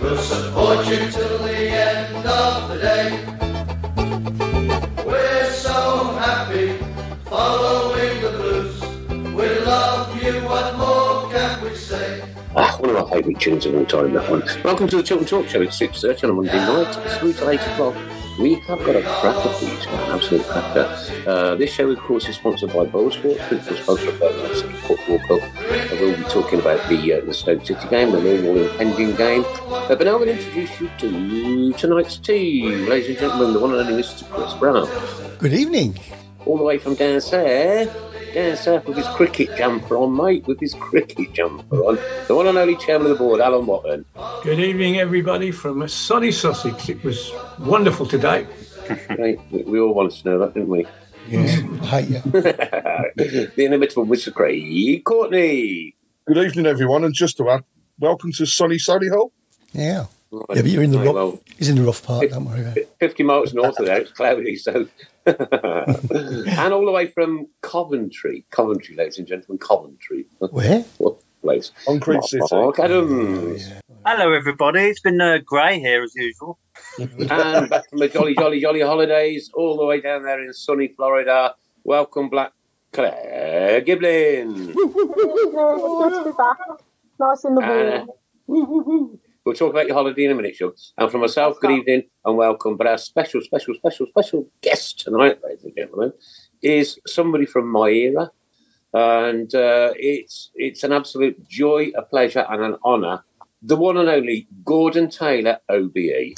[0.00, 3.24] We'll support you till the end of the day.
[5.04, 6.78] We're so happy
[7.24, 8.80] following the blues.
[9.34, 12.22] We love you, what more can we say?
[12.54, 14.42] Ah, one of my favourite tunes of all time, that one.
[14.62, 15.62] Welcome to the Tilton Talk Show.
[15.62, 16.96] It's 6.30 on a Monday night.
[17.04, 17.96] It's through to 8 o'clock.
[18.38, 20.96] We have got a cracker for you tonight, an absolute cracker.
[21.26, 24.72] Uh, this show, of course, is sponsored by Bowl Sport, principal sponsor of Birmingham City
[24.74, 25.40] Football Club.
[25.42, 29.44] Uh, we'll be talking about the, uh, the Stoke City game, the normal impending game.
[29.44, 32.86] Uh, but now I'm going to introduce you to tonight's team.
[32.86, 34.28] Ladies and gentlemen, the one and only Mr.
[34.30, 34.88] Chris Browne.
[35.38, 35.98] Good evening.
[36.46, 37.90] All the way from down south.
[38.34, 41.98] Down south with his cricket jumper on, mate, with his cricket jumper on.
[42.26, 44.04] The one and only chairman of the board, Alan Watton.
[44.42, 46.88] Good evening, everybody from sunny Sussex.
[46.88, 48.46] It was wonderful today.
[49.18, 50.86] Right, we, we all wanted to know that, didn't we?
[51.28, 52.20] Yes, I hate you.
[52.30, 54.32] the inimitable Mr.
[54.32, 55.94] Craig Courtney.
[56.26, 57.64] Good evening, everyone, and just to add,
[57.98, 59.30] welcome to sunny Solihull.
[59.72, 60.06] Yeah.
[60.30, 61.14] Yeah, but you're in the Right, rough.
[61.14, 62.28] well, He's in the rough part.
[62.30, 62.90] Don't worry about it.
[63.00, 64.86] 50 miles north of there, it's cloudy, so.
[65.26, 70.26] and all the way from Coventry, Coventry, ladies and gentlemen, Coventry.
[70.38, 70.80] Where?
[70.98, 71.72] What place?
[71.86, 72.44] Concrete City.
[72.50, 73.68] Mark Adams.
[74.04, 74.80] Hello, everybody.
[74.82, 76.58] It's been uh, grey here as usual.
[76.98, 80.88] and back from the jolly, jolly, jolly holidays, all the way down there in sunny
[80.88, 81.54] Florida.
[81.84, 82.52] Welcome, Black
[82.92, 84.74] Claire Giblin.
[84.74, 86.58] Good to be back.
[87.18, 88.06] Nice in the Uh,
[88.46, 89.18] warm.
[89.48, 90.76] We'll talk about your holiday in a minute, Shug.
[90.98, 92.76] And from myself, good evening and welcome.
[92.76, 96.12] But our special, special, special, special guest tonight, ladies and gentlemen,
[96.60, 98.30] is somebody from my era.
[98.92, 103.24] And uh, it's it's an absolute joy, a pleasure, and an honour.
[103.62, 106.34] The one and only Gordon Taylor, OBE.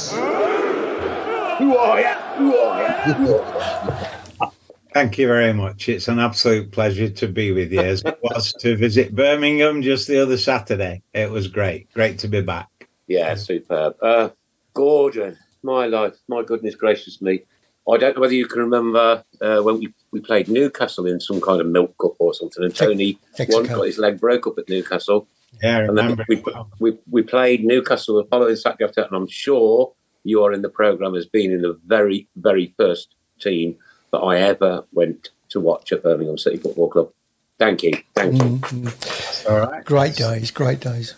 [1.58, 2.14] Who are you?
[2.36, 3.14] Who are you?
[3.14, 4.50] Who are you?
[4.94, 5.88] Thank you very much.
[5.88, 10.06] It's an absolute pleasure to be with you, as it was to visit Birmingham just
[10.06, 11.02] the other Saturday.
[11.12, 11.92] It was great.
[11.92, 12.68] Great to be back.
[13.10, 13.96] Yeah, superb.
[14.00, 14.28] Uh,
[14.72, 17.42] Gordon, my life, my goodness gracious me.
[17.90, 21.40] I don't know whether you can remember uh, when we, we played Newcastle in some
[21.40, 23.58] kind of milk cup or something, and Tony Mexico.
[23.58, 25.26] one got his leg broke up at Newcastle.
[25.60, 26.24] Yeah, I And then remember.
[26.28, 26.42] we,
[26.78, 29.92] we, we played Newcastle the following Saturday after, and I'm sure
[30.22, 33.76] you are in the programme as being in the very, very first team
[34.12, 37.10] that I ever went to watch at Birmingham City Football Club.
[37.58, 37.92] Thank you.
[38.14, 38.40] Thank you.
[38.60, 39.84] Mm, All right.
[39.84, 41.14] great days, great days.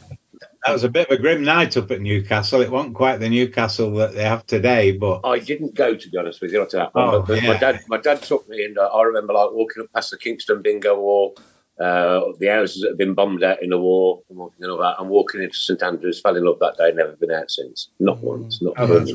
[0.65, 2.61] That was a bit of a grim night up at Newcastle.
[2.61, 6.17] It wasn't quite the Newcastle that they have today, but I didn't go to be
[6.17, 7.15] honest with you not to that one.
[7.15, 9.93] Oh, but my dad, my dad took me, and uh, I remember like walking up
[9.93, 11.37] past the Kingston Bingo Wall,
[11.81, 15.01] uh, the houses that had been bombed out in the war, and walking all that,
[15.01, 16.21] and walking into St Andrews.
[16.21, 16.93] Fell in love that day.
[16.95, 17.89] Never been out since.
[17.99, 18.62] Not once.
[18.62, 19.12] Not oh, once.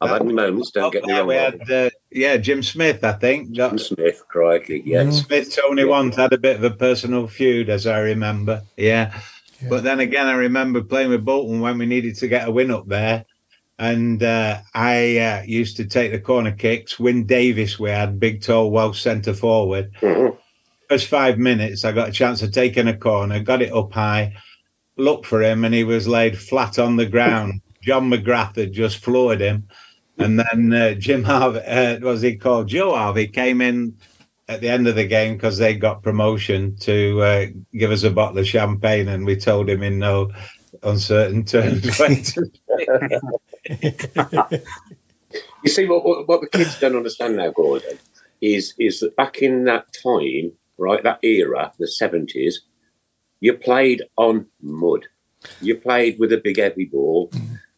[0.00, 0.72] I've had moments.
[0.72, 1.28] Don't get me wrong.
[1.28, 3.56] we had, uh, yeah, Jim Smith, I think.
[3.56, 5.24] Got, Jim Smith, crikey, yes.
[5.24, 8.62] Smith Tony once had a bit of a personal feud, as I remember.
[8.76, 9.18] Yeah.
[9.64, 9.70] Yeah.
[9.70, 12.70] But then again, I remember playing with Bolton when we needed to get a win
[12.70, 13.24] up there.
[13.78, 17.00] And uh, I uh, used to take the corner kicks.
[17.00, 19.90] Wyn Davies, we had big, tall Welsh centre forward.
[20.00, 20.36] Mhm.
[20.88, 24.34] First five minutes, I got a chance of taking a corner, got it up high,
[24.96, 27.62] looked for him, and he was laid flat on the ground.
[27.82, 29.66] John McGrath had just floored him.
[30.18, 32.68] And then uh, Jim Harvey, uh, was he called?
[32.68, 33.96] Joe Harvey came in
[34.48, 38.10] at the end of the game because they got promotion to uh, give us a
[38.10, 40.30] bottle of champagne, and we told him in no
[40.82, 42.00] uncertain terms.
[45.64, 47.98] You see, what, what what the kids don't understand now, Gordon,
[48.40, 52.60] is is that back in that time, right, that era, the seventies,
[53.40, 55.06] you played on mud.
[55.60, 57.30] You played with a big heavy ball.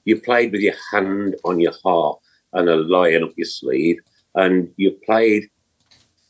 [0.04, 2.18] You played with your hand on your heart
[2.52, 4.00] and a lion up your sleeve,
[4.34, 5.48] and you played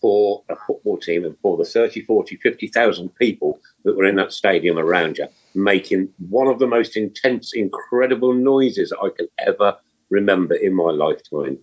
[0.00, 4.32] for a football team and for the 30, 40, 50,000 people that were in that
[4.32, 9.76] stadium around you, making one of the most intense, incredible noises I can ever
[10.10, 11.58] remember in my lifetime.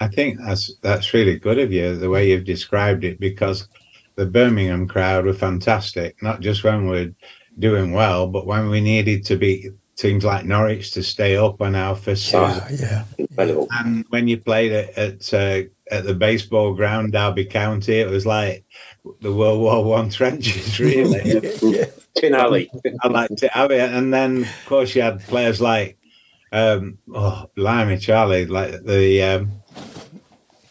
[0.00, 3.68] I think that's that's really good of you the way you've described it because
[4.14, 6.22] the Birmingham crowd were fantastic.
[6.22, 7.12] Not just when we're
[7.58, 11.74] doing well, but when we needed to beat teams like Norwich to stay up on
[11.74, 12.40] our first season.
[12.40, 13.04] Ah, yeah.
[13.18, 13.66] Incredible.
[13.72, 18.26] And when you played it at uh, at the baseball ground, Derby County, it was
[18.26, 18.64] like
[19.20, 21.50] the World War One trenches, really.
[21.62, 21.86] yeah.
[22.14, 22.70] Tin Alley.
[23.02, 23.52] I liked it.
[23.52, 23.92] have it.
[23.92, 25.96] And then, of course, you had players like,
[26.52, 29.52] um, oh, blimey, Charlie, like the um,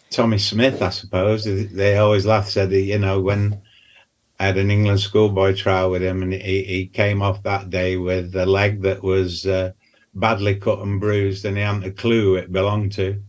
[0.09, 1.45] Tommy Smith, I suppose.
[1.45, 3.61] They always laughed, said, that, you know, when
[4.39, 7.97] I had an England schoolboy trial with him, and he, he came off that day
[7.97, 9.71] with a leg that was uh,
[10.15, 13.21] badly cut and bruised, and he hadn't a clue who it belonged to.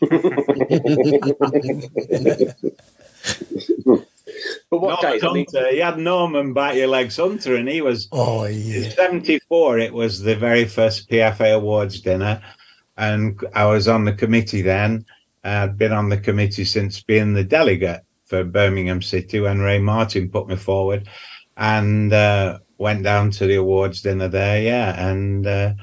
[4.70, 5.24] But what Norman days?
[5.24, 8.88] I mean, Hunter, he had Norman Bite Your Legs Hunter, and he was Oh, yeah.
[8.90, 9.78] 74.
[9.78, 12.42] It was the very first PFA Awards dinner,
[12.96, 15.04] and I was on the committee then.
[15.44, 20.28] I'd been on the committee since being the delegate for Birmingham City when Ray Martin
[20.28, 21.08] put me forward,
[21.56, 24.60] and uh, went down to the awards dinner there.
[24.60, 25.74] Yeah, and uh,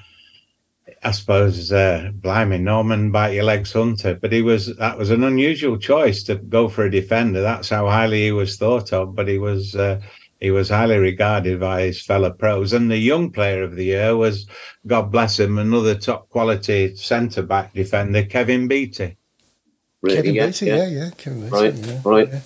[1.04, 5.24] I suppose, uh, blimey, Norman Bite Your Legs Hunter, but he was that was an
[5.24, 7.42] unusual choice to go for a defender.
[7.42, 9.76] That's how highly he was thought of, but he was.
[9.76, 10.02] Uh,
[10.40, 12.74] he was highly regarded by his fellow pros.
[12.74, 14.46] And the young player of the year was,
[14.86, 19.16] God bless him, another top quality centre back defender, Kevin Beattie.
[20.02, 20.76] really, Kevin yeah, Beattie, yeah.
[20.76, 21.10] yeah, yeah.
[21.18, 22.02] Kevin Beattie, Right, yeah.
[22.04, 22.28] right.
[22.28, 22.40] Yeah,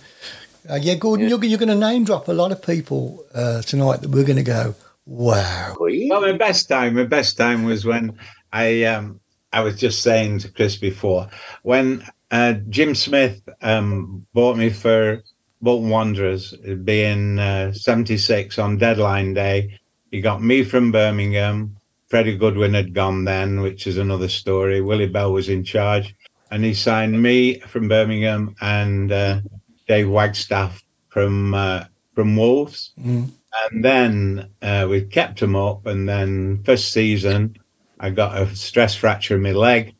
[0.69, 1.29] uh, yeah Gordon, Yeah.
[1.37, 4.37] you're, you're going to name drop a lot of people uh, tonight that we're going
[4.37, 4.75] to go,
[5.07, 5.75] wow.
[5.79, 8.17] Well, my best time, my best time was when
[8.53, 9.19] I um
[9.53, 11.29] I was just saying to Chris before
[11.63, 15.23] when uh, Jim Smith um bought me for
[15.61, 19.79] Bolton Wanderers, it'd be in uh, '76 on deadline day.
[20.11, 21.77] He got me from Birmingham.
[22.09, 24.81] Freddie Goodwin had gone then, which is another story.
[24.81, 26.15] Willie Bell was in charge,
[26.51, 29.41] and he signed me from Birmingham and uh,
[29.87, 33.31] Dave Wagstaffe from uh, from Wolves Mm.
[33.71, 35.85] And then uh, we kept him up.
[35.85, 37.57] And then first season,
[37.99, 39.95] I got a stress fracture in my leg.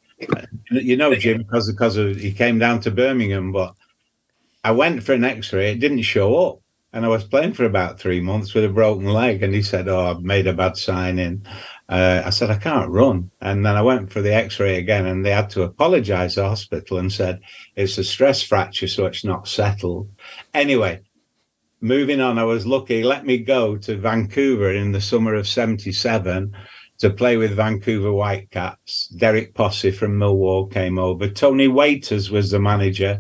[0.72, 3.76] You know, Jim, because because of he came down to Birmingham, but
[4.64, 5.72] I went for an X-ray.
[5.72, 6.60] It didn't show up,
[6.92, 9.44] and I was playing for about three months with a broken leg.
[9.44, 11.46] And he said, "Oh, I've made a bad signing."
[11.88, 15.24] Uh, I said, "I can't run," and then I went for the X-ray again, and
[15.24, 17.40] they had to apologise to hospital and said
[17.76, 20.10] it's a stress fracture, so it's not settled.
[20.54, 21.02] Anyway,
[21.82, 23.04] moving on, I was lucky.
[23.04, 26.54] Let me go to Vancouver in the summer of '77
[27.00, 29.08] to play with Vancouver Whitecaps.
[29.10, 31.30] Derek Possee from Millwall came over.
[31.30, 33.20] Tony Waiters was the manager,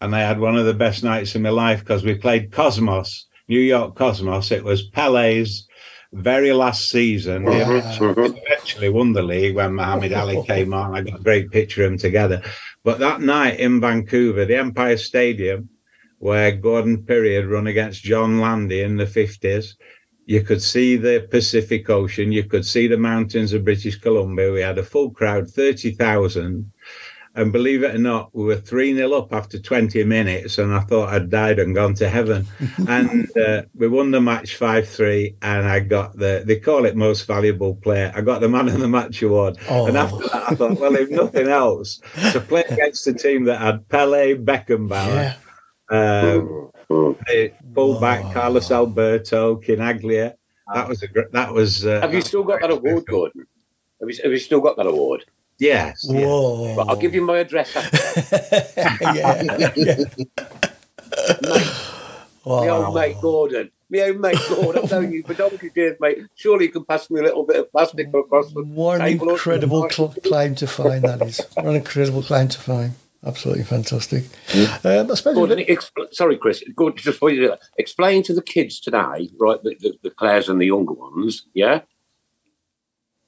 [0.00, 3.26] and I had one of the best nights of my life because we played Cosmos,
[3.48, 4.50] New York Cosmos.
[4.50, 5.68] It was Pele's
[6.14, 7.44] very last season.
[7.44, 8.36] They Mhm.
[8.46, 10.94] eventually won the league when Muhammad Ali came on.
[10.94, 12.42] I got a great picture of him together.
[12.84, 15.70] But that night in Vancouver, the Empire Stadium,
[16.22, 19.74] where Gordon Perry had run against John Landy in the 50s,
[20.24, 24.52] you could see the Pacific Ocean, you could see the mountains of British Columbia.
[24.52, 26.70] We had a full crowd, 30,000.
[27.34, 30.80] And believe it or not, we were 3 0 up after 20 minutes, and I
[30.80, 32.46] thought I'd died and gone to heaven.
[32.88, 36.94] and uh, we won the match 5 3, and I got the, they call it
[36.94, 38.12] most valuable player.
[38.14, 39.58] I got the man of the match award.
[39.68, 39.86] Oh.
[39.86, 43.60] And after that, I thought, well, if nothing else, to play against a team that
[43.60, 45.34] had Pele, Beckenbauer, Yeah.
[45.92, 47.16] Um, Mm.
[47.26, 48.32] the fullback Wow.
[48.32, 50.34] Carlos Alberto, Chinaglia.
[50.74, 51.86] That was a gr- that was.
[51.86, 53.46] Uh, Have you still got that award, Gordon?
[54.00, 55.24] Have you, have you still got that award?
[55.58, 56.04] Yes.
[56.08, 56.26] yeah.
[56.26, 56.74] Whoa.
[56.76, 57.74] But I'll give you my address.
[57.76, 57.98] After.
[59.14, 59.42] yeah.
[59.82, 60.04] yeah.
[62.44, 63.70] My old mate Gordon.
[63.90, 64.82] My old mate Gordon.
[64.84, 66.18] I've known you for donkey's years, mate.
[66.34, 69.28] Surely you can pass me a little bit of plastic across the What an table
[69.28, 71.40] or incredible cl- claim to fame that is.
[71.54, 72.92] What an incredible claim to fame.
[73.24, 74.24] Absolutely fantastic.
[74.84, 76.64] Um, I suppose Gordon, we've expl- sorry, Chris.
[76.74, 80.66] Gordon, just do explain to the kids today, right, the, the, the Clares and the
[80.66, 81.82] younger ones, yeah,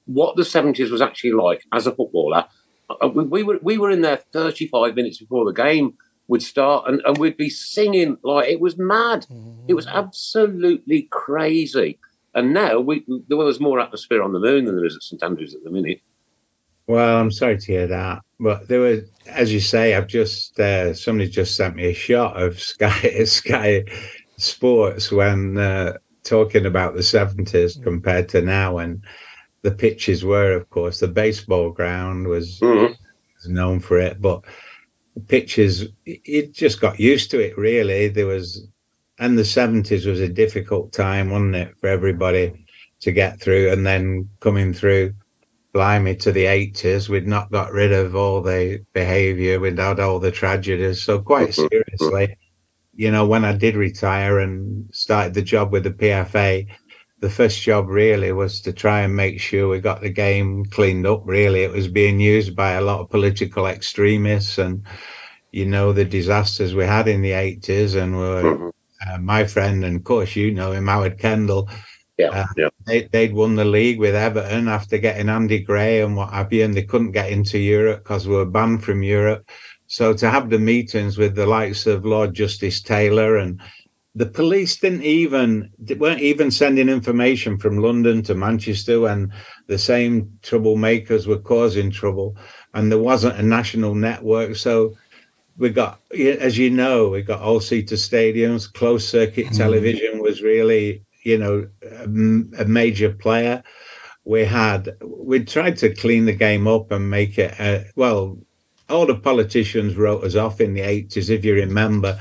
[0.06, 2.46] what the seventies was actually like as a footballer.
[2.90, 5.94] Uh, We, we were we were in there thirty five minutes before the game
[6.26, 9.26] would start, and, and we'd be singing like it was mad.
[9.68, 11.98] It was absolutely crazy.
[12.34, 15.22] And now we there was more atmosphere on the moon than there is at St
[15.22, 16.00] Andrews at the minute.
[16.86, 20.92] Well, I'm sorry to hear that, but there was, as you say, I've just uh,
[20.92, 23.84] somebody just sent me a shot of Sky Sky
[24.36, 29.02] Sports when uh, talking about the 70s compared to now, and
[29.62, 32.94] the pitches were, of course, the baseball ground was Mhm.
[33.36, 34.42] was known for it, but
[35.14, 37.56] the pitches, it just got used to it.
[37.56, 38.66] Really, there was,
[39.18, 42.52] and the seventies was a difficult time, wasn't it, for everybody
[43.00, 45.14] to get through, and then coming through,
[45.74, 50.18] blimey, to the eighties, we'd not got rid of all the behaviour, we'd had all
[50.20, 51.02] the tragedies.
[51.02, 51.68] So quite Mhm.
[51.68, 52.36] seriously,
[52.96, 56.66] you know, when I did retire and started the job with the PFA,
[57.20, 61.06] the first job really was to try and make sure we got the game cleaned
[61.06, 61.22] up.
[61.26, 64.82] Really, it was being used by a lot of political extremists, and
[65.52, 67.94] you know the disasters we had in the eighties.
[67.96, 68.72] And were, Mhm.
[69.06, 71.68] uh, my friend, and of course you know him, Howard Kendall.
[72.18, 72.68] Yeah, Uh, yeah.
[72.86, 76.64] They, they'd won the league with Everton after getting Andy Gray and what have you,
[76.64, 79.48] and they couldn't get into Europe because we were banned from Europe.
[79.86, 83.60] So to have the meetings with the likes of Lord Justice Taylor and
[84.16, 89.32] the police didn't even they weren't even sending information from London to Manchester when
[89.66, 92.36] the same troublemakers were causing trouble,
[92.74, 94.54] and there wasn't a national network.
[94.56, 94.96] So
[95.56, 98.72] we got, as you know, we got all seater stadiums.
[98.72, 99.56] Closed circuit mm.
[99.56, 103.62] television was really, you know, a major player.
[104.24, 108.38] We had, we tried to clean the game up and make it, uh, well,
[108.88, 112.20] all the politicians wrote us off in the 80s, if you remember.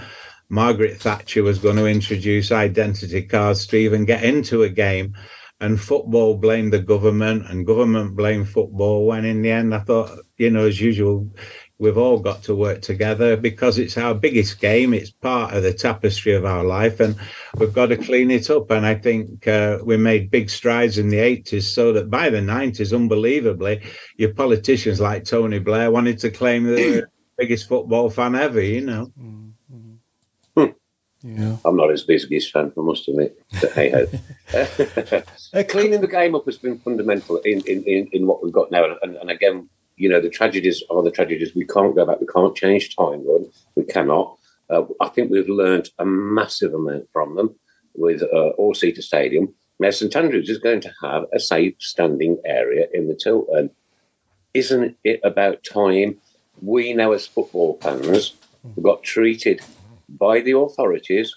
[0.49, 5.15] Margaret Thatcher was going to introduce identity cards to even get into a game.
[5.59, 9.07] And football blamed the government, and government blamed football.
[9.07, 11.29] When in the end, I thought, you know, as usual,
[11.79, 14.93] we've all got to work together because it's our biggest game.
[14.93, 17.15] It's part of the tapestry of our life, and
[17.57, 18.71] we've got to clean it up.
[18.71, 22.39] And I think uh, we made big strides in the 80s, so that by the
[22.39, 23.81] 90s, unbelievably,
[24.17, 28.61] your politicians like Tony Blair wanted to claim they were the biggest football fan ever,
[28.61, 29.11] you know.
[31.23, 31.55] Yeah.
[31.63, 33.41] I'm not his biggest fan, I must admit.
[33.61, 35.63] But hey ho.
[35.69, 38.85] Cleaning the game up has been fundamental in, in, in, in what we've got now.
[39.01, 41.55] And, and again, you know, the tragedies are the tragedies.
[41.55, 42.19] We can't go back.
[42.19, 43.45] We can't change time run.
[43.75, 44.37] We cannot.
[44.69, 47.55] Uh, I think we've learned a massive amount from them
[47.95, 49.53] with uh, All Seater Stadium.
[49.79, 53.71] Now, St Andrews is going to have a safe standing area in the Tilton.
[54.53, 56.17] Isn't it about time
[56.61, 58.33] we now, as football fans,
[58.81, 59.61] got treated
[60.07, 61.35] by the authorities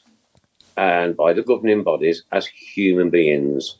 [0.76, 3.78] and by the governing bodies as human beings?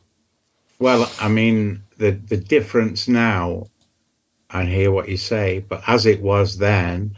[0.79, 3.67] Well, I mean, the the difference now,
[4.51, 7.17] I hear what you say, but as it was then,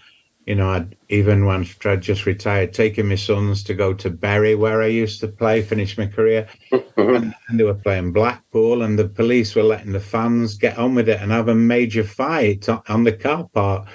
[0.49, 4.54] you know, I'd, even when I just retired, taking my sons to go to Bury,
[4.54, 8.99] where I used to play, finish my career, and, and they were playing Blackpool, and
[8.99, 12.66] the police were letting the fans get on with it and have a major fight
[12.66, 13.88] on, on the car park.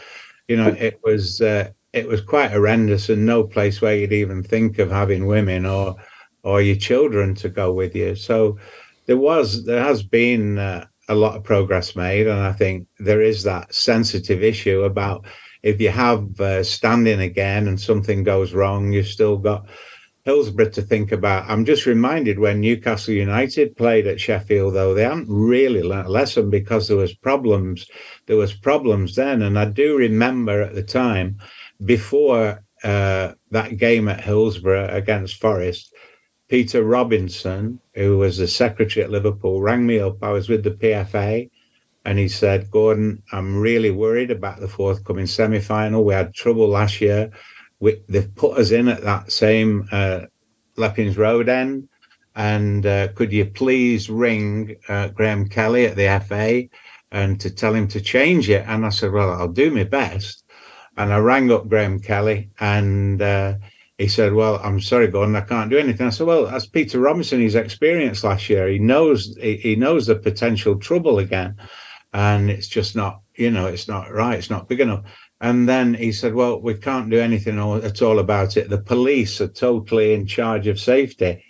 [0.48, 4.44] You know, it was uh, it was quite horrendous, and no place where you'd even
[4.44, 5.96] think of having women or
[6.44, 8.16] or your children to go with you.
[8.16, 8.60] So
[9.08, 13.22] there was there has been uh, a lot of progress made, and I think there
[13.22, 15.26] is that sensitive issue about
[15.64, 19.66] if you have uh, standing again and something goes wrong, you've still got
[20.26, 21.50] Hillsborough to think about.
[21.50, 26.12] I'm just reminded when Newcastle United played at Sheffield, though they haven't really learnt a
[26.12, 27.88] lesson because there was problems.
[28.28, 31.40] There was problems then, and I do remember at the time
[31.84, 35.93] before uh, that game at Hillsborough against Forest,
[36.50, 40.24] Peter Robinson, who was the secretary at Liverpool, rang me up.
[40.24, 41.50] I was with the PFA,
[42.06, 46.04] and he said, "Gordon, I'm really worried about the forthcoming semi-final.
[46.04, 47.32] We had trouble last year.
[47.80, 50.22] We, they've put us in at that same uh,
[50.78, 51.90] Leppings Road end."
[52.36, 56.64] And uh, could you please ring uh, Graham Kelly at the FA
[57.12, 58.66] and to tell him to change it?
[58.68, 60.44] And I said, Well, I'll do my best.
[60.98, 63.56] And I rang up Graham Kelly and uh,
[63.98, 66.08] he said, Well, I'm sorry, Gordon, I can't do anything.
[66.08, 68.68] I said, Well, that's Peter Robinson, he's experienced last year.
[68.68, 71.58] He knows he, he knows the potential trouble again.
[72.14, 75.04] And it's just not, you know, it's not right, it's not big enough.
[75.42, 78.70] And then he said, Well, we can't do anything at all about it.
[78.70, 81.44] The police are totally in charge of safety.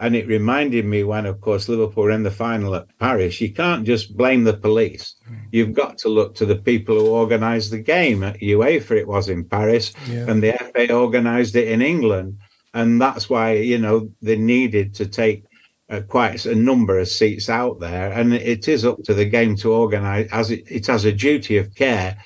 [0.00, 3.40] And it reminded me when, of course, Liverpool were in the final at Paris.
[3.40, 5.14] You can't just blame the police.
[5.52, 8.92] You've got to look to the people who organised the game at UEFA.
[8.92, 10.24] It was in Paris, Yeah.
[10.28, 12.38] and the FA organised it in England,
[12.72, 15.44] and that's why you know they needed to take
[15.90, 18.10] uh, quite a number of seats out there.
[18.12, 21.58] And it is up to the game to organise as it, it has a duty
[21.58, 22.16] of care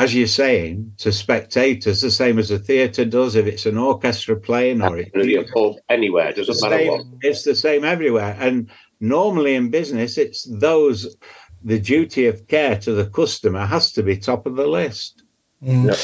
[0.00, 4.34] as you're saying, to spectators, the same as a theatre does if it's an orchestra
[4.34, 7.02] playing or it, Absolutely, a pub anywhere, it's, doesn't the matter what.
[7.02, 8.34] same, it's the same everywhere.
[8.40, 11.16] And normally in business, it's those,
[11.62, 15.22] the duty of care to the customer has to be top of the list.
[15.62, 15.94] Uh,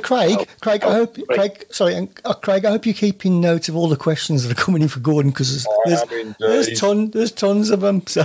[0.00, 1.28] Craig, Oh, Craig, I oh, hope, great.
[1.28, 4.52] Craig, sorry, and, uh, Craig, I hope you're keeping note of all the questions that
[4.56, 8.06] are coming in for Gordon because there's, I there's, there's, ton, there's tons of them.
[8.06, 8.22] So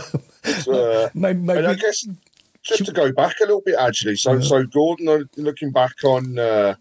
[0.72, 2.06] uh, maybe, maybe I guess
[2.66, 4.16] just to go back a little bit, actually.
[4.16, 4.42] So, Yeah.
[4.42, 6.76] so Gordon, uh, looking back on uh,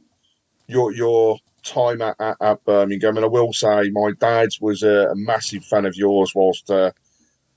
[0.67, 5.09] your your time at, at, at Birmingham, and I will say my dad was a,
[5.11, 6.91] a massive fan of yours whilst uh,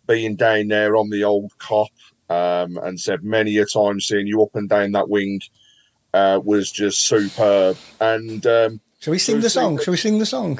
[0.07, 1.89] being down there on the old cop,
[2.29, 5.39] um, and said many a time seeing you up and down that wing
[6.13, 7.77] uh, was just superb.
[7.99, 9.79] And um, shall we sing the song?
[9.79, 10.59] Shall we sing the song?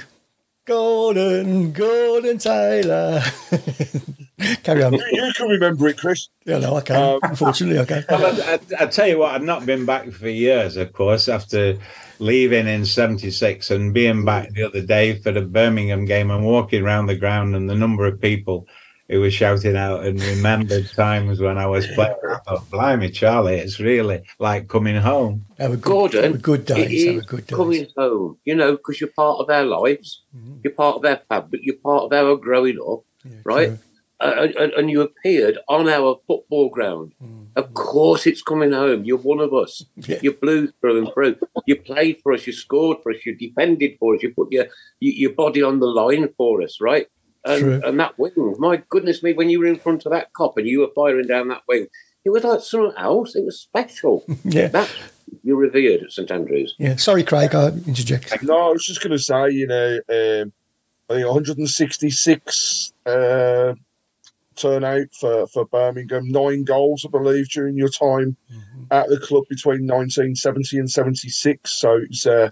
[0.66, 3.22] Gordon, Gordon Taylor.
[4.64, 4.94] Carry on.
[4.94, 6.30] you, you can remember it, Chris.
[6.46, 6.96] Yeah, no, I can.
[6.96, 8.06] Um, Unfortunately, I can.
[8.10, 11.28] Well, I, I, I tell you what, I've not been back for years, of course,
[11.28, 11.78] after
[12.20, 16.84] leaving in 76 and being back the other day for the Birmingham game and walking
[16.84, 18.68] around the ground and the number of people
[19.10, 22.14] who were shouting out and remembered times when I was playing.
[22.30, 25.46] I thought, blimey, Charlie, it's really like coming home.
[25.58, 27.06] Have a good, Gordon, have a good it days.
[27.06, 27.56] Have a good days.
[27.58, 30.24] coming home, you know, because you're part of our lives.
[30.64, 31.62] You're part of our fabric.
[31.64, 33.68] You're part of our growing up, Yeah, right?
[33.70, 33.80] true.
[34.20, 37.14] Uh, and, and you appeared on our football ground.
[37.56, 39.04] Of course, it's coming home.
[39.04, 39.86] You're one of us.
[39.96, 40.20] Yeah.
[40.22, 41.38] You're blue through and through.
[41.66, 42.46] You played for us.
[42.48, 43.26] You scored for us.
[43.26, 44.24] You defended for us.
[44.24, 44.68] You put your
[45.00, 47.08] your, your body on the line for us, right?
[47.46, 47.82] And, True.
[47.86, 50.68] and that wing, my goodness me, when you were in front of that cop and
[50.68, 51.88] you were firing down that wing,
[52.26, 53.36] it was like something else.
[53.36, 54.26] It was special.
[54.44, 54.68] Yeah.
[54.68, 54.90] That
[55.44, 56.76] you're revered at St Andrews.
[56.78, 56.96] Yeah.
[56.96, 57.54] Sorry, Craig.
[57.56, 58.44] I interject.
[58.44, 60.54] No, I was just going to say, you know, um,
[61.10, 63.74] I think 166 uh,
[64.58, 68.36] turnout for, for Birmingham, nine goals, I believe, during your time
[68.92, 71.72] at the club between 1970 and 76.
[71.72, 72.50] So it's uh,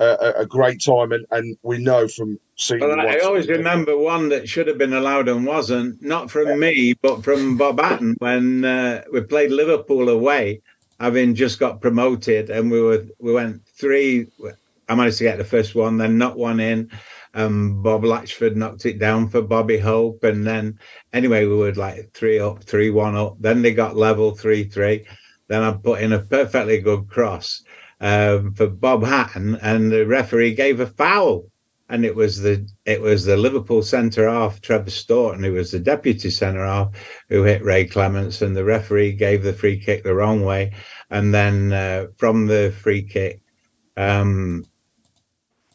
[0.00, 2.80] a, a, a great time, and, and we know from seeing.
[2.80, 6.30] Well, you I once- always remember one that should have been allowed and wasn't, not
[6.30, 10.60] from me, but from Bob Hatton when uh, we played Liverpool away,
[11.00, 14.26] having just got promoted, and we were we went three.
[14.88, 16.90] I managed to get the first one, then not one in.
[17.34, 20.78] Um, Bob Latchford knocked it down for Bobby Hope, and then
[21.12, 23.36] anyway we were like three up, three one up.
[23.40, 25.06] Then they got level three three.
[25.48, 27.62] Then I put in a perfectly good cross
[28.00, 31.50] um, for Bob Hatton, and the referee gave a foul
[31.88, 35.78] and it was the it was the Liverpool centre half Trevor Storton who was the
[35.78, 36.90] deputy centre half
[37.28, 40.74] who hit Ray Clemence and the referee gave the free kick the wrong way
[41.10, 43.40] and then uh, from the free kick
[43.96, 44.64] um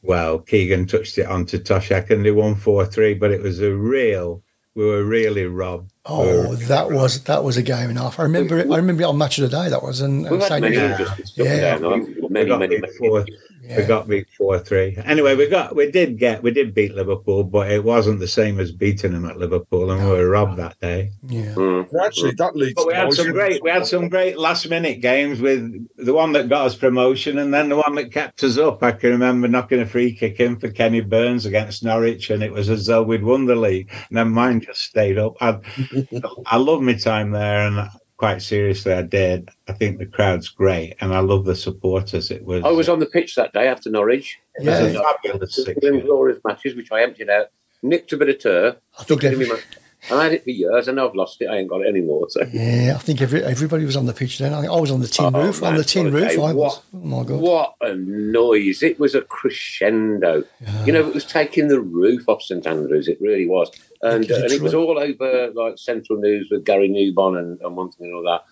[0.03, 4.43] well Keegan touched it onto Toshack and they won 4-3 but it was a real
[4.75, 8.19] we were really robbed Oh, that was that was a game and a half.
[8.19, 8.69] I remember it.
[8.69, 9.69] I remember it on Match of the Day.
[9.69, 10.99] That was and, We've and had many Andrews.
[10.99, 11.77] injustices up Yeah.
[11.77, 11.99] down.
[12.21, 12.93] we Many, many, many.
[12.97, 13.25] four,
[13.65, 13.77] Yeah.
[13.77, 14.97] we got beat four three.
[15.05, 18.59] Anyway, we got we did get we did beat Liverpool, but it wasn't the same
[18.59, 21.11] as beating them at Liverpool, and we were robbed that day.
[21.27, 21.53] Yeah.
[21.53, 21.87] Mm.
[21.89, 22.73] Well, Actually, that leads.
[22.73, 26.33] But we had some great we had some great last minute games with the one
[26.33, 28.83] that got us promotion and then the one that kept us up.
[28.83, 32.51] I can remember knocking a free kick in for Kenny Burns against Norwich, and it
[32.51, 33.89] was as though we'd won the league.
[34.09, 35.35] And then mine just stayed up.
[35.39, 35.59] I
[36.47, 39.49] I love my time there, and quite seriously, I did.
[39.67, 42.31] I think the crowd's great, and I love the supporters.
[42.31, 44.39] It was I was on the pitch that day after Norwich.
[44.55, 45.01] it was a Yeah.
[45.01, 47.47] fabulous six Them glorious matches, which I emptied out,
[47.81, 49.65] nicked a bit of turf, I think stuck it
[50.09, 51.45] in every, my I had it for years, and I've lost it.
[51.47, 52.29] I ain't got it anymore.
[52.29, 54.53] So yeah, I think every, everybody was on the pitch then.
[54.53, 55.63] I think I was on the tin Oh, roof.
[55.63, 56.31] on the tin roof.
[56.31, 56.55] I was.
[56.55, 57.39] What- Oh my god.
[57.41, 58.81] what a noise!
[58.83, 60.43] It was a crescendo.
[60.85, 63.07] You know, it was taking the roof off St Andrews.
[63.07, 63.69] It really was,
[64.01, 67.75] and, uh, and it was all over like Central News with Gary Newbon and, and
[67.75, 68.43] one thing and all that.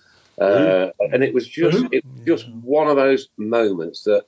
[0.43, 4.25] Uh, and it was just it was just one of those moments that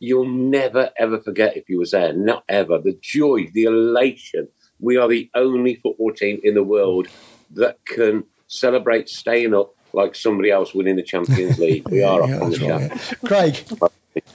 [0.00, 2.12] you'll never ever forget if you was there.
[2.12, 2.78] Not ever.
[2.78, 4.48] The joy, the elation.
[4.84, 7.08] We are the only football team in the world
[7.52, 11.88] that can celebrate staying up like somebody else winning the Champions League.
[11.88, 13.28] We are Yeah, up on the that's right, yeah.
[13.28, 14.34] Craig,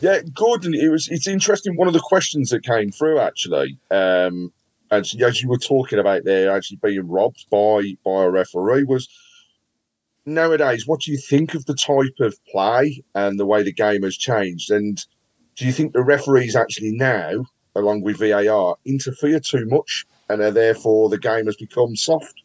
[0.00, 0.74] Yeah, Gordon.
[0.74, 1.08] It was.
[1.08, 1.76] It's interesting.
[1.76, 4.52] One of the questions that came through actually, um,
[4.90, 9.08] as, as you were talking about there, actually being robbed by by a referee was.
[10.28, 14.02] Nowadays, what do you think of the type of play and the way the game
[14.02, 14.72] has changed?
[14.72, 15.00] And
[15.54, 17.44] do you think the referees actually now,
[17.76, 22.42] along with VAR, interfere too much, and are therefore the game has become soft?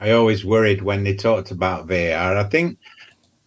[0.00, 2.36] I always worried when they talked about VAR.
[2.36, 2.78] I think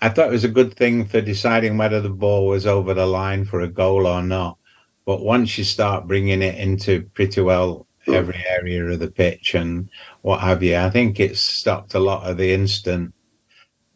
[0.02, 3.06] I thought it was a good thing for deciding whether the ball was over the
[3.06, 4.58] line for a goal or not.
[5.06, 9.90] But once you start bringing it into pretty well every area of the pitch and
[10.22, 13.14] what have you, I think it's stopped a lot of the instant,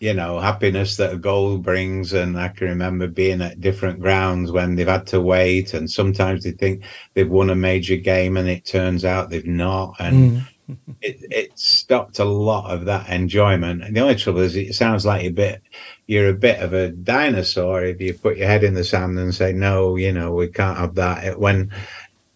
[0.01, 2.13] you know, happiness that a goal brings.
[2.13, 6.43] And I can remember being at different grounds when they've had to wait, and sometimes
[6.43, 6.83] they think
[7.13, 9.95] they've won a major game, and it turns out they've not.
[9.99, 10.47] And Mm.
[11.01, 13.83] it, it stopped a lot of that enjoyment.
[13.83, 15.61] And the only trouble is, it sounds like a bit
[16.07, 19.33] you're a bit of a dinosaur if you put your head in the sand and
[19.33, 21.23] say, no, you know, we can't have that.
[21.23, 21.71] It- When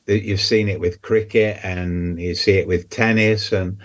[0.07, 3.77] you've seen it with cricket and you see it with tennis, and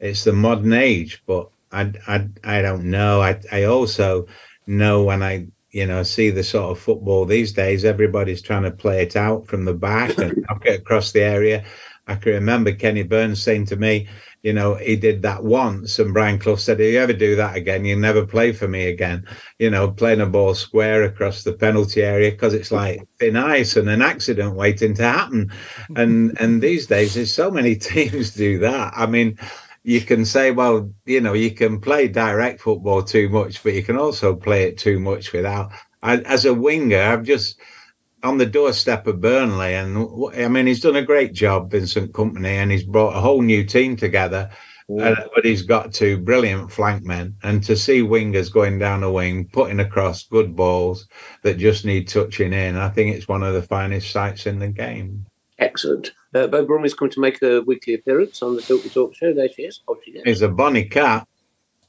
[0.00, 1.22] it's the modern age.
[1.26, 3.20] But I, I, I don't know.
[3.20, 4.26] I, I also
[4.66, 8.70] know when I you know, see the sort of football these days, everybody's trying to
[8.70, 11.64] play it out from the back and knock it across the area.
[12.06, 14.06] I can remember Kenny Burns saying to me,
[14.44, 17.56] you know, he did that once, and Brian Clough said, If you ever do that
[17.56, 19.26] again, you never play for me again.
[19.58, 23.74] You know, playing a ball square across the penalty area because it's like thin ice
[23.76, 25.50] and an accident waiting to happen.
[25.96, 28.92] And and these days, there's so many teams do that.
[28.94, 29.38] I mean,
[29.84, 33.82] you can say, well, you know, you can play direct football too much, but you
[33.82, 35.70] can also play it too much without.
[36.02, 37.60] I, as a winger, I've just
[38.22, 42.46] on the doorstep of Burnley, and I mean, he's done a great job, Vincent Kompany,
[42.46, 44.50] and he's brought a whole new team together.
[45.00, 49.10] Uh, but he's got two brilliant flank men, and to see wingers going down a
[49.10, 51.08] wing, putting across good balls
[51.42, 54.68] that just need touching in, I think it's one of the finest sights in the
[54.68, 55.24] game.
[55.58, 56.12] Excellent.
[56.34, 59.32] Uh, Bo Brummy's come to make a weekly appearance on the Talk Talk show.
[59.32, 59.80] There she is.
[59.86, 60.22] Off she goes.
[60.24, 61.28] He's a bonny cat.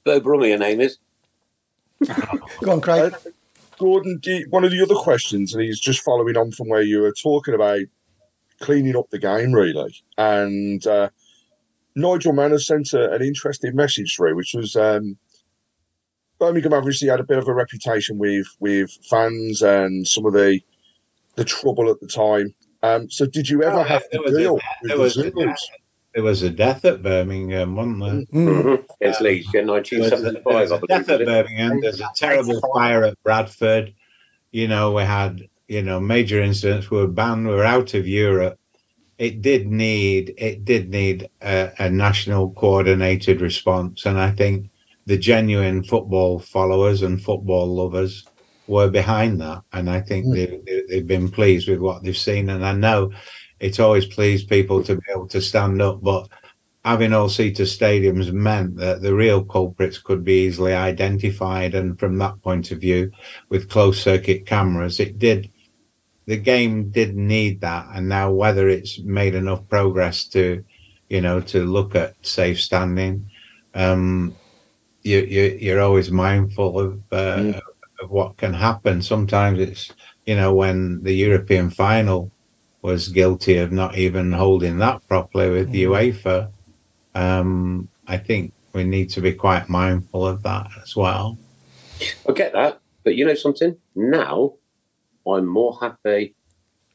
[0.03, 0.99] Bo Brummy, her name is.
[2.61, 3.13] Go on, Craig.
[3.13, 3.29] Uh,
[3.79, 6.81] Gordon, do you- one of the other questions, and he's just following on from where
[6.81, 7.79] you were talking about
[8.59, 10.03] cleaning up the game, really.
[10.17, 11.09] And uh,
[11.95, 15.17] Nigel Manor sent a, an interesting message through, which was um,
[16.39, 20.61] Birmingham obviously had a bit of a reputation with with fans and some of the
[21.35, 22.53] the trouble at the time.
[22.85, 25.69] Um, so, did you ever Oh, have there to was a- deal with the Zulus?
[26.13, 28.41] There was a death at Birmingham, wasn't there?
[28.41, 28.47] Mm.
[28.63, 28.83] Mm-hmm.
[29.01, 31.25] It's Leeds, yeah, There was a, 1975, there was I a death at?
[31.25, 31.81] Birmingham.
[31.81, 33.93] There's a terrible fire at Bradford.
[34.51, 36.89] You know, we had you know major incidents.
[36.89, 37.47] We were banned.
[37.47, 38.57] We were out of Europe.
[39.17, 44.69] It did need it did need a, a national coordinated response, and I think
[45.05, 48.25] the genuine football followers and football lovers
[48.67, 52.49] were behind that, and I think they, they, they've been pleased with what they've seen.
[52.49, 53.11] And I know
[53.59, 56.27] it's always pleased people to be able to stand up, but
[56.83, 61.73] having all seater stadiums meant that the real culprits could be easily identified.
[61.73, 63.11] And from that point of view,
[63.49, 65.49] with closed circuit cameras, it did,
[66.27, 67.87] the game did need that.
[67.93, 70.63] And now, whether it's made enough progress to,
[71.09, 73.29] you know, to look at safe standing,
[73.73, 74.35] um,
[75.01, 77.59] you, you, you're always mindful of, uh,
[78.01, 79.01] of what can happen.
[79.01, 79.91] Sometimes it's,
[80.25, 82.31] you know, when the European final
[82.81, 86.51] was guilty of not even holding that properly with the UEFA
[87.15, 91.37] um, I think we need to be quite mindful of that as well.
[92.27, 93.75] I get that, but you know something?
[93.95, 94.53] Now
[95.25, 96.35] I'm more happy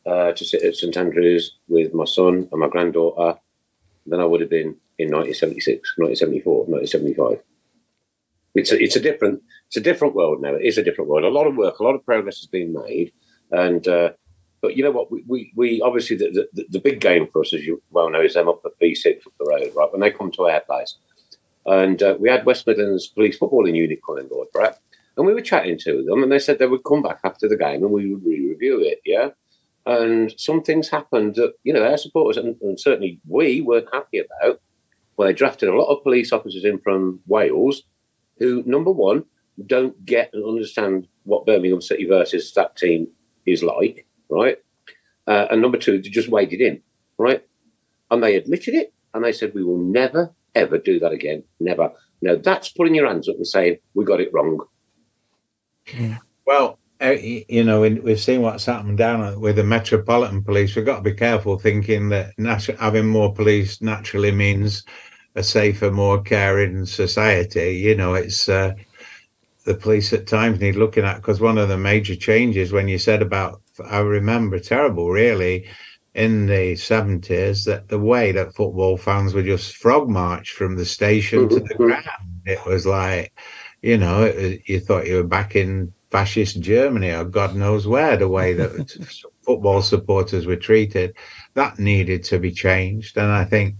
[0.06, 3.38] uh, to sit at St Andrews with my son and my granddaughter
[4.06, 7.42] than I would have been in 1976, 1974, 1975.
[8.54, 10.56] It's a, it's a different it's a different world now.
[10.56, 11.22] It is a different world.
[11.22, 13.12] A lot of work, a lot of progress has been made,
[13.52, 14.10] and uh,
[14.60, 15.12] but you know what?
[15.12, 18.20] We we, we obviously the, the the big game for us, as you well know,
[18.20, 19.92] is them up at B6 up the road, right?
[19.92, 20.96] When they come to our place,
[21.66, 24.74] and uh, we had West Midlands Police Footballing Unit coming board, right?
[25.16, 27.56] And we were chatting to them, and they said they would come back after the
[27.56, 29.28] game and we would re-review it, yeah.
[29.86, 34.18] And some things happened that you know our supporters and, and certainly we weren't happy
[34.18, 34.60] about.
[35.16, 37.84] Well, they drafted a lot of police officers in from Wales,
[38.40, 39.26] who number one
[39.66, 43.08] don't get and understand what Birmingham City versus that team
[43.46, 44.58] is like, right?
[45.26, 46.80] Uh, and number two, they just waded in,
[47.18, 47.44] right?
[48.10, 51.92] And they admitted it, and they said we will never ever do that again, never.
[52.22, 54.60] Now that's putting your hands up and saying we got it wrong.
[56.44, 60.76] Well, uh, you know, in- we've seen what's happened down with the Metropolitan Police.
[60.76, 64.84] We've got to be careful thinking that natu- having more police naturally means
[65.34, 67.76] a safer, more caring society.
[67.76, 68.74] You know, it's uh,
[69.64, 72.98] the police at times need looking at because one of the major changes when you
[72.98, 75.66] said about, I remember terrible, really,
[76.14, 80.86] in the 70s, that the way that football fans were just frog marched from the
[80.86, 81.72] station to the mm-hmm.
[81.72, 81.82] Mm-hmm.
[81.82, 82.08] ground.
[82.46, 83.32] It was like,
[83.82, 87.86] you know, it, was- you thought you were back in fascist Germany or God knows
[87.86, 91.16] where, the way that football supporters were treated.
[91.54, 93.16] That needed to be changed.
[93.16, 93.76] And I think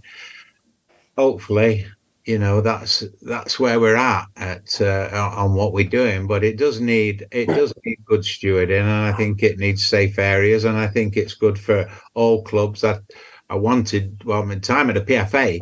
[1.17, 1.87] hopefully,
[2.25, 6.27] you know, that's that's where we're at at uh, on what we're doing.
[6.27, 10.19] But it does need it does need good stewarding, and I think it needs safe
[10.19, 12.81] areas, and I think it's good for all clubs.
[12.81, 13.01] That
[13.49, 15.59] I wanted, well, in time at the PFA,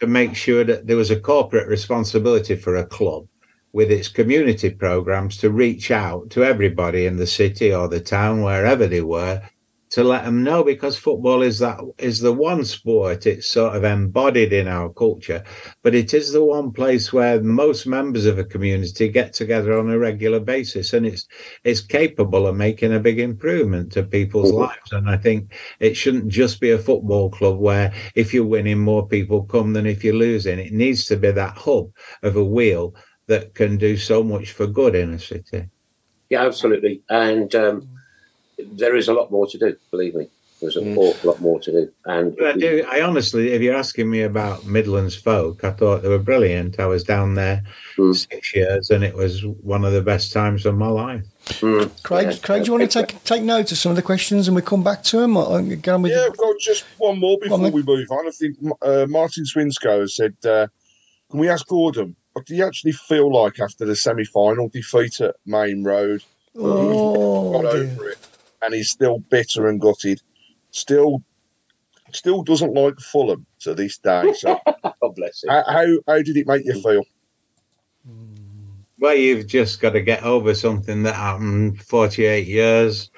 [0.00, 3.26] to make sure that there was a corporate responsibility for a club
[3.72, 8.42] with its community programs to reach out to everybody in the city or the town,
[8.42, 9.42] wherever they were,
[9.90, 13.84] to let them know because football is that is the one sport it's sort of
[13.84, 15.42] embodied in our culture
[15.82, 19.90] but it is the one place where most members of a community get together on
[19.90, 21.26] a regular basis and it's
[21.64, 26.28] it's capable of making a big improvement to people's lives and i think it shouldn't
[26.28, 30.14] just be a football club where if you're winning more people come than if you're
[30.14, 30.58] losing.
[30.58, 31.90] It needs to be that hub
[32.22, 32.94] of a wheel
[33.26, 35.68] that can do so much for good in a city.
[36.30, 37.02] Yeah, absolutely.
[37.08, 37.88] And um,
[38.58, 39.76] there is a lot more to do.
[39.90, 40.28] Believe me,
[40.60, 41.92] there's an awful lot more to do.
[42.04, 42.84] And I do.
[42.90, 46.78] I honestly, if you're asking me about Midlands folk, I thought they were brilliant.
[46.80, 47.62] I was down there
[48.12, 51.24] six years, and it was one of the best times of my life.
[52.02, 54.54] Craig, Craig, do you want to take take note of some of the questions and
[54.54, 55.36] we come back to them?
[55.36, 57.72] Or get on with Yeah, I've got just one more before then.
[57.72, 58.26] we move on.
[58.26, 60.66] I think uh, Martin Swinsko has said, uh,
[61.30, 65.34] "Can we ask Gordon what do you actually feel like after the semi-final defeat at
[65.44, 66.22] Maine Road?
[66.56, 67.82] Oh, got dear.
[67.82, 68.27] over it,
[68.62, 70.20] and he's still bitter and gutted.
[70.70, 71.22] Still,
[72.12, 74.32] still doesn't like Fulham to this day.
[74.34, 75.50] So, God bless him.
[75.50, 77.02] how, how how did it make you feel?
[79.00, 83.10] Well, you've just got to get over something that happened 48 years,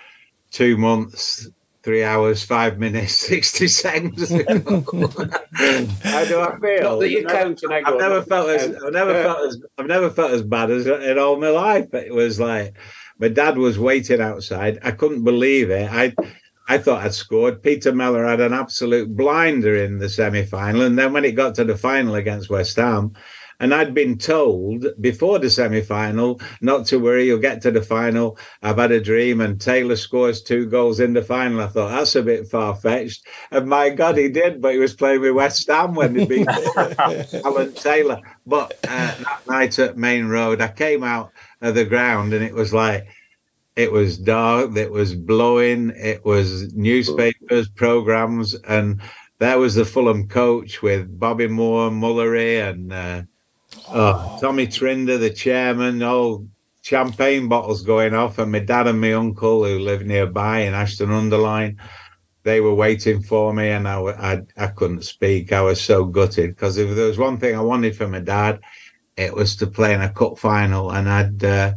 [0.50, 1.48] two months
[1.82, 4.28] three hours, five minutes, sixty seconds.
[4.30, 6.82] How do I feel?
[6.82, 9.46] Not that you I've never- count, I go, I've never felt as I've never felt
[9.48, 11.92] as I've never felt as bad as in all my life.
[11.94, 12.76] It was like
[13.20, 14.78] my dad was waiting outside.
[14.82, 15.92] I couldn't believe it.
[15.92, 16.14] I
[16.70, 17.64] I thought I'd scored.
[17.64, 21.56] Peter Mellor had an absolute blinder in the semi final, and then when it got
[21.56, 23.12] to the final against West Ham.
[23.58, 27.82] And I'd been told before the semi final not to worry, you'll get to the
[27.82, 28.38] final.
[28.62, 31.60] I've had a dream, and Taylor scores two goals in the final.
[31.60, 33.26] I thought that's a bit far fetched.
[33.50, 36.48] And my God, he did, but he was playing with West Ham when they beat
[37.44, 38.20] Alan Taylor.
[38.46, 42.54] But uh, that night at Maine Road, I came out of the ground and it
[42.54, 43.06] was like,
[43.76, 49.00] it was dark, it was blowing, it was newspapers, programs, and
[49.38, 53.22] there was the Fulham coach with Bobby Moore, Mullery, and uh,
[53.88, 56.46] oh, Tommy Trinder, the chairman, all
[56.82, 61.78] champagne bottles going off, and my dad and my uncle who lived nearby in Ashton-under-Lyne
[62.42, 65.52] they were waiting for me and I I couldn't speak.
[65.52, 68.60] I was so gutted because if there was one thing I wanted from my dad,
[69.20, 70.90] it was to play in a cup final.
[70.90, 71.74] And I'd, uh,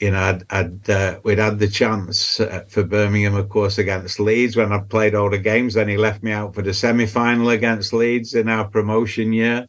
[0.00, 4.20] you know, I'd, I'd uh, we'd had the chance uh, for Birmingham, of course, against
[4.20, 5.74] Leeds when I played all the games.
[5.74, 9.66] Then he left me out for the semi final against Leeds in our promotion year.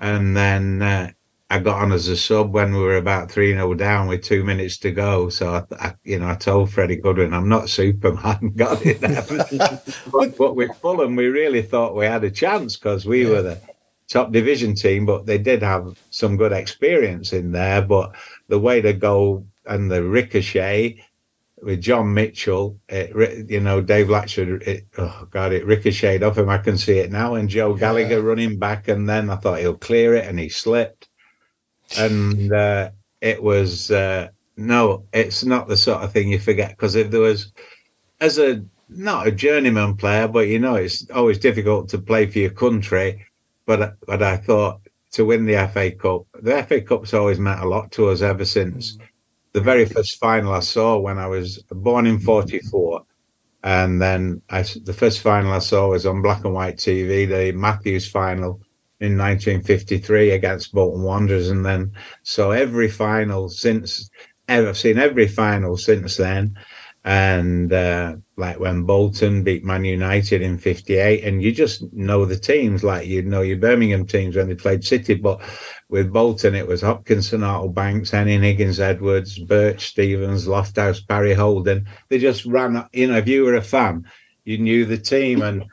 [0.00, 1.10] And then uh,
[1.50, 4.44] I got on as a sub when we were about 3 0 down with two
[4.44, 5.28] minutes to go.
[5.30, 9.24] So, I, I, you know, I told Freddie Goodwin, I'm not Superman, got it there.
[10.12, 13.60] but, but with Fulham, we really thought we had a chance because we were the
[14.08, 17.82] top division team, but they did have some good experience in there.
[17.82, 18.14] But
[18.48, 21.04] the way to go and the ricochet
[21.62, 26.48] with John Mitchell, it, you know, Dave Latchford, it, oh God, it ricocheted off him.
[26.48, 27.34] I can see it now.
[27.34, 28.88] And Joe Gallagher running back.
[28.88, 31.08] And then I thought he'll clear it and he slipped.
[31.98, 32.90] And uh,
[33.20, 36.70] it was, uh, no, it's not the sort of thing you forget.
[36.70, 37.52] Because if there was,
[38.20, 42.38] as a, not a journeyman player, but you know, it's always difficult to play for
[42.38, 43.26] your country.
[43.68, 47.68] But, but I thought to win the FA Cup, the FA Cup's always meant a
[47.68, 49.02] lot to us ever since mm.
[49.52, 52.24] the very first final I saw when I was born in mm.
[52.24, 53.04] 44.
[53.64, 57.52] And then I, the first final I saw was on black and white TV, the
[57.52, 58.58] Matthews final
[59.00, 61.50] in 1953 against Bolton Wanderers.
[61.50, 64.08] And then, so every final since,
[64.48, 66.58] ever, I've seen every final since then.
[67.08, 72.38] And uh, like when Bolton beat Man United in 58, and you just know the
[72.38, 75.14] teams, like you know your Birmingham teams when they played City.
[75.14, 75.40] But
[75.88, 81.88] with Bolton, it was Hopkinson, Hartle Banks, Hennin Higgins, Edwards, Birch, Stevens, Lofthouse, Barry Holden.
[82.10, 84.04] They just ran, you know, if you were a fan,
[84.44, 85.64] you knew the team and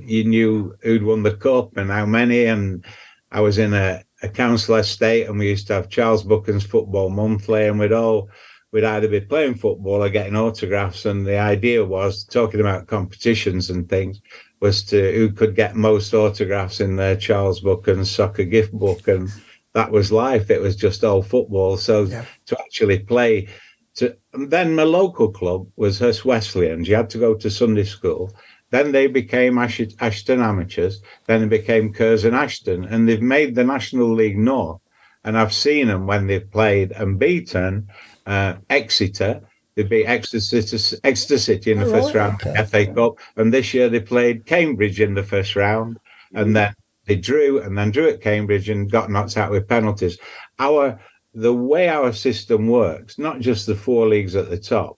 [0.00, 2.46] you knew who'd won the cup and how many.
[2.46, 2.86] And
[3.30, 7.10] I was in a, a council estate and we used to have Charles Buchan's Football
[7.10, 8.30] Monthly and we'd all,
[8.74, 11.06] we'd either be playing football or getting autographs.
[11.06, 14.20] And the idea was talking about competitions and things
[14.60, 19.06] was to who could get most autographs in their Charles Buchan soccer gift book.
[19.06, 19.30] And
[19.74, 20.50] that was life.
[20.50, 21.76] It was just all football.
[21.76, 22.24] So Yeah.
[22.46, 23.46] to actually play
[23.94, 26.88] to and then my local club was Hurst Wesleyans.
[26.88, 28.32] You had to go to Sunday school.
[28.70, 31.00] Then they became Ash- Ashton Amateurs.
[31.26, 34.80] Then they became Curzon Ashton, and they've made the National League North.
[35.22, 37.86] And I've seen them when they've played and beaten
[38.26, 39.40] uh, Exeter.
[39.74, 42.50] They beat Exeter City, Exeter City in the Oh, first round okay.
[42.50, 45.98] of the FA Cup, and this year they played Cambridge in the first round,
[46.32, 46.74] and then
[47.06, 50.18] they drew, and then drew at Cambridge and got knocked out with penalties.
[50.58, 50.98] Our
[51.34, 54.96] the way our system works, not just the four leagues at the top,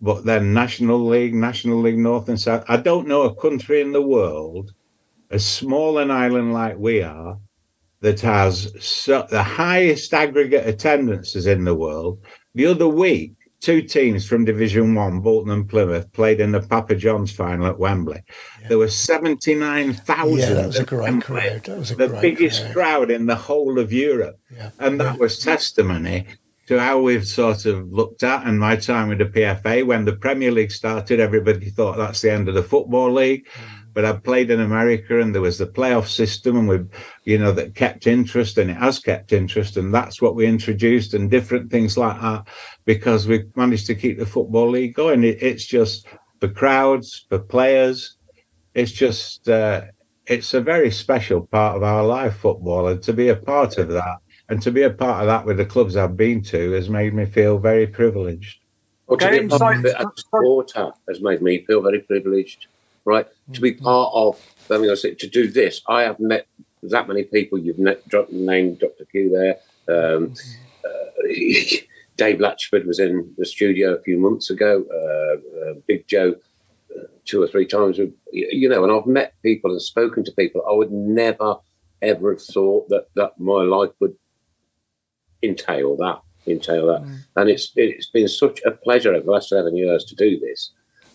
[0.00, 2.64] but then National League, National League North and South.
[2.68, 4.72] I don't know a country in the world,
[5.30, 7.38] as small an island like we are,
[8.00, 12.18] that has so, the highest aggregate attendances in the world.
[12.56, 16.94] The other week, two teams from Division One, Bolton and Plymouth, played in the Papa
[16.94, 18.22] John's final at Wembley.
[18.66, 20.38] There were seventy nine thousand.
[20.38, 21.64] Yeah, that was a great crowd.
[21.64, 22.72] That was a the biggest crowd.
[22.72, 24.40] crowd in the whole of Europe.
[24.50, 24.70] Yeah.
[24.78, 26.26] And that was testimony
[26.68, 30.16] to how we've sort of looked at and my time with the PFA when the
[30.16, 33.46] Premier League started, everybody thought that's the end of the football league.
[33.46, 33.85] Mm.
[33.96, 36.80] But I played in America and there was the playoff system and we
[37.24, 41.14] you know that kept interest and it has kept interest and that's what we introduced
[41.14, 42.46] and different things like that
[42.84, 45.24] because we managed to keep the football league going.
[45.24, 46.06] It, it's just
[46.40, 48.18] for crowds, for players.
[48.74, 49.84] It's just uh,
[50.26, 53.88] it's a very special part of our life, football, and to be a part of
[53.88, 54.18] that,
[54.50, 57.14] and to be a part of that with the clubs I've been to, has made
[57.14, 58.58] me feel very privileged.
[59.06, 61.64] Or to Okay, be a part of so- it as a supporter has made me
[61.64, 62.66] feel very privileged,
[63.06, 63.26] right?
[63.54, 64.38] To be part of,
[64.70, 66.46] I mean, I said, to do this, I have met
[66.82, 67.58] that many people.
[67.58, 69.06] You've met, dropped the name Dr.
[69.06, 69.56] Q there.
[69.88, 70.34] Um,
[70.84, 71.22] uh,
[72.16, 74.84] Dave Latchford was in the studio a few months ago.
[74.90, 76.34] Uh, uh, Big Joe
[77.26, 80.62] two or three times, with, you know, and I've met people and spoken to people.
[80.68, 81.56] I would never
[82.02, 84.14] ever have thought that that my life would
[85.42, 87.02] entail that, entail that.
[87.36, 90.72] And it's it's been such a pleasure over the last seven years to do this.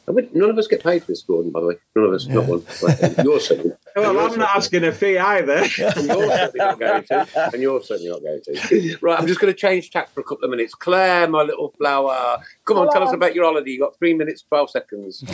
[0.07, 1.51] And we, none of us get paid for this, Gordon.
[1.51, 2.63] By the way, none of us, not one.
[2.81, 5.53] Well, You're certainly, Well, I'm not asking a fee either.
[5.57, 8.97] and you're certainly not going to, and you're certainly not going to.
[9.01, 10.73] Right, I'm just going to change tack for a couple of minutes.
[10.73, 13.71] Claire, my little flower, come on, tell us about your holiday.
[13.71, 15.23] You got three minutes, twelve seconds.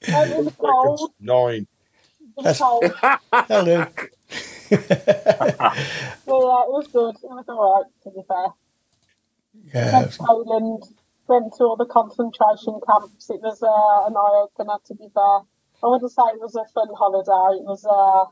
[0.00, 1.12] It was cold.
[1.20, 1.66] Nine.
[2.38, 2.84] It was cold.
[3.32, 3.86] Hello.
[4.70, 7.16] Yeah, it was good.
[7.16, 8.46] It was all right, to be fair.
[9.74, 10.08] Yeah.
[10.18, 10.84] Poland,
[11.28, 13.28] went to all the concentration camps.
[13.30, 15.40] It was uh, an eye opener, to be there.
[15.82, 17.60] I wouldn't say it was a fun holiday.
[17.60, 18.30] It was uh,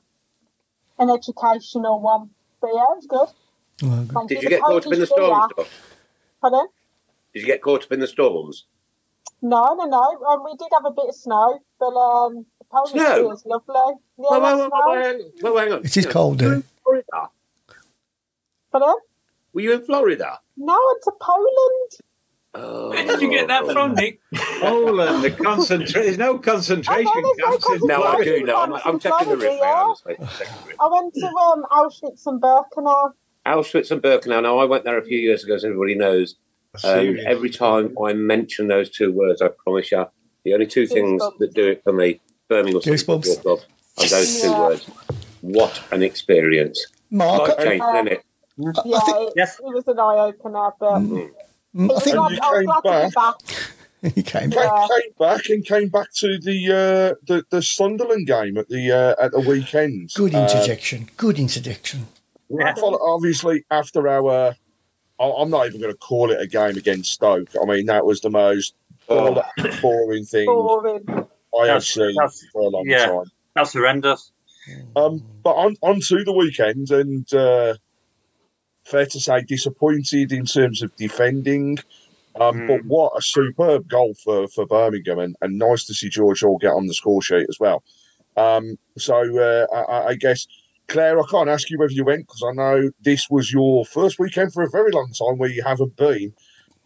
[1.03, 2.31] an educational one.
[2.61, 3.89] But yeah, it was good.
[3.89, 4.29] Well, good.
[4.29, 5.53] Did you The get caught up in the storms?
[5.57, 5.69] Doc?
[6.41, 6.67] Pardon?
[7.35, 8.65] Did you get caught up in the storms?
[9.43, 10.01] No, no, no.
[10.29, 13.23] Um, we did have a bit of snow, but um, the Polish Snow?
[13.25, 13.75] beer is lovely.
[13.77, 15.03] Yeah, Well, well, that's well, well, snow.
[15.03, 15.79] hang- well, hang on.
[15.85, 16.57] It is You cold were you there.
[16.57, 17.29] in Florida?
[18.73, 18.95] Pardon?
[19.53, 20.41] Were you in Florida?
[20.57, 21.91] No, it's a Poland.
[22.59, 22.89] Oh.
[22.91, 24.21] Where did you get that from, Nick?
[24.61, 26.03] Poland, the concentration.
[26.03, 28.57] There's no concentration Oh, no, there's no camps No, I do know.
[28.63, 29.61] I'm, I'm checking the riff, mate.
[29.63, 30.77] I'm checking the riff.
[30.81, 33.11] I went to um, Auschwitz and Birkenau.
[33.47, 34.43] Auschwitz and Birkenau.
[34.43, 36.37] Now, I went there a few years ago, as everybody knows.
[36.85, 40.07] Um, every time I mention those two words, I promise you,
[40.45, 41.39] the only two things Goosebumps.
[41.39, 43.27] that do it for me, Birmingham City Goosebumps.
[43.37, 44.59] Football Club, are those two Yeah.
[44.61, 44.91] words.
[45.43, 46.87] What an experience!
[47.11, 48.25] Mark, Life I, changing, isn't it?
[48.85, 49.59] Yeah, think- it, Yes.
[49.59, 51.31] it was an eye opener, but mm,
[51.79, 53.15] I it was think glad- you I was came glad to be back.
[53.15, 54.13] back.
[54.15, 54.71] he came Came, back.
[54.73, 54.87] Yeah.
[55.01, 59.25] came back and came back to the uh, the, the Sunderland game at the uh,
[59.25, 60.13] at the weekend.
[60.15, 61.09] Good Uh, interjection.
[61.17, 62.07] Good interjection.
[62.49, 62.75] Yeah.
[62.81, 64.55] obviously, after our,
[65.19, 67.49] I- I'm not even going to call it a game against Stoke.
[67.61, 68.75] I mean, that was the most
[69.09, 69.41] Oh.
[69.83, 71.05] boring thing Boring.
[71.09, 72.15] I have That's- seen
[72.53, 73.07] for a long yeah.
[73.07, 73.25] time.
[73.55, 74.31] That's horrendous.
[74.97, 77.75] Um, but on, on to the weekend, and uh,
[78.87, 81.79] fair to say, disappointed in terms of defending.
[82.41, 82.67] Um, Mm.
[82.69, 86.59] But what a superb goal for, for Birmingham, and, and nice to see George Hall
[86.59, 87.83] get on the score sheet as well.
[88.37, 90.47] Um, so uh, I, I guess,
[90.89, 94.19] Claire, I can't ask you whether you went because I know this was your first
[94.19, 96.35] weekend for a very long time where you haven't been.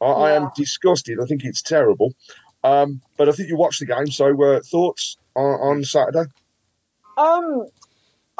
[0.00, 1.18] I, I am disgusted.
[1.20, 2.14] I think it's terrible.
[2.62, 4.06] Um, but I think you watched the game.
[4.06, 6.30] So uh, thoughts on, on Saturday?
[7.18, 7.66] Um,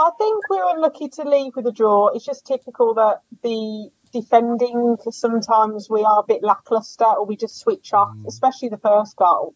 [0.01, 2.09] I think we were lucky to leave with a draw.
[2.09, 7.59] It's just typical that the defending sometimes we are a bit lackluster or we just
[7.59, 9.55] switch off, especially the first goal.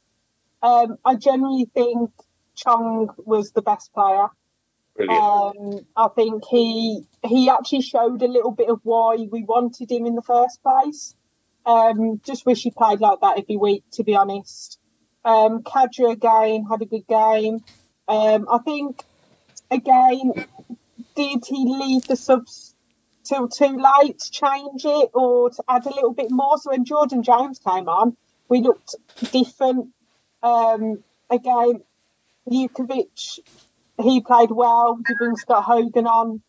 [0.63, 2.11] Um, I generally think
[2.57, 4.27] Chong was the best player.
[4.97, 5.23] Brilliant.
[5.23, 10.05] Um, I think he he actually showed a little bit of why we wanted him
[10.05, 11.17] in the first place.
[11.65, 14.79] Um, just wish he played like that every week, to be honest.
[15.25, 17.65] Um, Kadra again had a good game.
[18.07, 19.03] Um, I think
[19.75, 20.33] again,
[21.15, 22.75] did he leave the subs
[23.25, 26.59] till too late to change it or to add a little bit more?
[26.59, 28.17] So when Jordan James came on,
[28.49, 28.95] we looked
[29.33, 29.89] different.
[30.43, 31.83] Um, again,
[32.49, 33.41] Jutkiewicz,
[34.01, 34.99] he played well.
[35.09, 36.43] You bring Scott Hogan on.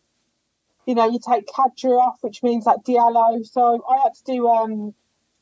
[0.86, 3.44] You know, you take Kadra off, which means like Diallo.
[3.44, 4.94] So I had to do um,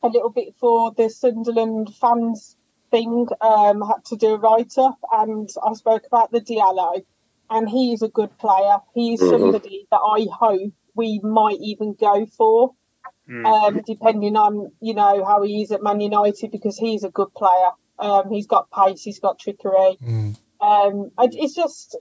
[0.03, 2.57] a little bit for the Sunderland fans
[2.91, 3.27] thing.
[3.41, 7.05] Um, I had to do a write up, and I spoke about the Diallo,
[7.51, 8.79] and he's a good player.
[8.95, 9.31] He's Mhm.
[9.31, 12.73] somebody that I hope we might even go for,
[13.29, 13.47] Mm.
[13.47, 17.33] um, depending on you know how he is at Man United because he's a good
[17.35, 17.71] player.
[17.99, 19.97] Um, he's got pace, he's got trickery.
[20.03, 20.37] Mm.
[20.61, 21.97] Um, and it's just,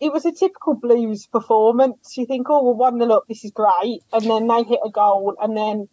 [0.00, 2.16] it was a typical Blues performance.
[2.16, 4.00] You think, oh, well, 1 0 up, this is great.
[4.12, 5.88] And then they hit a goal, and then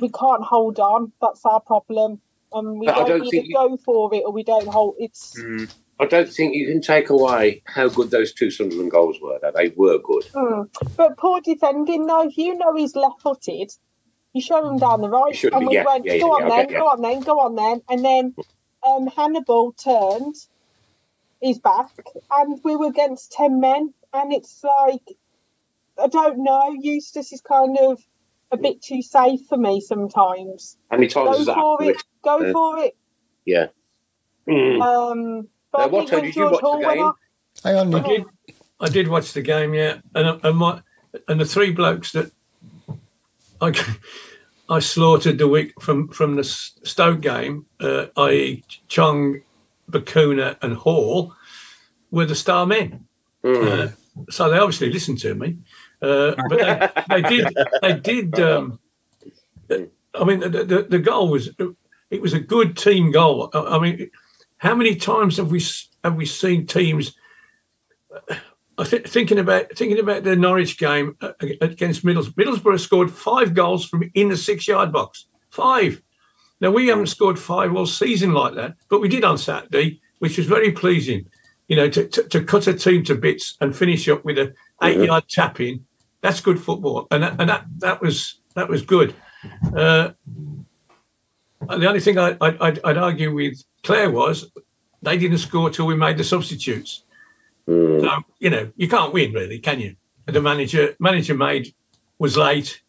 [0.00, 1.12] we can't hold on.
[1.20, 2.20] That's our problem.
[2.52, 4.66] And we But I don't, don't either think you- go for it or we don't
[4.68, 4.96] hold.
[4.98, 5.72] It's Mm.
[6.00, 9.38] I don't think you can take away how good those two Sunderland goals were.
[9.42, 10.24] That they were good.
[10.34, 10.68] mm.
[10.96, 12.06] but poor defending.
[12.06, 13.70] Though, if you know he's left-footed,
[14.32, 16.56] you shove him down the right, and we yeah, went, yeah, go yeah, on I
[16.64, 18.34] then, go on then, go on then, and then
[18.86, 20.36] um, Hannibal turned
[21.42, 21.90] his back,
[22.30, 25.02] and we were against ten men, and it's like
[26.02, 26.72] I don't know.
[26.80, 28.00] Eustace is kind of
[28.50, 30.78] a bit too safe for me sometimes.
[30.90, 31.96] How many times Go has that for happened?
[31.96, 32.52] it, go Yeah.
[32.52, 32.96] for it.
[33.44, 33.66] Yeah.
[34.48, 34.80] Mm.
[34.82, 37.12] Um, but Now, what time when did you watch the Hall went game?
[37.64, 38.06] Hang on, I Nick.
[38.06, 38.56] did.
[38.80, 40.82] I did watch the game, yeah, and and my
[41.28, 42.32] and the three blokes that
[43.60, 43.72] I
[44.68, 48.64] I slaughtered the week from from the Stoke game, uh, i.e.
[48.88, 49.42] Chong,
[49.90, 51.34] Bacuna, and Hall,
[52.10, 53.06] were the star men.
[53.44, 53.88] Mm.
[53.88, 53.90] Uh,
[54.30, 55.56] so they obviously listened to me,
[56.02, 56.58] uh, but
[57.08, 57.54] they, they did.
[57.82, 58.40] They did.
[58.40, 58.78] Um,
[60.14, 61.50] I mean, the, the, the goal was
[62.10, 63.50] it was a good team goal.
[63.54, 64.10] I, I mean,
[64.58, 65.62] how many times have we
[66.04, 67.14] have we seen teams?
[68.76, 72.34] I think thinking about thinking about the Norwich game uh, against Middlesbrough.
[72.34, 75.26] Middlesbrough scored five goals from in the six yard box.
[75.50, 76.02] Five.
[76.60, 80.36] Now we haven't scored five all season like that, but we did on Saturday, which
[80.36, 81.26] was very pleasing.
[81.68, 84.52] You know, to, to, to cut a team to bits and finish up with a
[84.82, 85.84] eight yard tap in.
[86.20, 89.14] That's good football, and that, and that that was that was good.
[89.74, 90.10] Uh,
[91.60, 94.50] the only thing I, I, I'd, I'd argue with Claire was
[95.02, 97.04] they didn't score till we made the substitutes.
[97.68, 98.00] Mm.
[98.00, 99.96] So you know you can't win really, can you?
[100.26, 101.74] The manager manager made
[102.18, 102.82] was late,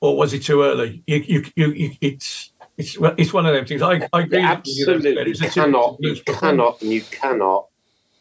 [0.00, 1.02] or was it too early?
[1.06, 3.82] You you, you, you it's it's it's one of them things.
[3.82, 4.40] I, I agree.
[4.40, 7.66] you, absolutely a cannot, you cannot, and you cannot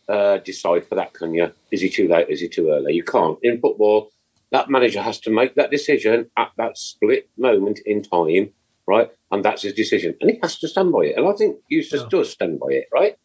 [0.08, 1.52] uh, decide for that, can you?
[1.72, 2.30] Is he too late?
[2.30, 2.94] Is he too early?
[2.94, 3.38] You can't.
[3.42, 4.12] In football,
[4.52, 8.52] that manager has to make that decision at that split moment in time,
[8.88, 9.10] right?
[9.32, 11.18] And that's his decision, and he has to stand by it.
[11.18, 12.08] And I think Eustace Yeah.
[12.10, 13.16] does stand by it, right?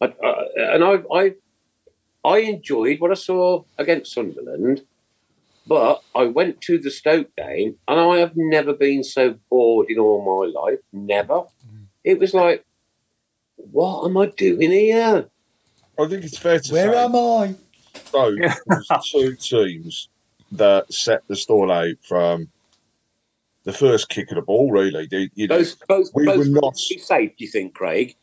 [0.00, 1.34] I, uh, and I, I,
[2.24, 4.82] I enjoyed what I saw against Sunderland.
[5.66, 9.98] But I went to the Stoke game and I have never been so bored in
[9.98, 10.78] all my life.
[10.94, 11.42] Never.
[12.04, 12.64] It was like,
[13.56, 15.28] what am I doing here?
[15.98, 17.54] I think it's fair to Where say Where am I?
[18.06, 18.34] so
[18.66, 20.08] there's two teams
[20.52, 22.48] that set the stall out from
[23.68, 24.70] the first kick of the ball.
[24.72, 28.16] Really, They- you know, Both, both, We both were not- safe, do you think, Craig?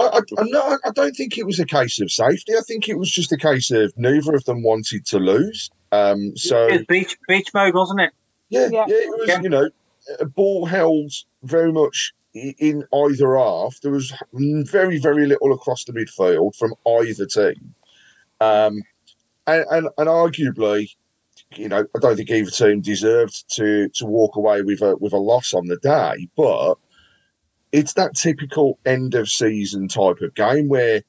[0.00, 0.48] I, I, I'm
[0.84, 2.54] I don't think it was a case of safety.
[2.58, 5.70] I think it was just a case of neither of them wanted to lose.
[5.92, 8.10] Um, so It was beach beach mode, wasn't it?
[8.48, 8.86] Yeah, Yeah.
[8.88, 9.28] yeah, it was.
[9.28, 9.40] Yeah.
[9.42, 9.70] You know,
[10.18, 11.12] a ball held
[11.44, 13.80] very much in either half.
[13.80, 17.76] There was very, very little across the midfield from either team,
[18.40, 18.82] um,
[19.46, 20.92] and, and and arguably,
[21.56, 25.12] you know, I don't think either team deserved to to walk away with a with
[25.12, 26.76] a loss on the day, but
[27.72, 31.02] it's that typical end of season type of game where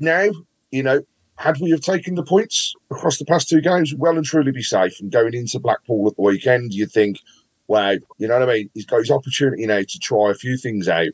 [0.00, 0.28] now
[0.70, 1.02] you know
[1.36, 4.62] had we have taken the points across the past two games, well and truly be
[4.62, 5.00] safe.
[5.00, 7.18] And going into Blackpool at the weekend, you'd think,
[7.66, 8.70] wow, you know what I mean?
[8.74, 11.08] He's got his opportunity now to try a few things out.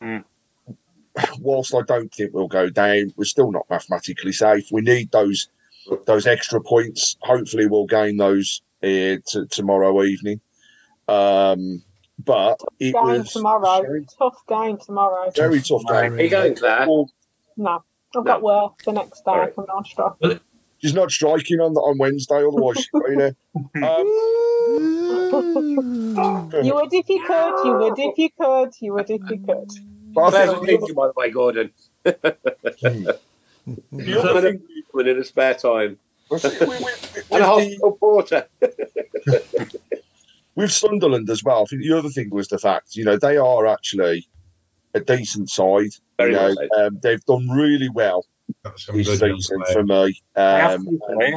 [0.00, 0.24] Mm.
[1.38, 4.68] Whilst I don't think we'll go down, we're still not mathematically safe.
[4.72, 5.48] We need those
[6.06, 7.16] those extra points.
[7.22, 8.86] Hopefully, we'll gain those uh,
[9.26, 10.40] t- tomorrow evening.
[11.08, 11.82] Um,
[12.24, 13.82] but it Game was tomorrow.
[13.82, 15.30] very, Tough game tomorrow.
[15.34, 16.12] very tough game.
[16.14, 16.86] Are you going, Claire?
[17.56, 17.82] No,
[18.16, 19.30] I've got work the next day.
[19.32, 19.52] Alright.
[19.58, 20.16] I'm not sure.
[20.78, 23.34] She's not striking on on Wednesday, otherwise she's there.
[23.74, 24.06] Um,
[25.32, 27.64] You would if you could.
[27.64, 28.70] You would if you could.
[28.80, 29.70] You would if you could.
[30.14, 31.70] but I Claire's think a by the way, Gordon.
[32.04, 33.18] the
[34.20, 34.62] other thing,
[34.92, 35.98] woman in a spare time.
[36.32, 36.80] I think we- we- we-
[37.30, 38.46] And a with, the, hospital porter.
[40.54, 43.36] with Sunderland as well, I think the other thing was the fact, you know, they
[43.36, 44.28] are actually
[44.94, 45.90] a decent side.
[46.18, 46.86] Very you know, well said.
[46.86, 48.26] um, they've done really well
[48.64, 50.20] this season for me.
[50.36, 51.36] Um, to, and yeah.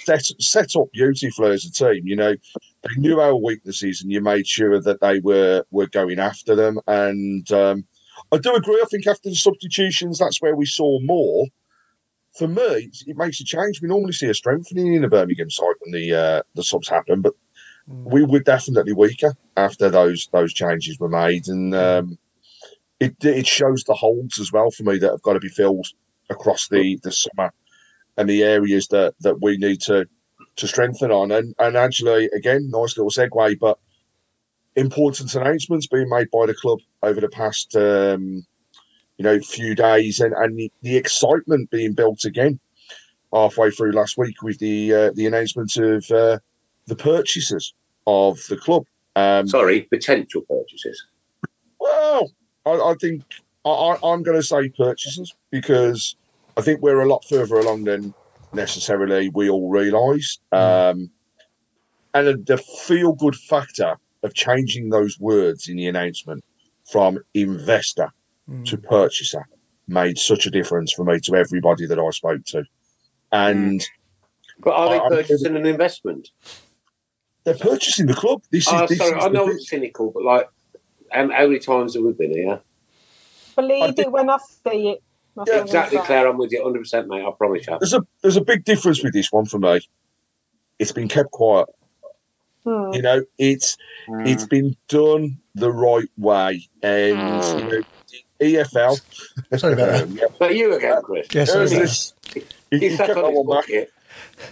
[0.00, 2.06] set, set up beautifully as a team.
[2.06, 2.34] You know,
[2.82, 6.78] they knew our weaknesses, and you made sure that they were were going after them.
[6.86, 7.84] And um,
[8.32, 8.80] I do agree.
[8.82, 11.46] I think after the substitutions, that's where we saw more.
[12.36, 13.80] For me, it makes a change.
[13.80, 17.20] We normally see a strengthening in the Birmingham side when the uh, the subs happen,
[17.20, 17.34] but
[17.86, 22.18] we were definitely weaker after those those changes were made, and um,
[22.98, 25.86] it it shows the holes as well for me that have got to be filled
[26.30, 27.52] across the the summer
[28.16, 30.06] and the areas that that we need to
[30.56, 31.30] to strengthen on.
[31.30, 33.78] And and actually, again, nice little segue, but
[34.76, 38.44] important announcements being made by the club over the past um,
[39.18, 42.58] you know few days, and and the, the excitement being built again
[43.32, 46.38] halfway through last week with the uh, the announcement of uh,
[46.86, 47.74] the purchases
[48.06, 48.84] of the club.
[49.16, 51.06] Um, Sorry, potential purchases.
[51.78, 52.30] well,
[52.66, 53.22] I, I think
[53.64, 56.16] I, I'm going to say purchases because
[56.56, 58.14] I think we're a lot further along than
[58.52, 60.38] necessarily we all realise.
[60.52, 61.10] Um,
[62.14, 66.44] and the feel good factor of changing those words in the announcement
[66.84, 68.10] from investor
[68.64, 69.44] to purchase that
[69.88, 72.64] made such a difference for me to everybody that I spoke to.
[73.32, 73.82] And
[74.60, 76.30] But are they I- I'm- purchasing an investment?
[77.44, 78.42] they're purchasing the club.
[78.50, 80.48] This is, Oh, this sorry, is I know bit- it's cynical, but like,
[81.12, 82.60] um, how many times have we been here?
[83.56, 85.02] Believe it when I see it.
[85.36, 85.98] That's Yeah, Exactly.
[85.98, 86.28] Claire.
[86.28, 87.24] I'm with you 100%, mate.
[87.24, 87.76] I promise you.
[87.80, 89.80] there's a there's a big difference with this one for me.
[90.78, 91.68] It's been kept quiet.
[92.64, 92.92] Hmm.
[92.94, 93.76] You know, it's
[94.08, 94.26] Mm.
[94.28, 97.84] it's been done the right way, and you know, the
[98.44, 99.00] EFL.
[99.58, 100.08] Sorry about that.
[100.10, 101.28] yeah, But you again, Chris.
[101.32, 102.34] Yes, sorry there's about that.
[102.34, 103.66] this- you- You you sat kept on that his one back.
[103.66, 103.92] bucket.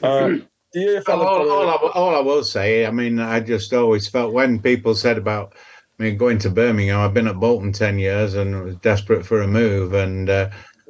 [0.02, 1.06] Um, the EFL.
[1.06, 4.32] have all, all, a- I, all I will say, I mean, I just always felt
[4.32, 5.54] when people said about
[5.98, 9.42] I mean, going to Birmingham, I've been at Bolton 10 years and was desperate for
[9.42, 9.92] a move.
[9.92, 10.48] And uh,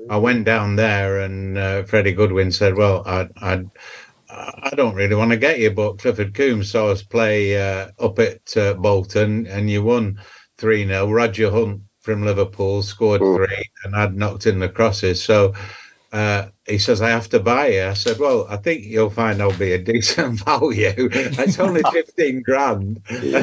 [0.09, 3.65] I went down there, and uh, Freddie Goodwin said, Well, I, I,
[4.31, 8.19] I don't really want to get you, but Clifford Coombs saw us play uh, up
[8.21, 10.19] at uh, Bolton, and you won
[10.59, 11.11] 3 0.
[11.11, 15.23] Roger Hunt from Liverpool scored three, and I'd knocked in the crosses.
[15.23, 15.55] So
[16.13, 17.85] uh, he says, I have to buy you.
[17.85, 20.93] I said, Well, I think you'll find I'll be a decent value.
[20.97, 23.01] it's only 15 grand.
[23.09, 23.35] he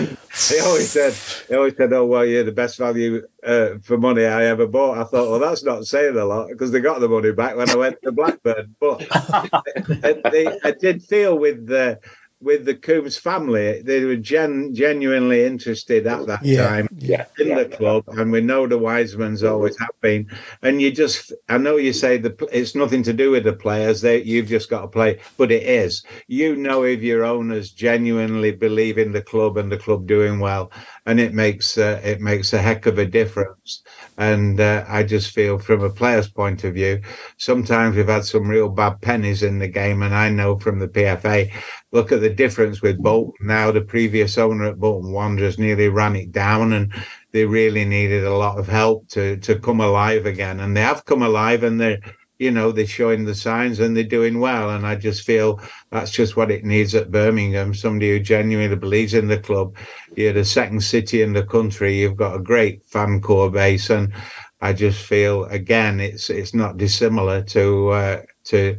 [0.61, 1.13] always said,
[1.47, 4.99] he always said, Oh, well, you're the best value uh, for money I ever bought.
[4.99, 7.69] I thought, Well, that's not saying a lot because they got the money back when
[7.71, 8.75] I went to Blackburn.
[8.79, 11.99] But I, they, I did feel with the
[12.41, 17.25] with the Coombs family, they were gen, genuinely interested at that Yeah, time yeah.
[17.39, 20.27] in the club, and we know the Wisemans always have been.
[20.61, 24.01] And you just, I know you say the it's nothing to do with the players;
[24.01, 26.03] they you've just got to play, but it is.
[26.27, 30.71] You know if your owners genuinely believe in the club and the club doing well,
[31.05, 33.83] and it makes uh, it makes a heck of a difference.
[34.17, 37.01] And uh, I just feel, from a player's point of view,
[37.37, 40.87] sometimes we've had some real bad pennies in the game, and I know from the
[40.89, 41.51] PFA.
[41.91, 43.71] Look at the difference with Bolton now.
[43.71, 46.93] The previous owner at Bolton Wanderers nearly ran it down, and
[47.31, 50.59] they really needed a lot of help to to come alive again.
[50.59, 51.99] And they have come alive, and they're
[52.37, 54.69] you know they're showing the signs and they're doing well.
[54.69, 55.59] And I just feel
[55.91, 57.73] that's just what it needs at Birmingham.
[57.73, 59.75] Somebody who genuinely believes in the club.
[60.15, 61.99] You're the second city in the country.
[61.99, 64.13] You've got a great fan core base, and
[64.61, 68.77] I just feel again it's it's not dissimilar to uh, to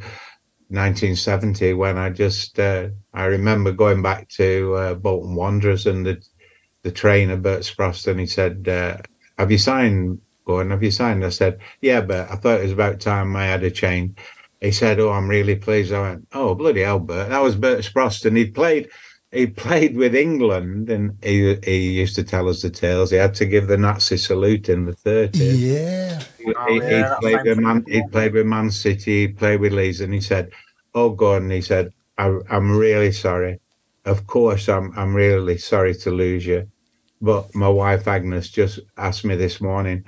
[0.71, 6.23] 1970 when I just uh, I remember going back to uh, Bolton Wanderers and the
[6.83, 8.97] the trainer Bert Sproston and he said, uh,
[9.37, 10.71] "Have you signed, Gordon?
[10.71, 13.64] Have you signed?" I said, "Yeah, but I thought it was about time I had
[13.64, 14.16] a change."
[14.61, 17.85] He said, "Oh, I'm really pleased." I went, "Oh, bloody hell, Bert!" That was Bert
[17.85, 18.89] Sproston, and he'd played.
[19.33, 23.11] He played with England, and he he used to tell us the tales.
[23.11, 25.57] He had to give the Nazi salute in the 30s.
[25.57, 26.20] Yeah.
[26.39, 27.85] He, Oh, he- yeah, he played with Man.
[27.87, 29.26] He played with Man City.
[29.26, 30.51] He played with Leeds, and he said,
[30.95, 33.61] "Oh, Gordon," he said, I, "I'm really sorry.
[34.05, 36.66] Of course, I'm I'm really sorry to lose you,
[37.22, 40.03] but my wife Agnes just asked me this morning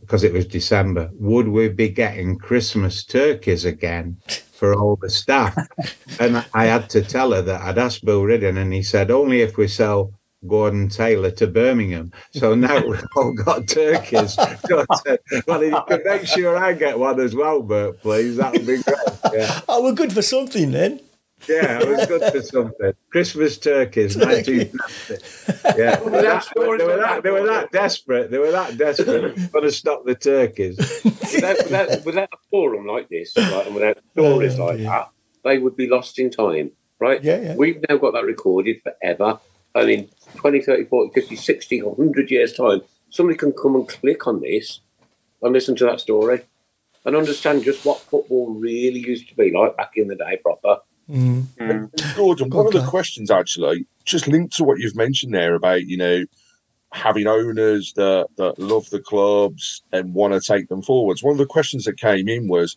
[0.00, 1.10] because it was December.
[1.12, 4.16] Would we be getting Christmas turkeys again
[4.64, 5.54] for all the staff?"
[6.20, 9.42] and I, had to tell her that I'd asked Bill Ridding, and he said, "Only
[9.42, 10.12] if we sell."
[10.46, 12.12] Gordon Taylor to Birmingham.
[12.32, 14.36] So now we've all got turkeys.
[15.46, 18.66] Well, if you can make sure I get one as well, Bert, please, that would
[18.66, 18.96] be great.
[19.32, 21.00] Yeah, Oh, we're good for something then.
[21.48, 22.92] Yeah, it was good for something.
[23.10, 25.78] Christmas turkeys, 1970.
[25.78, 28.30] Yeah, they were, that, they, were that, they were that desperate.
[28.30, 29.52] They were that desperate.
[29.52, 30.76] Got to stop the turkeys.
[31.04, 34.86] without, without, without a forum like this, right, and without oh, stories Oh, like dear.
[34.86, 35.10] that,
[35.44, 37.22] they would be lost in time, right?
[37.22, 37.56] Yeah, yeah.
[37.56, 39.38] We've now got that recorded forever.
[39.74, 44.26] And in 20, 30, 40, 50, 60, 100 years' time, somebody can come and click
[44.26, 44.80] on this
[45.42, 46.42] and listen to that story
[47.04, 50.78] and understand just what football really used to be like back in the day proper.
[51.08, 52.16] Mm.
[52.16, 55.96] Gordon, one of the questions actually, just linked to what you've mentioned there about, you
[55.96, 56.24] know,
[56.92, 61.22] having owners that, that love the clubs and want to take them forwards.
[61.22, 62.76] One of the questions that came in was,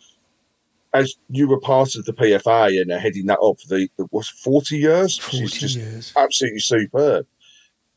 [0.93, 4.05] as you were part of the PFA and are heading that up for the, the
[4.09, 6.13] what's 40 years, which is 40 just years.
[6.17, 7.28] absolutely superb.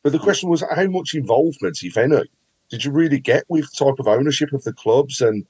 [0.02, 2.22] But the question was, how much involvement, if any,
[2.70, 5.46] did you really get with type of ownership of the clubs and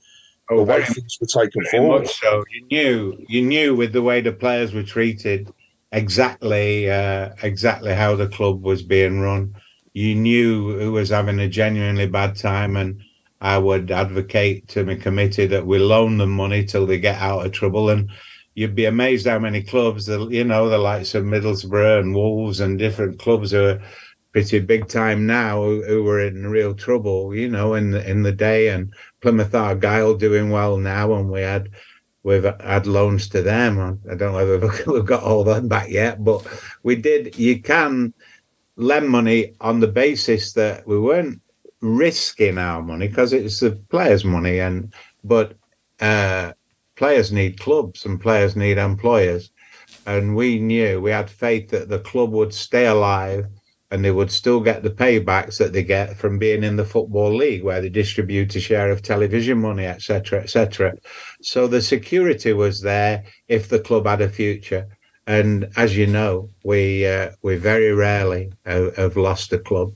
[0.51, 2.09] Oh, very things were taken Very forward?
[2.09, 2.45] so.
[2.51, 5.53] You knew, you knew with the way the players were treated,
[5.93, 9.55] exactly, uh, exactly how the club was being run.
[9.95, 13.01] You knew who was having a genuinely bad time, and
[13.41, 17.47] I would advocate to my committee that we loan them money till they get out
[17.47, 17.91] of trouble.
[17.91, 18.11] And
[18.55, 22.61] you'd be amazed how many clubs, the you know, the likes of Middlesbrough and Wolves
[22.61, 23.83] and different clubs who are
[24.33, 28.23] pretty big time now, who, who were in real trouble, you know, in the, in
[28.23, 28.69] the day.
[28.69, 31.71] And Plymouth Argyle doing well now, and we had
[32.23, 34.01] we've had loans to them.
[34.11, 36.47] I don't know whether we've got all them back yet, but
[36.83, 37.37] we did.
[37.39, 38.15] You can
[38.77, 41.41] lend money on the basis that we weren't
[41.81, 44.93] risking our money because it's the players' money, and
[45.25, 45.57] but
[46.01, 46.53] uh,
[46.97, 49.51] players need clubs and players need employers,
[50.07, 53.47] and we knew we had faith that the club would stay alive
[53.91, 57.35] and they would still get the paybacks that they get from being in the football
[57.35, 60.95] league where they distribute a share of television money etc etc
[61.43, 64.87] so the security was there if the club had a future.
[65.27, 69.95] And as you know we uh, we very rarely have, have lost a club.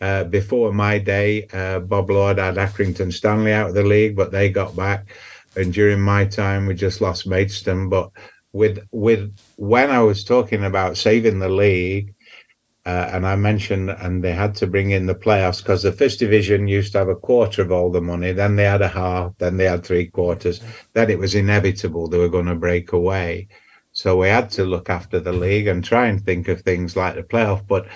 [0.00, 4.30] Uh, before my day uh, bob lord had accrington stanley out of the league but
[4.30, 5.06] they got back.
[5.56, 7.88] And during my time we just lost maidstone.
[7.88, 8.10] But
[8.52, 12.14] with with when i was talking about saving the league
[12.86, 16.20] uh, and I mentioned, and they had to bring in the playoffs because the first
[16.20, 18.30] division used to have a quarter of all the money.
[18.30, 19.36] Then they had a half.
[19.38, 20.60] Then they had three quarters.
[20.92, 23.48] Then it was inevitable they were going to break away.
[23.90, 27.16] So we had to look after the league and try and think of things like
[27.16, 27.88] the playoff, but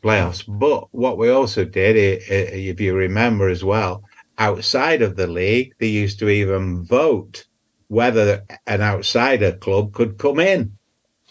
[0.00, 0.44] playoffs.
[0.46, 4.04] But what we also did, if you remember as well,
[4.38, 7.46] outside of the league, they used to even vote
[7.88, 10.75] whether an outsider club could come in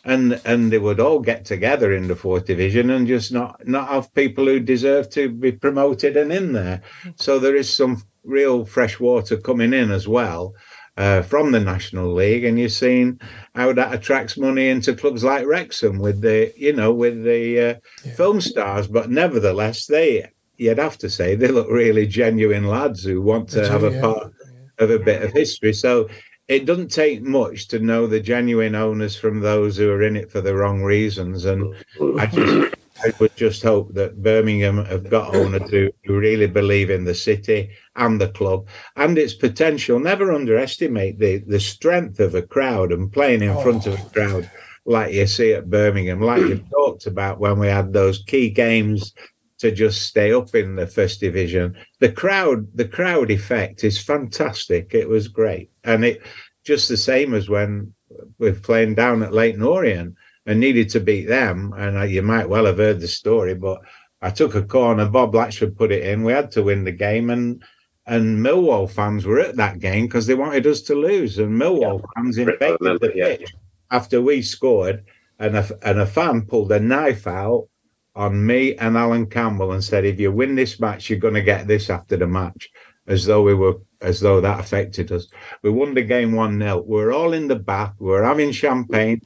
[0.06, 3.90] and and they would all get together in the fourth division and just not not
[3.90, 6.82] have people who deserve to be promoted and in there.
[7.16, 10.54] So there is some real fresh water coming in as well
[10.98, 13.20] uh, from the National League, and you've seen
[13.56, 17.76] how that attracts money into clubs like Wrexham with the you know with the uh,
[18.04, 18.14] yeah.
[18.14, 18.88] film stars.
[18.88, 23.68] But nevertheless, they you'd have to say they look really genuine lads who want to
[23.68, 24.02] have a yeah.
[24.02, 24.34] part
[24.78, 25.74] of a bit of history.
[25.74, 26.08] So
[26.48, 30.32] it doesn't take much to know the genuine owners from those who are in it
[30.32, 31.46] for the wrong reasons.
[31.46, 31.74] And
[32.20, 36.90] I just I would just hope that Birmingham have got owners who, who really believe
[36.90, 40.00] in the city and the club and its potential.
[40.00, 44.10] Never underestimate the, the strength of a crowd and playing in front of a oh.
[44.10, 44.52] crowd
[44.86, 49.14] like you see at Birmingham, like you talked about when we had those key games
[49.58, 51.76] to just stay up in the first division.
[52.00, 54.94] The crowd, the crowd effect is fantastic.
[54.94, 56.22] It was great, and it
[56.64, 57.94] just the same as when
[58.38, 60.16] we're playing down at Leyton Orient
[60.46, 61.74] and needed to beat them.
[61.78, 63.82] And I, you might well have heard the story, but
[64.22, 65.08] I took a corner.
[65.08, 66.24] Bob Latchford put it in.
[66.24, 67.64] We had to win the game, and
[68.08, 71.40] and Millwall fans were at that game because they wanted us to lose.
[71.40, 72.06] And Millwall yeah.
[72.16, 73.54] fans invaded the pitch
[73.92, 75.06] after we scored,
[75.40, 77.68] and a, and a fan pulled a knife out
[78.16, 81.42] on me and Alan Campbell and said, if you win this match, you're going to
[81.42, 82.70] get this after the match,
[83.08, 83.76] as though we were,
[84.06, 85.28] as though that affected us.
[85.64, 86.84] We won the game 1 0.
[86.88, 87.96] We are all in the bath.
[88.00, 89.22] We are having champagne.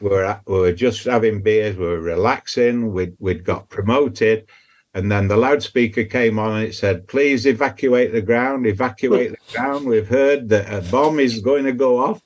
[0.00, 1.76] We are we were just having beers.
[1.76, 2.92] We're relaxing.
[2.92, 4.46] We'd, we'd got promoted.
[4.92, 9.38] And then the loudspeaker came on and it said, please evacuate the ground, evacuate the
[9.52, 9.86] ground.
[9.86, 12.20] We've heard that a bomb is going to go off.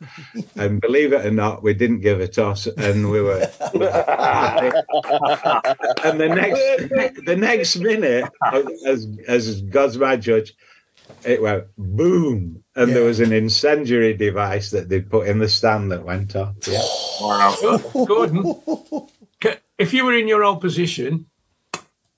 [0.57, 3.40] And believe it or not, we didn't give a toss and we were.
[6.03, 8.24] and the next the next minute,
[8.86, 10.55] as, as God's my judge,
[11.24, 12.62] it went boom.
[12.76, 12.94] And yeah.
[12.94, 16.55] there was an incendiary device that they put in the stand that went off.
[16.66, 16.82] Yeah.
[17.20, 17.55] Wow.
[18.07, 18.62] Gordon,
[19.78, 21.26] if you were in your old position,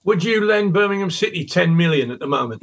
[0.05, 2.62] would you lend Birmingham City 10 million at the moment?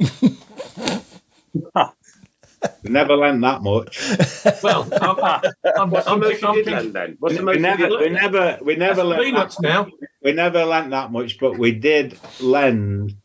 [2.82, 4.00] never lent that much.
[4.62, 5.42] Well, I'm,
[5.76, 7.16] I'm, What's I'm, the most I'm, you did then?
[7.20, 9.88] What's the most we never, we never, we never lent peanuts now.
[10.22, 13.16] We never lent that much, but we did lend.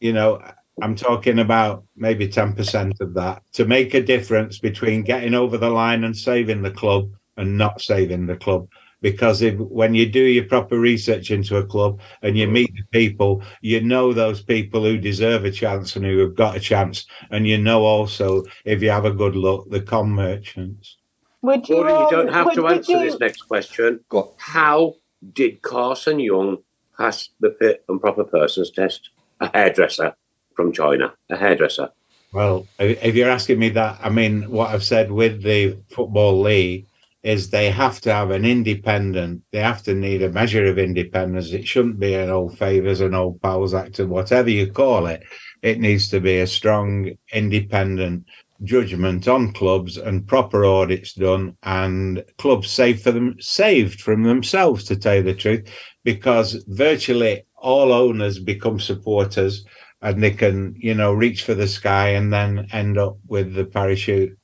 [0.00, 0.42] You know,
[0.80, 5.58] I'm talking about maybe ten percent of that to make a difference between getting over
[5.58, 8.68] the line and saving the club and not saving the club
[9.02, 12.84] because if, when you do your proper research into a club and you meet the
[12.98, 17.06] people, you know those people who deserve a chance and who have got a chance,
[17.30, 20.96] and you know also if you have a good look, the con merchants.
[21.42, 24.00] Would you, you don't have would- to would answer you- this next question.
[24.38, 24.94] How
[25.32, 26.62] did Carson Yeung
[26.96, 29.10] pass the fit and proper persons test?
[29.40, 30.14] A hairdresser
[30.54, 31.90] from China, a hairdresser.
[32.32, 36.86] Well, if you're asking me that, I mean, what I've said with the football league
[37.22, 39.42] is they have to have an independent.
[39.52, 41.52] They have to need a measure of independence.
[41.52, 45.22] It shouldn't be an old favors and old powers act, or whatever you call it.
[45.62, 48.24] It needs to be a strong, independent
[48.64, 54.84] judgment on clubs and proper audits done, and clubs saved for them, saved from themselves,
[54.84, 55.68] to tell you the truth,
[56.04, 59.64] because virtually all owners become supporters
[60.02, 63.64] and they can, you know, reach for the sky and then end up with the
[63.64, 64.36] parachute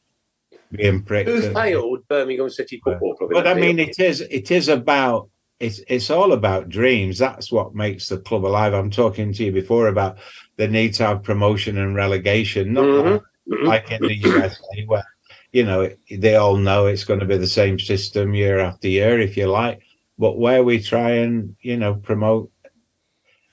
[0.71, 1.29] being pricked.
[1.29, 3.31] Who failed Birmingham City Football Club?
[3.33, 5.29] but I mean, it is it is about
[5.61, 7.19] it's it's all about dreams.
[7.19, 8.73] That's what makes the club alive.
[8.73, 10.19] I'm talking to you before about
[10.57, 13.21] the need to have promotion and relegation, not Mhm.
[13.65, 15.05] like, like in the USA where
[15.53, 19.19] you know they all know it's going to be the same system year after year,
[19.19, 19.81] if you like.
[20.19, 22.51] But where we try and you know promote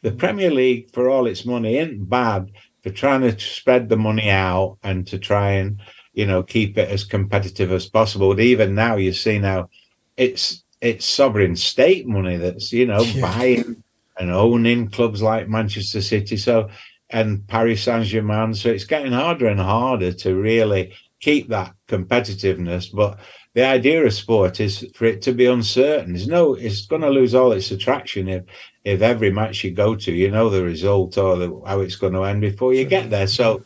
[0.05, 2.51] the Premier League for all its money isn't bad
[2.83, 5.79] for trying to spread the money out and to try and
[6.13, 8.29] you know keep it as competitive as possible.
[8.29, 9.69] But even now, you see now
[10.15, 13.21] it's it's sovereign state money that's you know Yeah.
[13.21, 13.83] buying
[14.19, 16.69] and owning clubs like Manchester City, so
[17.09, 18.53] and Paris Saint Germain.
[18.53, 22.93] So it's getting harder and harder to really keep that competitiveness.
[22.93, 23.17] But
[23.55, 26.13] the idea of sport is for it to be uncertain.
[26.13, 28.43] There's no, it's going to lose all its attraction if
[28.83, 32.13] if every match you go to, you know the result or the, how it's going
[32.13, 33.25] to end before you get there.
[33.25, 33.63] So,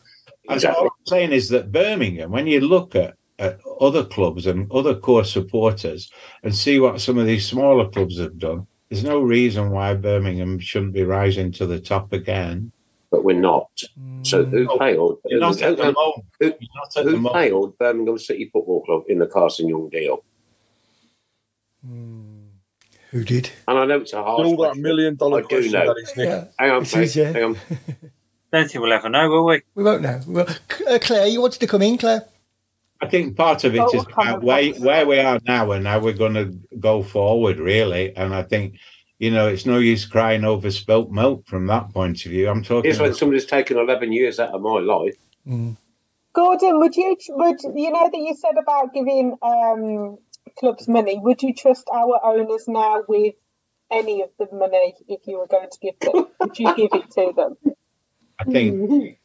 [0.48, 4.70] as all I'm saying is that Birmingham, when you look at, at other clubs and
[4.72, 6.10] other core supporters
[6.42, 10.58] and see what some of these smaller clubs have done, there's no reason why Birmingham
[10.58, 12.72] shouldn't be rising to the top again.
[13.10, 13.68] But we're not.
[14.22, 15.18] So who No, failed?
[15.26, 15.92] You're not at the Who,
[16.38, 19.90] who, You're not at the who failed Birmingham City Football Club in the Carson Yeung
[19.90, 20.22] deal?
[23.10, 23.50] Who did?
[23.66, 24.82] And I know it's a hard All that question.
[24.82, 25.86] million dollar I do question know.
[25.86, 26.28] that is Nick.
[26.28, 26.44] Yeah.
[26.58, 27.32] Hang on, It mate, is, yeah.
[27.32, 27.56] hang on.
[28.52, 29.62] Don't think we'll ever know, will we?
[29.74, 30.20] We won't know.
[30.26, 30.46] Well,
[30.88, 32.24] uh, Claire, you wanted to come in, Claire?
[33.00, 36.00] I think part of it Oh, is about where, where we are now and how
[36.00, 38.14] we're going to go forward, really.
[38.16, 38.76] And I think,
[39.20, 42.48] you know, it's no use crying over spilt milk from that point of view.
[42.48, 42.88] I'm talking.
[42.88, 45.14] Here's when somebody's taken 11 years out of my life.
[46.32, 50.16] Gordon, would you would you know that you said about giving um,
[50.58, 51.18] clubs money?
[51.22, 53.34] Would you trust our owners now with
[53.90, 56.26] any of the money if you were going to give them?
[56.40, 57.74] would you give it to them?
[58.38, 59.18] I think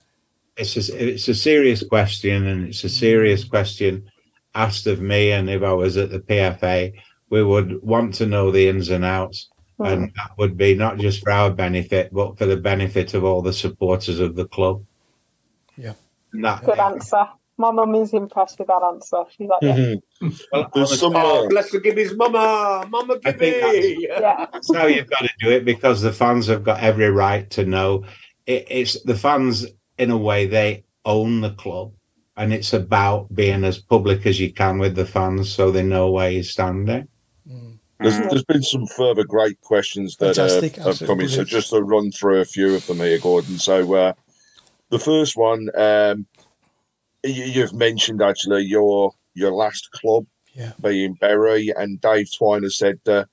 [0.57, 4.09] it's a, it's a serious question, and it's a serious question
[4.53, 5.31] asked of me.
[5.31, 6.93] And if I was at the PFA,
[7.29, 11.21] we would want to know the ins and outs, and that would be not just
[11.21, 14.83] for our benefit, but for the benefit of all the supporters of the club.
[15.77, 15.93] Yeah.
[16.33, 17.27] And that, Good answer.
[17.57, 19.23] My mum is impressed with that answer.
[19.35, 19.75] She's like, yeah.
[19.77, 20.29] Mm-hmm.
[20.51, 22.85] well, There's some Oh, bless the give his mama.
[22.89, 24.07] Mama, I give think me.
[24.09, 24.45] yeah.
[24.51, 27.65] That's how you've got to do it because the fans have got every right to
[27.65, 28.05] know.
[28.45, 29.65] It, it's the fans,
[29.97, 31.93] in a way, they own the club,
[32.35, 36.11] and it's about being as public as you can with the fans so they know
[36.11, 37.07] where you're standing.
[37.99, 41.29] There's, there's been some further great questions that uh, Fantastic, have absolutely come in.
[41.29, 43.57] So just to run through a few of them here, Gordon.
[43.57, 44.13] So uh,
[44.89, 46.25] the first one, um,
[47.23, 50.73] you, you've mentioned actually your your last club Yeah.
[50.81, 53.25] being Bury, and Dave Twiner said, uh,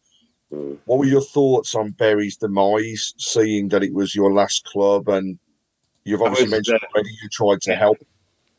[0.53, 0.77] Mm.
[0.85, 5.39] "What were your thoughts on Bury's demise, seeing that it was your last club?" And
[6.05, 7.97] you've obviously was, mentioned uh, already you tried to help.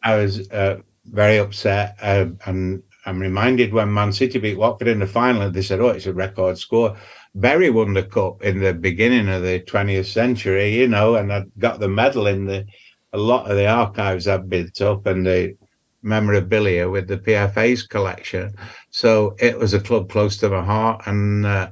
[0.02, 5.00] I was uh, very upset, uh, and I'm reminded when Man City beat Watford in
[5.00, 6.96] the final, they said, "Oh, it's a record score."
[7.36, 11.46] Bury won the cup in the beginning of the 20th century, you know, and I
[11.58, 12.66] got the medal in the
[13.12, 15.56] a lot of the archives I've built up and the
[16.02, 18.54] memorabilia with the PFA's collection.
[18.90, 21.70] So it was a club close to my heart, and uh,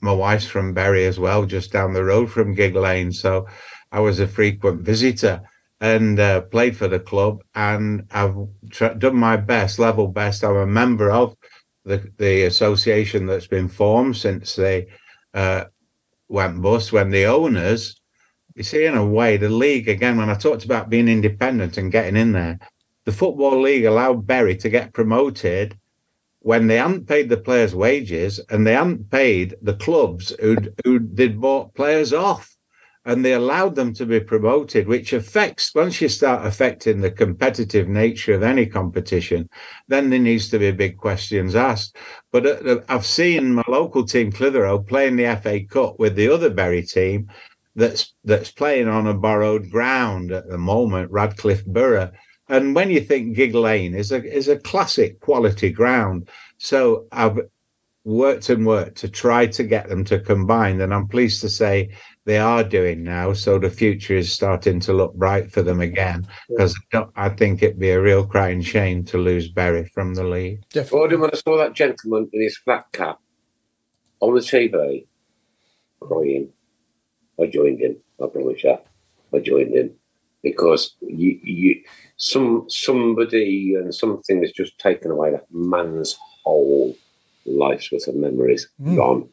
[0.00, 3.12] my wife's from Bury as well, just down the road from Gigg Lane.
[3.12, 3.46] So
[3.92, 5.42] I was a frequent visitor
[5.80, 8.36] and uh, played for the club, and I've
[8.70, 10.44] tr- done my best, level best.
[10.44, 11.36] I'm a member of
[11.84, 14.88] the the association that's been formed since they
[15.34, 15.64] uh,
[16.28, 16.92] went bust.
[16.92, 18.00] When the owners,
[18.54, 20.16] you see, in a way, the league again.
[20.16, 22.58] When I talked about being independent and getting in there,
[23.04, 25.78] the football league allowed Bury to get promoted
[26.40, 30.98] when they hadn't paid the players' wages and they hadn't paid the clubs who who
[30.98, 32.57] they'd bought players off
[33.08, 37.88] and they allowed them to be promoted, which affects once you start affecting the competitive
[37.88, 39.48] nature of any competition,
[39.88, 41.96] then there needs to be big questions asked.
[42.32, 46.50] But uh, I've seen my local team Clitheroe playing the FA Cup with the other
[46.50, 47.30] Bury team
[47.74, 52.12] that's that's playing on a borrowed ground at the moment, Radcliffe Borough.
[52.50, 56.28] And when you think Gigg Lane is a is a classic quality ground,
[56.58, 57.38] so I've
[58.04, 61.90] worked and worked to try to get them to combine, and I'm pleased to say
[62.28, 63.32] they are doing now.
[63.32, 66.28] So the future is starting to look bright for them again.
[66.50, 66.78] Because
[67.16, 70.62] I think it'd be a real crying shame to lose Bury from the league.
[70.68, 71.16] Definitely.
[71.16, 73.18] When I saw that gentleman in his flat cap
[74.20, 75.06] on the TV
[76.00, 76.50] crying,
[77.40, 77.96] I joined him.
[78.22, 78.76] I promise you,
[79.34, 79.92] I joined him
[80.42, 81.82] because you, you,
[82.18, 86.94] some somebody and something has just taken away that man's whole
[87.46, 88.96] life's worth of memories, Mm.
[88.96, 89.28] gone,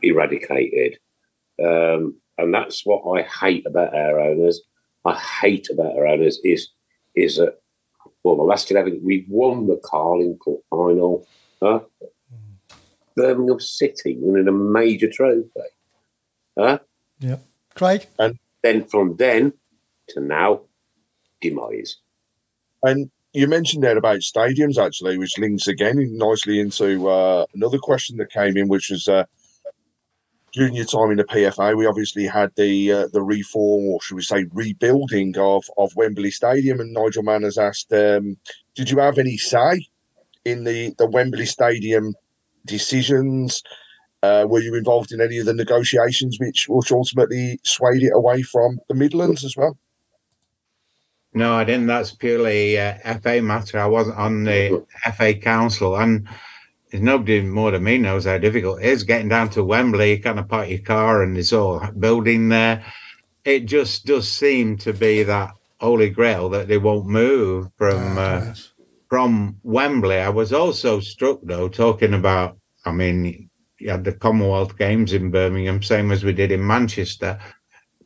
[0.00, 0.98] eradicated,
[1.62, 4.60] um, and that's what I hate about our owners.
[5.04, 6.68] I hate about our owners is
[7.14, 7.60] is that
[8.22, 11.26] well, the last eleven we won the Carling Cup final.
[11.62, 11.80] Huh?
[13.16, 15.48] Birmingham City winning a major trophy.
[16.56, 16.78] Huh?
[17.18, 17.38] Yeah,
[17.74, 18.06] Craig?
[18.18, 19.54] And then from then
[20.10, 20.60] to now,
[21.40, 21.96] demise.
[22.84, 28.16] And you mentioned there about stadiums, actually, which links again nicely into uh, another question
[28.18, 29.24] that came in, which was uh,
[30.58, 34.16] during your time in the PFA, we obviously had the uh, the reform, or should
[34.16, 36.80] we say, rebuilding of, of Wembley Stadium.
[36.80, 38.36] And Nigel Mann has asked, um,
[38.74, 39.86] did you have any say
[40.44, 42.12] in the, the Wembley Stadium
[42.66, 43.62] decisions?
[44.24, 48.42] Uh, were you involved in any of the negotiations which, which ultimately swayed it away
[48.42, 49.78] from the Midlands as well?
[51.34, 51.86] No, I didn't.
[51.86, 53.78] That's purely uh, FA matter.
[53.78, 54.84] I wasn't on the
[55.16, 56.26] FA council, and
[56.92, 60.12] nobody more than me knows how difficult it is getting down to Wembley.
[60.12, 62.84] You kind of park your car, and there's all building there.
[63.44, 68.40] It just does seem to be that holy grail that they won't move from uh,
[68.44, 68.72] Yes.
[69.08, 70.18] from Wembley.
[70.18, 72.56] I was also struck though, talking about.
[72.84, 77.38] I mean, you had the Commonwealth Games in Birmingham, same as we did in Manchester.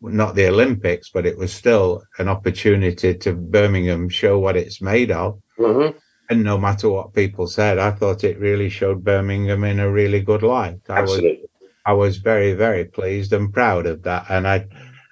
[0.05, 5.13] Not the Olympics, but it was still an opportunity to Birmingham show what it's made
[5.13, 5.41] of.
[5.59, 5.95] Mhm.
[6.31, 10.21] And no matter what people said, I thought it really showed Birmingham in a really
[10.21, 10.81] good light.
[10.89, 11.49] I was Absolutely.
[11.85, 14.27] I was very, very pleased and proud of that.
[14.31, 14.67] And I,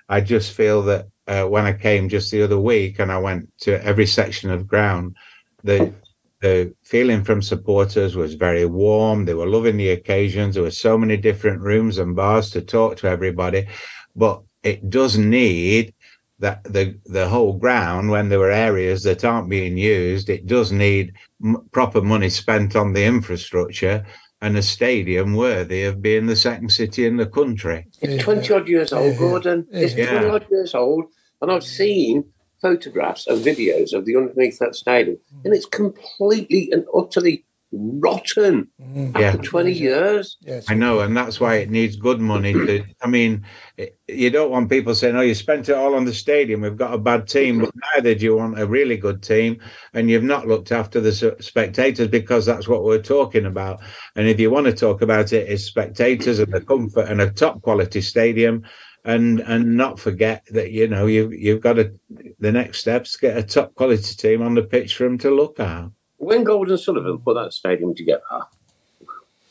[0.08, 3.50] I just feel that uh, when I came just the other week and I went
[3.62, 5.16] to every section of ground,
[5.64, 5.92] the
[6.40, 9.26] the feeling from supporters was very warm.
[9.26, 10.54] They were loving the occasions.
[10.54, 13.68] There were so many different rooms and bars to talk to everybody,
[14.16, 15.94] but it does need
[16.40, 20.28] that the the whole ground when there were areas that aren't being used.
[20.28, 21.12] It does need
[21.44, 24.04] m- proper money spent on the infrastructure
[24.42, 27.86] and a stadium worthy of being the second city in the country.
[28.00, 28.22] It's Yeah.
[28.22, 29.18] 20 odd years old, Yeah.
[29.18, 29.66] Gordon.
[29.70, 30.10] It's Yeah.
[30.20, 31.04] 20 odd years old.
[31.42, 32.24] And I've seen
[32.62, 35.18] photographs and videos of the underneath that stadium.
[35.44, 39.16] And it's completely and utterly rotten Mm.
[39.18, 39.36] Yeah.
[39.36, 40.36] 20 years.
[40.40, 40.64] Yes.
[40.68, 42.52] I know, and that's why it needs good money.
[42.52, 43.44] To, I mean,
[43.76, 46.62] it- you don't want people saying, "Oh, you spent it all on the stadium.
[46.62, 49.58] We've got a bad team." But neither do you want a really good team,
[49.94, 53.80] and you've not looked after the spectators because that's what we're talking about.
[54.16, 57.20] And if you want to talk about it, it, is spectators and the comfort and
[57.20, 58.62] a top quality stadium,
[59.04, 61.92] and and not forget that you know you you've got to
[62.40, 65.60] the next steps get a top quality team on the pitch for them to look
[65.60, 65.84] at.
[66.20, 68.20] When Golden Sullivan put that stadium together,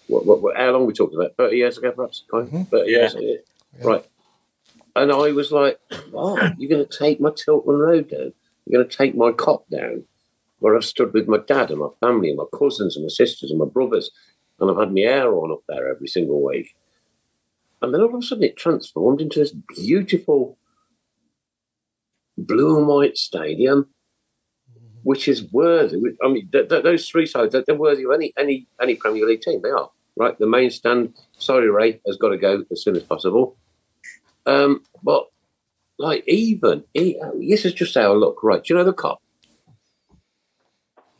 [0.06, 1.36] what, what, what, how long we talking about?
[1.36, 2.26] 30 years ago, perhaps?
[2.32, 2.70] Mhm.
[2.70, 3.38] 30 years ago.
[3.84, 4.06] Right.
[4.96, 5.80] And I was like,
[6.12, 6.60] what?
[6.60, 8.34] You're going to take my Tilton Road down?
[8.68, 10.04] You're going to take my Kop down?
[10.60, 13.50] Where I've stood with my dad and my family and my cousins and my sisters
[13.50, 14.12] and my brothers,
[14.60, 16.76] and I've had my hair on up there every single week.
[17.82, 20.60] And then all of a sudden it transformed into this beautiful
[22.38, 23.88] blue and white stadium,
[25.04, 25.98] which is worthy.
[26.24, 29.42] I mean, th- th- those three sides, they're, worthy of any, any, any Premier League
[29.42, 29.62] team.
[29.62, 30.38] They are, right?
[30.38, 33.58] The main stand, sorry, Ray, has got to go as soon as possible.
[34.46, 35.28] Um, but,
[35.98, 38.64] like, even, e- this is just I look, right?
[38.64, 39.18] Do you know the Kop?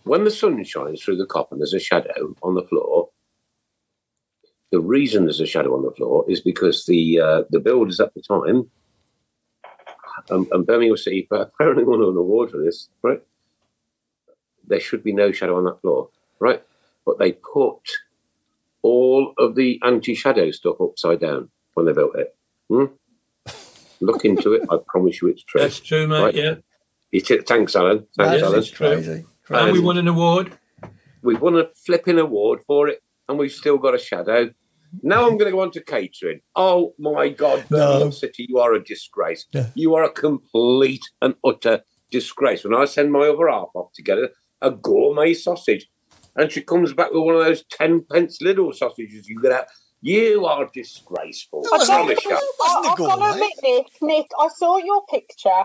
[0.04, 3.10] When the sun shines through the Kop and there's a shadow on the floor,
[4.72, 8.14] the reason there's a shadow on the floor is because the uh, the builders at
[8.14, 8.70] the time,
[10.30, 13.22] um, and Birmingham City apparently won an award for this, right?
[14.70, 16.10] There should be no shadow on that floor,
[16.40, 16.64] right?
[17.06, 17.82] But they put
[18.82, 22.36] all of the anti-shadow stuff upside down when they built it.
[22.70, 22.86] Hmm?
[24.02, 24.62] Look into it.
[24.70, 25.62] I promise you, it's true.
[25.62, 26.22] That's true, mate.
[26.24, 26.36] Right.
[26.36, 26.56] Yeah.
[27.12, 27.48] It's it.
[27.48, 28.06] Thanks, Alan.
[28.16, 28.60] Thanks, That Alan.
[28.60, 29.26] is crazy.
[29.50, 30.58] And we won an award.
[31.22, 34.52] We've won a flipping award for it, and we've still got a shadow.
[35.04, 36.40] Now I'm going to go on to catering.
[36.56, 38.10] Oh my God, No.
[38.12, 39.46] City, you are a disgrace.
[39.52, 39.68] Yeah.
[39.76, 42.64] You are a complete and utter disgrace.
[42.64, 44.18] When I send my other half off to get
[44.62, 45.90] a, a gourmet sausage,
[46.36, 49.66] and she comes back with one of those ten pence little sausages you get out,
[50.02, 51.64] you are disgraceful.
[51.66, 52.32] No, I promise you.
[52.32, 55.64] It wasn't a I, I've got to admit, Nick, Nick, I saw your picture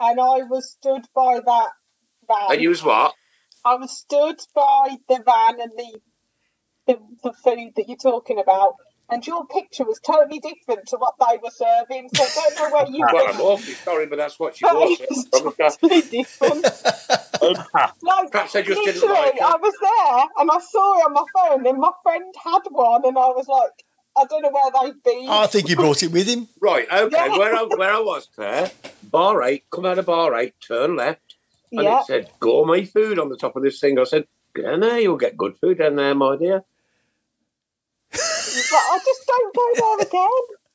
[0.00, 1.68] and I was stood by that
[2.26, 2.52] van.
[2.52, 3.14] And you was what?
[3.64, 6.00] I was stood by the van and the,
[6.86, 8.74] the the food that you're talking about,
[9.08, 12.08] and your picture was totally different to what they were serving.
[12.14, 14.74] So I don't know where you Well, I'm awfully sorry, but that's what she But
[14.74, 15.00] was.
[15.00, 15.88] it was Promise you.
[15.88, 16.66] totally different.
[17.42, 17.52] Um,
[18.02, 19.44] like, Perhaps they just didn't literally, like her.
[19.44, 23.04] I was there and I saw it on my phone, and my friend had one,
[23.04, 23.84] and I was like,
[24.16, 25.28] I don't know where they've been.
[25.28, 26.48] I think he brought it with him.
[26.62, 27.14] Right, okay.
[27.14, 27.36] Yeah.
[27.38, 28.70] Where I where I was, Claire,
[29.02, 31.34] bar eight, come out of bar eight, turn left,
[31.70, 32.00] and yeah.
[32.00, 33.98] it said gourmet food on the top of this thing.
[33.98, 36.64] I said, Get in there, you'll get good food down there, my dear.
[38.70, 40.30] But I just don't go there again.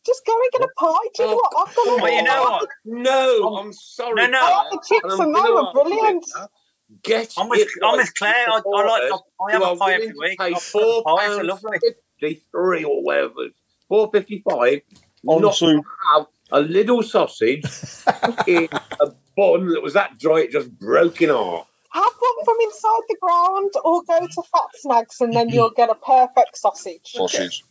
[0.05, 1.07] Just go and get a pie.
[1.15, 1.51] Do you know what?
[1.67, 2.69] I've got a Well, you know what?
[2.85, 4.15] No, I'm sorry.
[4.15, 4.39] No, no.
[4.41, 6.25] I like the chips I'm and they were brilliant.
[7.03, 8.49] Get I'm with, it I'm with Claire.
[8.49, 9.21] I, I like.
[9.47, 10.39] I have a pie every week.
[10.39, 11.77] Pay four pounds lovely.
[12.19, 13.47] fifty-three or whatever.
[13.87, 14.81] Four fifty-five.
[15.27, 17.63] On Not to- to have a little sausage
[18.47, 18.67] in
[18.99, 19.05] a
[19.37, 21.67] bun that was that dry it just broke in half.
[21.93, 25.89] Have one from inside the ground or go to Fat Snags and then you'll get
[25.89, 27.01] a perfect sausage.
[27.13, 27.63] sausage.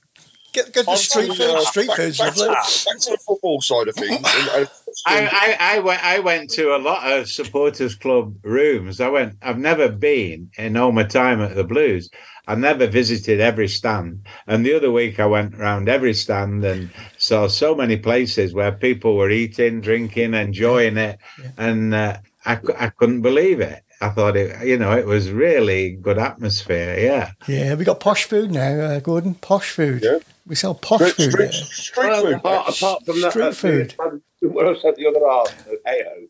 [0.53, 1.42] Get, get the street to, food.
[1.51, 2.55] uh, Street back- food's back to- lovely.
[2.55, 4.18] Back to the football side of things.
[4.24, 4.66] I,
[5.07, 9.01] I, I went I went to a lot of supporters club rooms.
[9.01, 12.11] I went I've never been in all my time at the Blues.
[12.48, 14.26] I never visited every stand.
[14.48, 18.72] And the other week I went around every stand and saw so many places where
[18.72, 21.18] people were eating, drinking, enjoying it.
[21.57, 23.84] And uh, I, I couldn't believe it.
[24.01, 26.98] I thought it, you know, it was really good atmosphere.
[26.98, 27.32] Yeah.
[27.46, 29.34] Yeah, we got posh food now, uh, Gordon.
[29.34, 30.03] Posh food.
[30.03, 30.18] Yeah.
[30.51, 31.30] We sell posh street, food.
[31.30, 31.53] street, there.
[31.53, 32.34] street Well, food.
[32.34, 33.94] apart, apart from that, Street that food.
[34.53, 36.26] What I said the other half, hey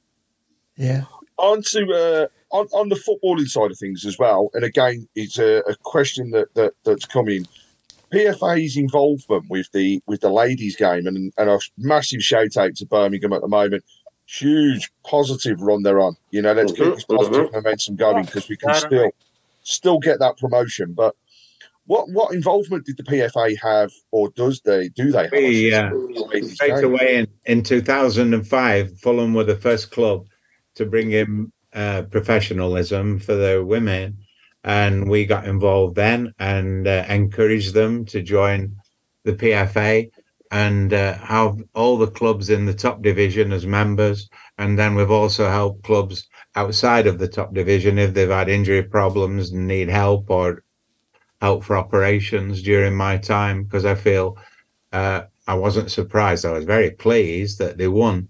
[0.77, 1.05] Yeah.
[1.39, 4.51] on to uh, on, on the footballing side of things as well.
[4.53, 7.47] And again, it's a, a question that, that that's coming.
[8.13, 12.85] PFA's involvement with the with the ladies game and and a massive shout out to
[12.85, 13.85] Birmingham at the moment.
[14.27, 16.15] Huge positive run they're on.
[16.31, 17.53] You know, let's keep Mhm, this positive mhm.
[17.55, 19.11] momentum going because we can Yeah, still
[19.63, 20.93] still get that promotion.
[20.93, 21.15] But
[21.87, 25.33] what what involvement did the PFA have, or does they do they have?
[25.33, 29.57] We, uh, should say, in the ladies' Straight away in, in 2005, Fulham were the
[29.57, 30.27] first club
[30.77, 34.19] to bring in uh, professionalism for the women.
[34.63, 38.77] And we got involved then and uh, encouraged them to join
[39.25, 40.11] the PFA
[40.51, 44.29] and uh, have all the clubs in the top division as members.
[44.59, 48.83] And then we've also helped clubs outside of the top division if they've had injury
[48.83, 50.65] problems and need help or
[51.41, 54.37] help for operations during my time because I feel
[54.93, 56.45] uh, I wasn't surprised.
[56.45, 58.29] I was very pleased that they won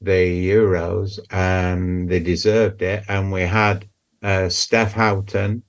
[0.00, 3.04] the Euros and they deserved it.
[3.08, 3.88] And we had
[4.22, 5.62] uh, Steph Houghton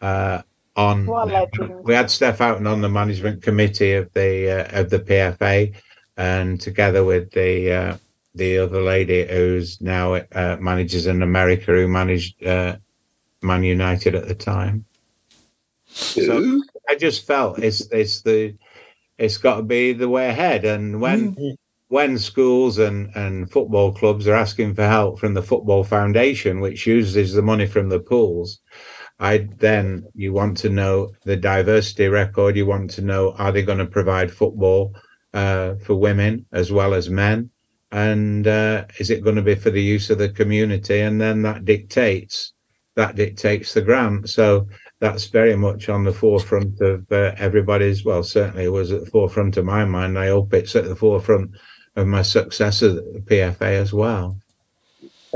[0.00, 0.42] uh,
[0.76, 1.06] on.
[1.82, 5.74] We had Steph Houghton on the management committee of the uh, of the PFA,
[6.16, 7.96] and together with the uh,
[8.34, 12.76] the other lady who's now uh, manages in America, who managed uh,
[13.42, 14.84] Man United at the time.
[15.92, 18.54] So I just felt it's it's the
[19.18, 20.64] it's got to be the way ahead.
[20.64, 21.36] And when
[21.88, 26.86] when schools and and football clubs are asking for help from the football foundation, which
[26.86, 28.60] uses the money from the pools,
[29.20, 32.56] I then you want to know the diversity record.
[32.56, 34.94] You want to know are they going to provide football
[35.34, 37.50] uh, for women as well as men,
[37.90, 41.00] and uh, is it going to be for the use of the community?
[41.00, 42.54] And then that dictates
[42.94, 44.28] that dictates the grant.
[44.28, 44.66] So
[45.02, 48.04] that's very much on the forefront of uh, everybody's.
[48.04, 50.16] Well, certainly it was at the forefront of my mind.
[50.16, 51.50] I hope it's at the forefront
[51.96, 54.36] of my success at the PFA as well.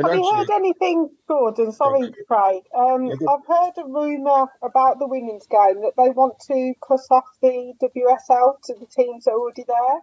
[0.00, 1.72] Have you heard anything, Gordon?
[1.72, 2.62] Sorry, Craig.
[2.78, 7.24] Um, I've heard a rumour about the women's game that they want to cut off
[7.42, 9.98] the WSL to the teams that are already there.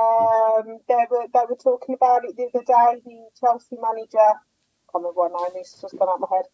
[0.00, 3.02] Um, they were they were talking about it the other day.
[3.04, 4.34] The Chelsea manager, I
[4.92, 6.46] can't remember what is, just gone out of my head.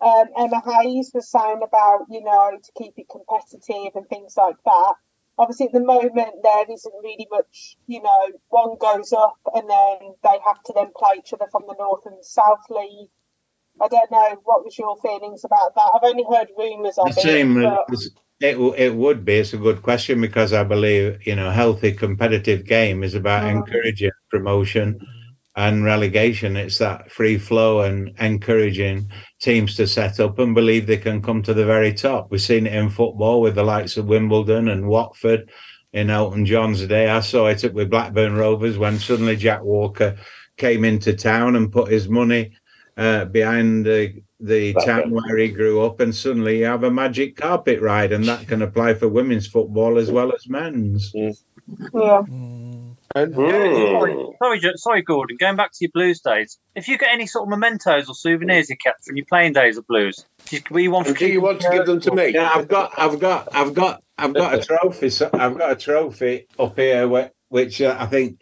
[0.00, 4.56] Um, Emma Hayes was saying about you know to keep it competitive and things like
[4.64, 4.94] that.
[5.38, 7.76] Obviously, at the moment there isn't really much.
[7.86, 11.62] You know, one goes up and then they have to then play each other from
[11.66, 13.08] the North and South League.
[13.80, 14.40] I don't know.
[14.44, 15.90] What was your feelings about that?
[15.94, 17.56] I've only heard rumours of The same.
[17.62, 17.78] it.
[17.88, 17.98] But,
[18.42, 19.34] It it would be.
[19.34, 23.56] It's a good question because I believe you know healthy competitive game is about Mm.
[23.56, 24.98] encouraging promotion
[25.60, 26.56] and relegation.
[26.56, 31.42] It's that free flow and encouraging teams to set up and believe they can come
[31.42, 32.30] to the very top.
[32.30, 35.50] We've seen it in football with the likes of Wimbledon and Watford
[35.92, 37.10] in Elton John's day.
[37.10, 40.16] I saw it with Blackburn Rovers when suddenly Jack Walker
[40.56, 42.52] came into town and put his money
[42.96, 47.36] uh, behind the the town where he grew up, and suddenly you have a magic
[47.36, 51.12] carpet ride, and that can apply for women's football as well as men's.
[51.14, 51.32] yeah.
[51.92, 52.59] Mm.
[53.14, 54.32] And Sorry, Mm.
[54.38, 55.36] sorry, sorry, Gordon.
[55.38, 58.70] Going back to your Blues days, if you get any sort of mementos or souvenirs
[58.70, 61.26] you kept from your playing days of Blues, do you, were you one for do
[61.26, 62.28] you want to give them to me?
[62.28, 65.10] Yeah, I've got, I've got, I've got, I've got a trophy.
[65.10, 67.08] So I've got a trophy up here,
[67.48, 68.40] which uh, I think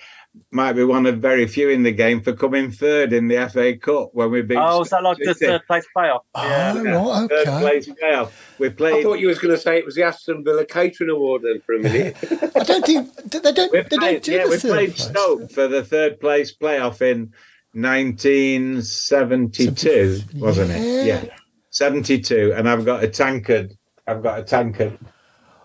[0.51, 3.76] might be one of very few in the game for coming third in the FA
[3.76, 4.57] Cup when we beat.
[4.59, 6.20] Oh, is that like the third place playoff?
[6.34, 6.82] Oh, Yeah.
[6.82, 8.30] right, Third place playoff.
[8.59, 8.97] We played.
[8.97, 11.61] I thought you was going to say it was the Aston Villa Catering Award then
[11.61, 12.16] for a minute.
[12.57, 13.72] I don't think they don't.
[13.72, 15.09] We They don't played, do yeah, the we third played place.
[15.09, 17.32] Stoke for the third place playoff in
[17.74, 21.07] 1972, wasn't it?
[21.07, 21.22] Yeah.
[21.24, 21.34] Yeah,
[21.70, 22.53] 72.
[22.57, 23.72] And I've got a tankard.
[24.07, 24.99] I've got a tankard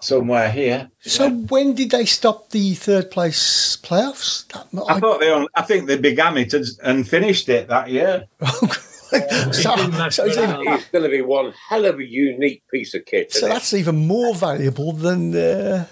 [0.04, 0.90] somewhere here.
[1.00, 4.48] So when did they stop the third place playoffs?
[4.50, 5.32] That, I thought they.
[5.32, 8.26] Only, I think they began it and, and finished it that year.
[8.42, 9.76] so, so,
[10.06, 13.32] it's it's going to be one hell of a unique piece of kit.
[13.32, 13.54] so isn't it?
[13.54, 15.86] that's even more valuable than uh,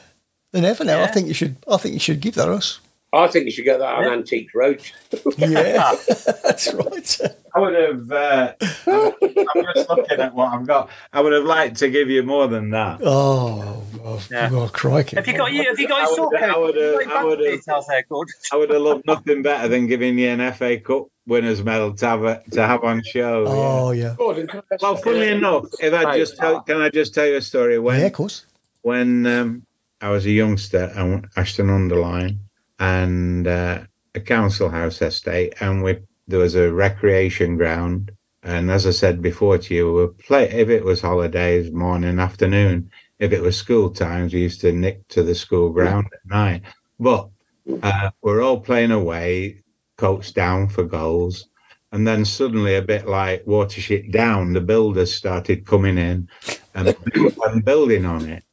[0.52, 1.04] than ever now.
[1.04, 1.58] I think you should.
[1.68, 2.80] I think you should give that us.
[3.14, 4.12] I think you should get that on Yeah.
[4.12, 4.94] Antique Roach.
[5.38, 5.96] Yeah,
[6.44, 7.18] that's right.
[7.54, 8.10] I would have.
[8.12, 8.54] Uh,
[8.88, 9.12] I'm
[9.56, 10.90] I'm just looking at what I've got.
[11.12, 13.02] I would have liked to give you more than that.
[13.04, 14.50] Oh, oh, Yeah.
[14.54, 15.18] oh crikey!
[15.18, 15.64] Have you got you?
[15.66, 16.50] Have you got I your sort would- code?
[16.50, 18.34] I would, uh, Have you got I your would, bank uh, details there, Gordon?
[18.54, 22.06] I would have loved nothing better than giving you an FA Cup winners medal to
[22.06, 23.44] have a, to have on show.
[23.46, 27.14] Oh yeah, Gordon, can I- Well, funnily enough, if I just tell, can I just
[27.14, 27.78] tell you a story?
[27.78, 28.46] When yeah, of course.
[28.84, 29.66] when um,
[30.00, 32.40] I was a youngster at Ashton-under-Lyne
[32.82, 33.80] and uh,
[34.16, 38.12] a council house estate, and we there was a recreation ground.
[38.44, 42.90] And as I said before to you, we play if it was holidays, morning, afternoon.
[43.20, 46.64] If it was school times, we used to nick to the school ground at night.
[47.00, 47.30] But
[47.84, 49.62] uh, we're all playing away,
[49.98, 51.48] coach down for goals.
[51.92, 56.28] And then suddenly, a bit like Watership Down, the builders started coming in
[56.74, 56.96] and,
[57.46, 58.44] and building on it.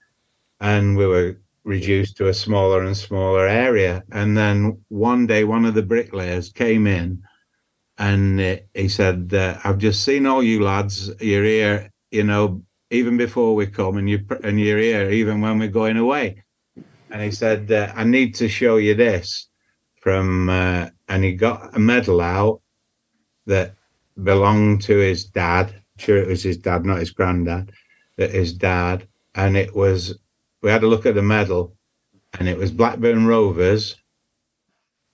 [0.60, 1.38] and we were
[1.68, 4.02] reduced to a smaller and smaller area.
[4.10, 7.22] And then one day, one of the bricklayers came in
[7.98, 8.40] and
[8.74, 11.10] he said, uh, "I've just seen all you lads.
[11.20, 15.58] You're here, you know, even before we come, and you and you're here even when
[15.58, 16.42] we're going away."
[17.10, 19.48] And he said, uh, "I need to show you this."
[20.00, 22.62] From uh, and he got a medal out
[23.46, 23.74] that
[24.22, 25.82] belonged to his dad.
[25.98, 27.72] Sure, it was his dad, not his granddad.
[28.16, 30.18] That his dad, and it was.
[30.62, 31.76] We had a look at the medal,
[32.38, 33.96] and it was Blackburn Rovers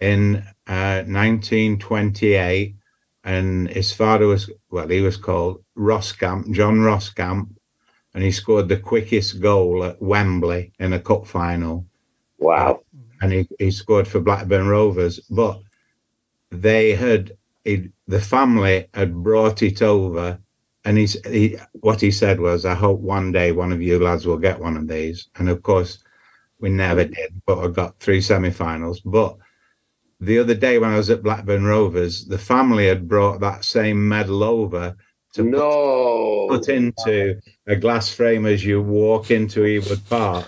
[0.01, 0.37] in
[0.67, 2.75] uh, 1928,
[3.25, 7.49] and his father was well, he was called Roscamp, John Roscamp,
[8.15, 11.87] and he scored the quickest goal at Wembley in a cup final.
[12.39, 12.81] Wow.
[13.21, 15.61] And he, he scored for Blackburn Rovers, but
[16.51, 17.33] they had
[17.65, 20.39] he, the family had brought it over,
[20.85, 24.27] and he's he what he said was, "I hope one day one of you lads
[24.27, 25.99] will get one of these." And of course,
[26.61, 27.15] we never mm.
[27.15, 29.01] did, but I got three semi-finals.
[29.01, 29.37] But
[30.21, 34.09] the other day when I was at Blackburn Rovers, the family had brought that same
[34.09, 34.97] medal over
[35.35, 36.47] to No.
[36.49, 40.47] put into a glass frame as you walk into Ewood Park.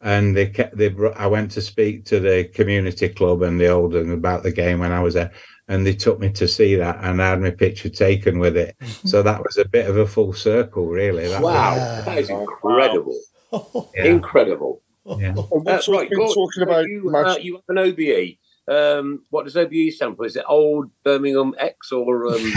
[0.00, 3.68] And they kept, they brought, I went to speak to the community club and the
[3.68, 5.32] Oldham about the game when I was there,
[5.68, 8.76] and they took me to see that, and I had my picture taken with it.
[9.04, 11.26] So that was a bit of a full circle, really.
[11.28, 11.74] That Wow.
[11.76, 12.00] Yeah.
[12.02, 13.16] That is incredible.
[13.52, 14.82] was- yeah, Incredible.
[15.06, 15.28] yeah.
[15.28, 18.38] And Uh, we're talking, Gordon, talking about you, match- uh, you have an OBE.
[18.66, 20.24] Um, what does OBE stand for?
[20.26, 22.34] Is it Old Birmingham X or um,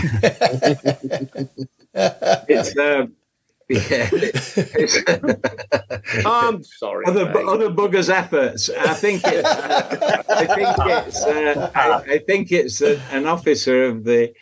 [1.94, 3.14] It's um,
[3.70, 5.04] yeah, it's,
[6.26, 7.06] I'm sorry.
[7.06, 7.46] other mate.
[7.46, 8.70] other buggers' efforts.
[8.70, 9.46] I think it's.
[9.46, 11.22] I think it's.
[11.26, 14.34] Uh, I, I think it's a, an officer of the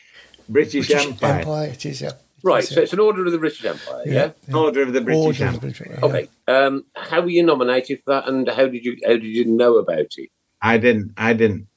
[0.47, 2.11] British, British Empire, Empire, it is, yeah.
[2.43, 4.31] right, so it's an order of the British Empire, yeah.
[4.53, 5.53] order of the British Order Empire.
[5.53, 6.05] the British, yeah.
[6.05, 6.27] Okay.
[6.47, 9.77] Um, how were you nominated for that, and how did you how did you know
[9.77, 10.29] about it?
[10.61, 11.13] I didn't.
[11.17, 11.67] I didn't.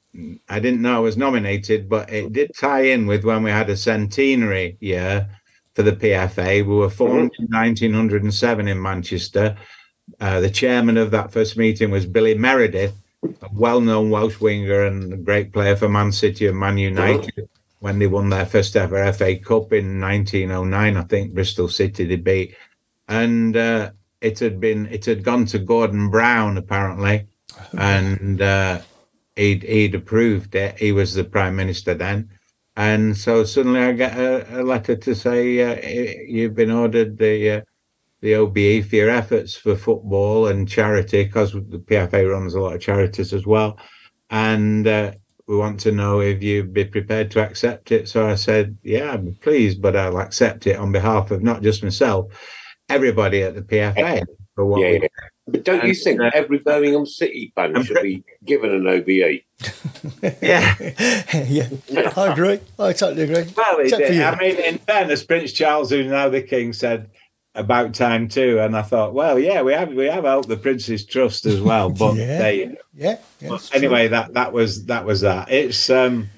[0.47, 3.71] I didn't know I was nominated, but it did tie in with when we had
[3.71, 5.29] a centenary year
[5.79, 6.65] for the PFA.
[6.65, 9.55] We were formed in 1907 in Manchester.
[10.19, 15.13] Uh, the chairman of that first meeting was Billy Meredith, a well-known Welsh winger and
[15.13, 17.47] a great player for Man City and Man United
[17.79, 20.97] when they won their first ever FA Cup in 1909.
[20.97, 22.57] I think Bristol City they beat,
[23.07, 27.25] and uh, it had been it had gone to Gordon Brown apparently,
[27.77, 28.81] and uh,
[29.37, 30.77] he'd he'd approved it.
[30.77, 32.31] He was the prime minister then.
[32.79, 35.85] And so suddenly I get a, a letter to say uh,
[36.25, 37.61] you've been ordered the uh,
[38.21, 42.75] the OBE for your efforts for football and charity because the PFA runs a lot
[42.75, 43.77] of charities as well,
[44.29, 45.11] and uh,
[45.45, 48.07] we want to know if you'd be prepared to accept it.
[48.07, 51.83] So I said, yeah, I'm pleased, but I'll accept it on behalf of not just
[51.83, 52.31] myself,
[52.87, 54.23] everybody at the PFA.
[54.55, 55.07] For what Yeah, we yeah.
[55.51, 59.41] But don't you think uh, every Birmingham City fan should be given an OBE?
[60.41, 60.75] yeah.
[61.47, 62.59] yeah, I agree.
[62.77, 63.51] I totally agree.
[63.55, 64.15] Well, he Except for did.
[64.15, 64.23] you.
[64.23, 67.09] I mean, in fairness, Prince Charles, who's now the king, said
[67.55, 71.05] about time too, and I thought, well, yeah, we have we have helped the Prince's
[71.05, 72.37] Trust as well, but Yeah.
[72.37, 72.75] there you go.
[72.93, 73.49] Yeah, yeah.
[73.49, 73.77] But it's true.
[73.79, 75.51] anyway, that that was that was that.
[75.51, 76.29] It's um,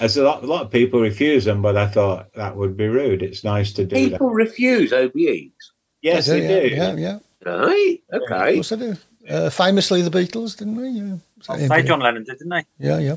[0.00, 2.88] as a lot a lot of people refuse them, but I thought that would be
[2.88, 3.22] rude.
[3.22, 4.10] It's nice to do that.
[4.12, 5.52] People refuse OBEs.
[6.00, 6.74] Yes, I they do.
[6.74, 7.18] Yeah, yeah, yeah.
[7.44, 7.98] Right?
[8.10, 8.54] Of Okay.
[8.54, 8.96] course I do.
[9.28, 10.88] Uh, famously, the Beatles, didn't we?
[10.88, 11.16] Yeah.
[11.40, 12.64] So, yeah, Say John Lennon did, didn't they?
[12.78, 13.16] Yeah, yeah.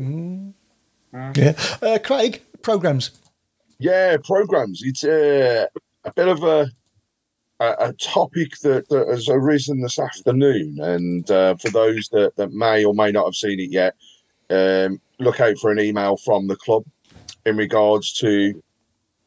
[0.00, 0.54] Mm.
[1.36, 1.52] Yeah.
[1.82, 3.10] Uh, Craig, programs.
[3.78, 4.82] Yeah, programs.
[4.84, 5.66] It's uh,
[6.04, 6.70] a bit of a
[7.60, 12.52] a, a topic that, that has arisen this afternoon, and uh, for those that, that
[12.52, 13.94] may or may not have seen it yet,
[14.48, 16.84] um, look out for an email from the club
[17.44, 18.62] in regards to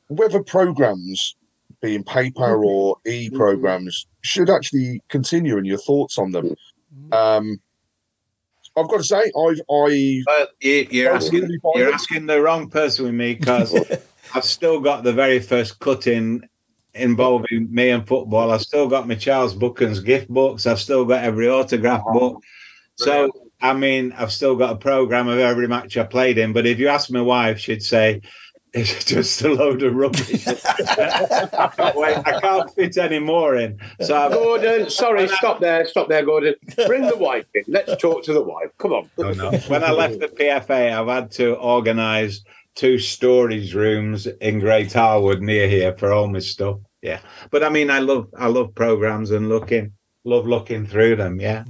[0.07, 1.35] whether programs,
[1.83, 2.65] being paper mm-hmm.
[2.65, 3.11] or mm-hmm.
[3.11, 6.55] e programs, should actually continue, and your thoughts on them.
[6.95, 7.13] Mm-hmm.
[7.13, 7.59] Um,
[8.75, 12.41] I've got to say, I've I've Well, you, you're Oh, asking really, you're asking the
[12.41, 13.75] wrong person with me because
[14.33, 16.47] I've still got the very first cutting
[16.95, 18.51] involving me and football.
[18.51, 20.65] I've still got my Charles Buchan's gift books.
[20.65, 22.41] I've still got every autograph book.
[22.95, 23.29] So
[23.61, 26.53] I mean, I've still got a program of every match I played in.
[26.53, 28.21] But if you ask my wife, she'd say
[28.73, 30.47] it's just a load of rubbish.
[30.47, 33.79] I, can't wait, I can't fit any more in.
[34.01, 36.55] So I've, Gordon, sorry, stop there, stop there, Gordon.
[36.87, 37.63] Bring the wife in.
[37.67, 38.71] Let's talk to the wife.
[38.79, 39.09] Come on.
[39.19, 39.51] Oh, no.
[39.67, 42.43] When I left the PFA, I've had to organise
[42.75, 46.79] two storage rooms in Great Harwood near here for all my stuff.
[47.01, 47.19] Yeah,
[47.51, 49.91] but I mean, I love I love programs and looking
[50.23, 51.39] love looking through them.
[51.39, 51.65] Yeah,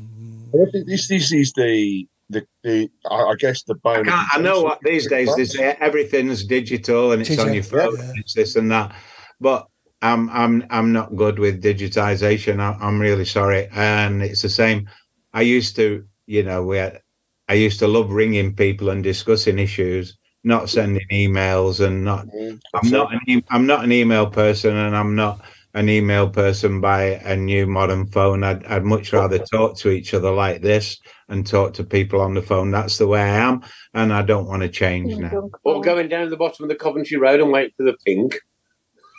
[0.53, 3.99] I think this this is the the, the I I guess the I, bone.
[4.01, 7.63] of can't, I know what these days they say everything's digital and it's on your
[7.63, 8.03] phone yeah.
[8.03, 8.95] and it's this and that,
[9.39, 9.67] but
[10.03, 12.59] I'm I'm I'm not good with digitization.
[12.59, 14.89] I, I'm really sorry, and it's the same.
[15.33, 17.01] I used to, you know, we had,
[17.47, 22.27] I used to love ringing people and discussing issues, not sending emails, and not.
[22.27, 22.57] Mm-hmm.
[22.73, 25.41] I'm not an e- I'm not an email person, and I'm not
[25.73, 28.43] an email person by a new modern phone.
[28.43, 32.33] I'd I'd much rather talk to each other like this and talk to people on
[32.33, 32.71] the phone.
[32.71, 33.63] That's the way I am,
[33.93, 35.49] and I don't want to change now.
[35.63, 38.39] Or going down the bottom of the Coventry Road and wait for the pink.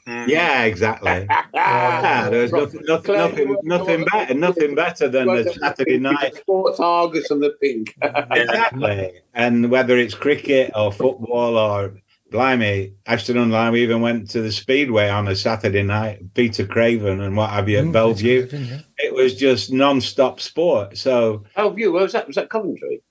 [0.06, 0.28] Mm.
[0.28, 1.26] Yeah, exactly.
[1.54, 6.34] Yeah, there's nothing, nothing, nothing, nothing better, nothing better than the Saturday night.
[6.40, 7.96] Sports Argus and the pink.
[8.02, 9.20] Exactly.
[9.32, 11.94] And whether it's cricket or football or
[12.34, 17.20] blimey, Ashton and Lime even went to the Speedway on a Saturday night, Peter Craven
[17.20, 18.40] and what have you at Mm, Belle Vue.
[18.42, 18.78] it's good, yeah.
[18.98, 20.98] It was just non-stop sport.
[20.98, 21.92] So Belle Vue.
[21.92, 22.26] Where was that?
[22.26, 23.02] Was that Coventry?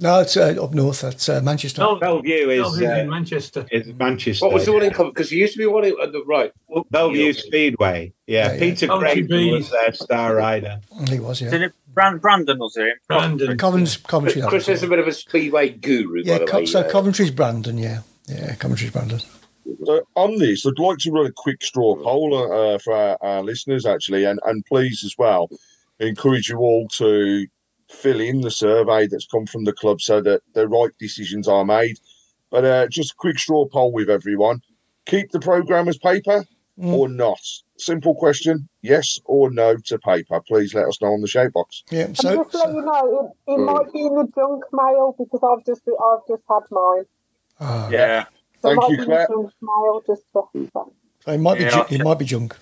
[0.00, 1.02] No, it's uh, up north.
[1.02, 1.80] That's uh, Manchester.
[1.84, 3.64] Oh, Belle Vue is Belle Vue's in uh, Manchester.
[3.70, 4.44] is Manchester.
[4.44, 5.12] What was the one in Coventry?
[5.12, 6.50] Because there used to be one in, at the right.
[6.90, 8.12] Belle Vue Speedway.
[8.26, 8.58] Yeah, Yeah, yeah.
[8.58, 9.70] Peter Coventry Craven was Bees.
[9.70, 10.80] their star rider.
[11.08, 11.50] He was, yeah.
[11.50, 12.94] Did it Brandon was it?
[13.06, 13.56] Brandon.
[13.56, 14.42] Coventry's, Coventry.
[14.42, 16.66] Chris is a bit of a speedway guru, yeah, by the Co- way.
[16.66, 18.00] so Coventry's Brandon, yeah.
[18.28, 19.20] Yeah, Coventry's Brandon.
[19.84, 23.42] So on this, I'd like to run a quick straw poll uh, for our, our
[23.42, 25.48] listeners, actually, and, and please as well
[26.00, 27.46] encourage you all to
[27.90, 31.64] fill in the survey that's come from the club so that the right decisions are
[31.64, 31.98] made.
[32.50, 34.60] But uh, just a quick straw poll with everyone:
[35.06, 36.44] keep the program as paper
[36.76, 36.92] Mm.
[36.92, 37.38] or not?
[37.78, 40.40] Simple question: yes or no to paper.
[40.40, 41.84] Please let us know on the shape box.
[41.88, 43.64] Yeah, so, just to let so you know, it, it Mm.
[43.66, 47.04] might be in the junk mail because I've just I've just had mine.
[47.60, 48.24] Ah, Yeah.
[48.62, 49.20] So Thank might you, be Claire.
[49.20, 50.92] in the junk mail just to, so
[51.32, 52.56] it might be Yeah, ju- it might be junk.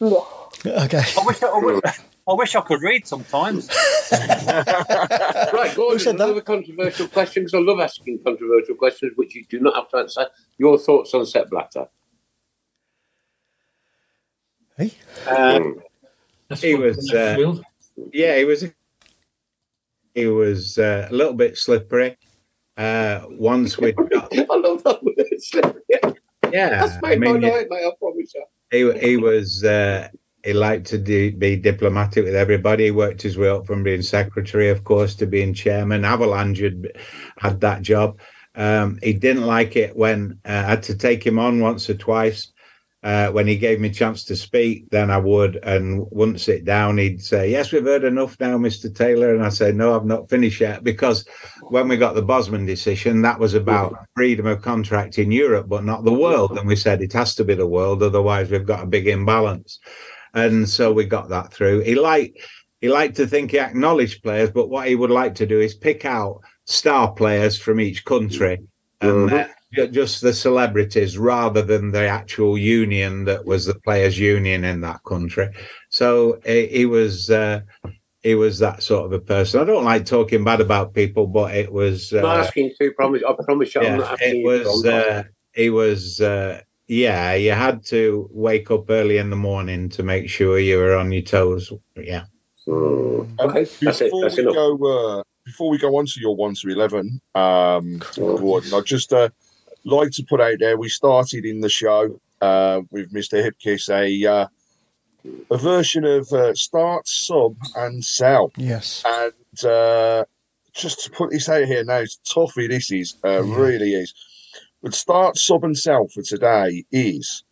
[0.00, 0.18] yeah.
[0.84, 1.02] Okay.
[1.18, 1.82] I wish I, I wish,
[2.28, 3.68] I wish I could read sometimes.
[4.12, 6.24] Right, Who Gordon, said that?
[6.24, 9.96] another controversial question, because I love asking controversial questions, which you do not have to
[9.98, 10.26] answer.
[10.58, 11.86] Your thoughts on Sepp Blatter?
[14.78, 14.92] Hey,
[15.28, 15.82] Um,
[16.60, 17.54] He was, uh,
[18.12, 18.64] yeah, he was.
[20.14, 22.16] He was uh, a little bit slippery.
[22.76, 25.74] Uh, once we I love that word.
[25.88, 26.12] Yeah,
[26.50, 28.44] yeah, That's I made my mean, night, mate, I promise you.
[28.70, 30.08] he he was uh,
[30.44, 32.84] he liked to do, be diplomatic with everybody.
[32.84, 36.02] He worked his way up from being secretary, of course, to being chairman.
[36.02, 36.92] Havelange had,
[37.38, 38.18] had that job.
[38.54, 41.94] Um, he didn't like it when uh, I had to take him on once or
[41.94, 42.52] twice.
[43.04, 46.64] Uh, when he gave me a chance to speak, then I would, and wouldn't sit
[46.64, 46.96] down.
[46.96, 50.30] He'd say, "Yes, we've heard enough now, Mister Taylor," and I say, "No, I've not
[50.30, 51.26] finished yet," because
[51.68, 55.84] when we got the Bosman decision, that was about freedom of contract in Europe, but
[55.84, 56.56] not the world.
[56.56, 59.80] And we said it has to be the world, otherwise we've got a big imbalance.
[60.32, 61.80] And so we got that through.
[61.80, 62.38] He liked
[62.80, 65.74] he liked to think he acknowledged players, but what he would like to do is
[65.74, 68.60] pick out star players from each country
[69.00, 69.44] and ju-
[69.90, 75.02] just the celebrities rather than the actual union that was the players' union in that
[75.04, 75.48] country.
[75.90, 77.30] So he, he was.
[77.30, 77.60] Uh,
[78.22, 79.60] he was that sort of a person.
[79.60, 82.10] I don't like talking bad about people, but it was.
[82.12, 83.22] I'm not Uh, asking you to, promise.
[83.28, 84.82] I promise you, I'm not asking it was.
[84.82, 84.96] to.
[84.96, 85.22] Uh,
[85.52, 86.20] it was.
[86.22, 90.78] Uh, yeah, you had to wake up early in the morning to make sure you
[90.78, 91.70] were on your toes.
[91.96, 92.24] Yeah.
[92.66, 93.20] Mm.
[93.40, 94.04] Um, Okay, that's it.
[94.04, 94.54] before That's we enough.
[94.54, 99.12] go, uh, before we go on to your one to eleven, um, Gordon, I just
[99.12, 99.28] uh,
[99.84, 100.76] like to put out there.
[100.76, 104.46] We started in the show uh, with Mister Hipkiss a uh,
[105.50, 109.02] a version of uh, start, sub, and sell, yes.
[109.06, 110.24] and uh,
[110.74, 112.66] just to put this out here now, it's toughy.
[112.66, 114.12] This is uh, really is.
[114.82, 117.42] But start, sub, and sell for today is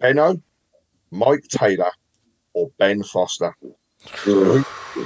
[0.00, 0.42] Benno,
[1.12, 1.92] Mike Taylor,
[2.54, 3.54] or Ben Foster.
[4.10, 4.64] Who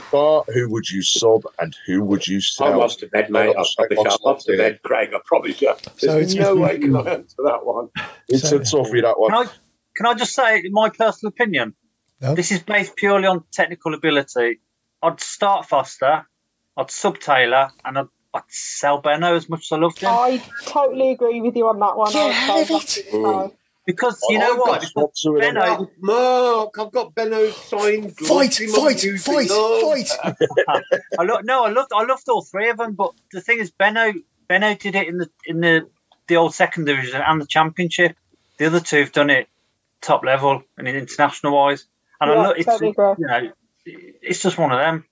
[0.09, 2.83] start, who would you sub, and who would you I'm sell?
[2.83, 3.51] off to bed, mate.
[3.51, 3.99] I promise you.
[4.01, 5.11] I'm off to bed, Craig.
[5.15, 5.75] I promise you.
[5.97, 7.89] So There's it's- no way can I answer that one.
[8.29, 9.31] It's So- a toughie that one.
[9.33, 9.51] Can I
[9.97, 11.75] can I just say in my personal opinion?
[12.21, 12.35] No.
[12.35, 14.61] This is based purely on technical ability.
[15.03, 16.27] I'd start Foster,
[16.77, 20.11] I'd sub Taylor, and I'd, I'd sell Benno as much as I loved him.
[20.11, 22.13] I totally agree with you on that one.
[22.13, 23.57] Get I'd out say it.
[23.91, 23.97] Fine.
[23.97, 24.95] Because oh, you know I've what?
[24.95, 25.39] got Swap.
[25.39, 28.17] Benno, Mark, I've got Benno's signed.
[28.17, 30.35] Fight, gloves in fight, fight, fight.
[31.19, 32.95] I lo- no, I loved I loved all three of them.
[32.95, 34.13] But the thing is, Benno
[34.49, 35.89] Benno did it in the in the
[36.29, 38.17] the old second division and the championship.
[38.59, 39.49] The other two have done it
[40.01, 41.87] top level and in international wise.
[42.21, 43.53] And I Yeah, look, it's totally you know,
[43.85, 45.05] it's just one of them.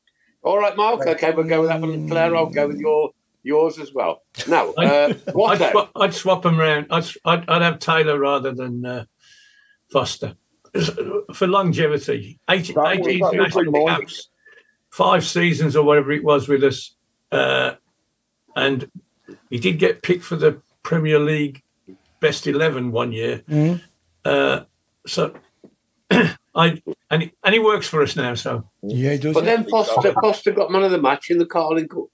[0.42, 1.06] All right, Mark.
[1.06, 2.08] Okay, we'll go with that one.
[2.08, 3.10] Claire, I'll go with your
[3.48, 4.22] yours as well.
[4.46, 5.12] Now, uh,
[5.48, 5.72] I'd, then?
[5.72, 6.86] swap, I'd swap them around.
[6.90, 9.04] I'd, I'd, I'd have Taylor rather than uh,
[9.90, 10.34] Foster
[11.34, 12.38] for longevity.
[12.48, 14.28] 80, That was- 80 was international caps,
[14.90, 16.94] five seasons or whatever it was with us,
[17.32, 17.72] uh,
[18.54, 18.90] and
[19.50, 21.62] he did get picked for the Premier League
[22.20, 23.42] best eleven one year.
[23.48, 23.80] Mhm.
[24.24, 24.60] Uh,
[25.06, 25.32] so
[26.10, 28.34] I and he, and he works for us now.
[28.34, 29.34] So Yeah, he does.
[29.34, 29.56] But yeah.
[29.56, 32.06] then Foster, Foster got man of the match in the Carling Cup.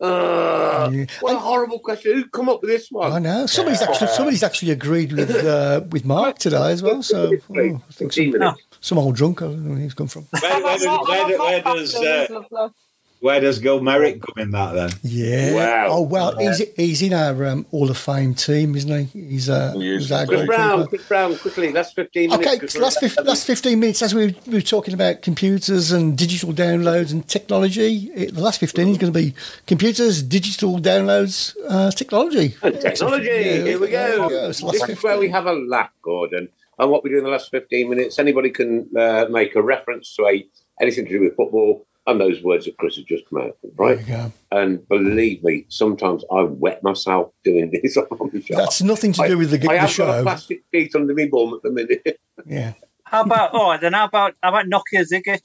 [0.00, 1.04] Uh, Yeah.
[1.20, 2.12] What a horrible question.
[2.14, 3.12] Who come up with this one?
[3.12, 7.02] I know somebody's actually somebody's actually agreed with uh, with Mark today as well.
[7.02, 9.42] So oh, I think some, some old drunk.
[9.42, 10.26] I don't know where he's come from.
[10.30, 12.74] Where, where, does- where, do- where does uh, Lovely.
[13.20, 14.90] Where does Gil Merrick come in that then?
[15.02, 15.54] Yeah.
[15.54, 15.86] Wow.
[15.90, 19.20] Oh well, he's he's in our um, Hall of Fame team, isn't he?
[19.28, 20.86] He's uh, He he's our Chris Browne.
[20.86, 22.46] Chris Browne, quickly, last 15 minutes.
[22.48, 26.16] Okay, 'cause last, fif- last 15 minutes, as we, we were talking about computers and
[26.16, 29.34] digital downloads and technology, it, the last 15 is going to be
[29.66, 32.54] computers, digital downloads, uh, technology.
[32.62, 33.26] And technology.
[33.26, 34.22] Yeah, Here we go.
[34.22, 34.46] we go.
[34.48, 36.48] This last is where we have a laugh, Gordon.
[36.78, 40.14] And what we do in the last 15 minutes, anybody can uh, make a reference
[40.16, 40.46] to a
[40.80, 43.76] anything to do with football, and those words that Chris has just come out, with,
[43.76, 44.06] There right?
[44.06, 44.32] go.
[44.52, 48.56] And believe me, sometimes I wet myself doing this on the show.
[48.56, 50.22] That's nothing to do with the, I the have got a show.
[50.22, 52.20] plastic feet under my bum at the minute.
[52.46, 52.72] Yeah.
[53.04, 53.92] How about all right then?
[53.92, 55.42] How about how about Nokia Zigic?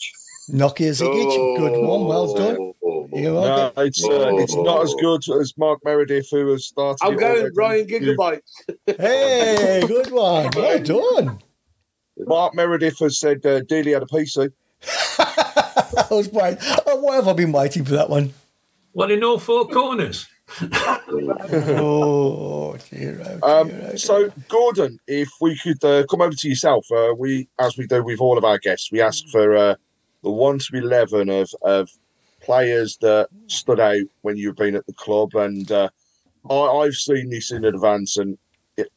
[0.50, 2.58] Nokia Zigic, good one, well done.
[2.86, 3.10] Oh.
[3.12, 3.86] You're No, welcome.
[3.88, 7.04] it's uh, it's not as good as Mark Meredith, who has started.
[7.06, 7.52] I'm going.
[7.54, 8.42] Ryan Gigabytes.
[8.98, 10.50] Hey, good one.
[10.56, 11.40] Well done.
[12.20, 14.52] Mark Meredith has said uh, Dealey had a PC.
[16.10, 16.60] I was waiting.
[16.85, 18.34] Oh, why have I been waiting for that one?
[18.93, 20.26] well, in all four corners.
[20.61, 26.49] Oh, dear, oh, Um, dear, oh, so, Gordon, if we could uh, come over to
[26.49, 29.76] yourself, uh, we, as we do with all of our guests, we ask for uh,
[30.23, 31.89] the one to eleven of of
[32.41, 35.89] players that stood out when you've been at the club, and uh,
[36.49, 38.38] I, I've seen this in advance, and
[38.77, 38.91] it,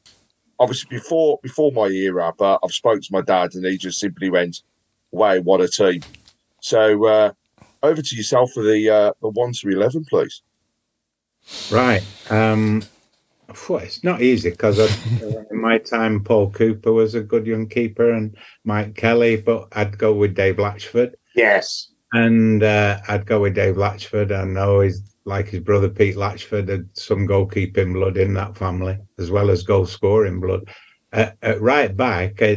[0.58, 4.30] obviously before before my era, but I've spoken to my dad, and he just simply
[4.30, 4.62] went,
[5.10, 6.02] "Wow, what a team!"
[6.60, 7.32] So, uh,
[7.82, 10.42] over to yourself for the uh, the one to eleven, please.
[11.70, 12.02] Right.
[12.30, 12.82] Um,
[13.54, 14.78] phew, it's not easy because
[15.22, 19.96] in my time, Paul Cooper was a good young keeper and Mike Kelly, but I'd
[19.98, 21.14] go with Dave Latchford.
[21.34, 21.92] Yes.
[22.12, 24.32] And uh, I'd go with Dave Latchford.
[24.32, 28.98] I know he's like his brother Pete Latchford had some goalkeeping blood in that family,
[29.18, 30.68] as well as goal scoring blood.
[31.12, 32.56] Uh, at right back, uh,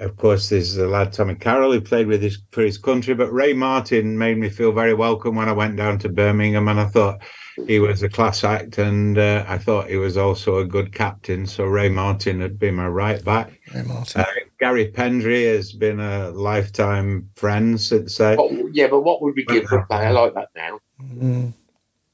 [0.00, 3.32] of course, there's the lad Tommy Carroll who played with his for his country, but
[3.32, 6.86] Ray Martin made me feel very welcome when I went down to Birmingham, and I
[6.86, 7.20] thought
[7.66, 11.46] he was a class act, and uh, I thought he was also a good captain.
[11.46, 13.58] So Ray Martin had been my right back.
[13.74, 14.20] Ray Martin.
[14.20, 14.24] Uh,
[14.60, 18.36] Garry Pendrey has been a lifetime friend since I.
[18.36, 20.80] Oh, yeah, but what would we give for a player like that now?
[21.02, 21.52] Mm.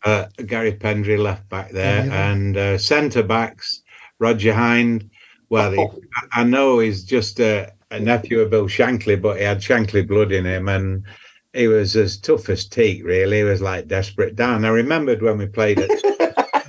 [0.04, 2.30] uh, Garry Pendrey left back there, Yeah.
[2.32, 3.82] and uh, centre backs
[4.18, 5.10] Roger Hynd.
[5.50, 6.00] Well, he, Oh.
[6.32, 10.06] I I know he's just a, a nephew of Bill Shankly, but he had Shankly
[10.06, 11.04] blood in him, and
[11.52, 13.04] he was as tough as teak.
[13.04, 14.64] Really, he was like Desperate Dan.
[14.64, 15.90] I remembered when we played at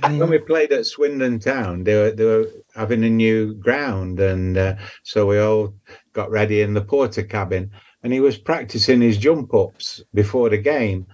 [0.02, 4.56] when we played at Swindon Town, they were they were having a new ground, and
[4.56, 5.74] uh, so we all
[6.12, 7.70] got ready in the Portakabin,
[8.02, 11.06] and he was practicing his jump ups before the game,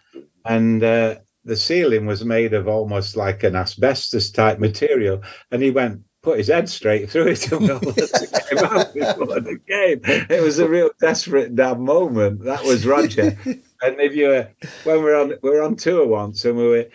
[0.44, 5.70] and uh, the ceiling was made of almost like an asbestos type material, and he
[5.70, 6.01] went.
[6.23, 10.01] Put his head straight through it and came out before the game.
[10.05, 12.44] It was a real Desperate Dan moment.
[12.44, 13.36] That was Roger.
[13.44, 14.49] and if you were,
[14.85, 16.86] when we were on we were on tour once and we were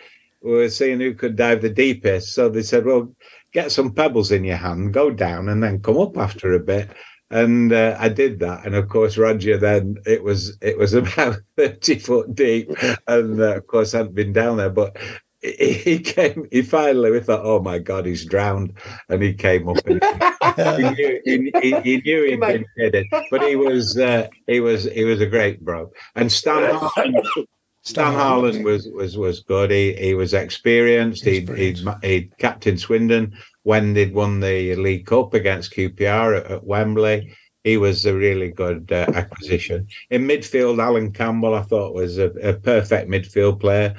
[0.42, 2.34] we were seeing who could dive the deepest.
[2.34, 3.12] So they said, well,
[3.52, 6.90] get some pebbles in your hand, go down, and then come up after a bit.
[7.30, 9.58] And uh, I did that, and of course, Roger.
[9.58, 12.70] Then it was it was about thirty foot deep,
[13.06, 14.96] and uh, of course, I hadn't been down there, but.
[15.40, 16.48] He he came.
[16.50, 17.12] He finally.
[17.12, 18.72] We thought, "Oh my God, he's drowned!"
[19.08, 23.06] And he came up, and he knew he, he, he knew he'd been kidded.
[23.30, 25.92] But he was uh, he was he was a great bro.
[26.16, 27.24] And Stan Harland,
[27.82, 29.70] Stan Harland was was was good.
[29.70, 31.24] He he was experienced.
[31.24, 33.32] He'd, he'd he'd captained Swindon
[33.62, 37.32] when they'd won the League Cup against QPR at, at Wembley.
[37.62, 39.86] He was a really good uh, acquisition.
[40.10, 43.94] In midfield, Alan Campbell, I thought was a, a perfect midfield player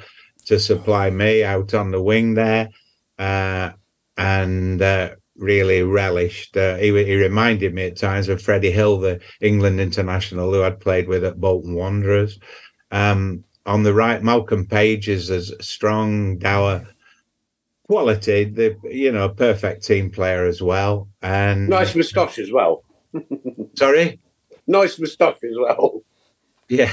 [0.50, 2.70] to supply me out on the wing there,
[3.20, 3.70] uh,
[4.18, 6.56] and uh, really relished.
[6.56, 10.80] Uh, he, he reminded me at times of Freddie Hill, the England international who I'd
[10.80, 12.40] played with at Bolton Wanderers.
[12.90, 16.84] Um, on the right, Malcolm Page is a strong, dour
[17.86, 18.42] quality.
[18.42, 21.08] The you know perfect team player as well.
[21.22, 22.82] And Nice moustache as well.
[23.76, 24.18] sorry,
[24.66, 26.02] Nice moustache as well.
[26.68, 26.92] yeah.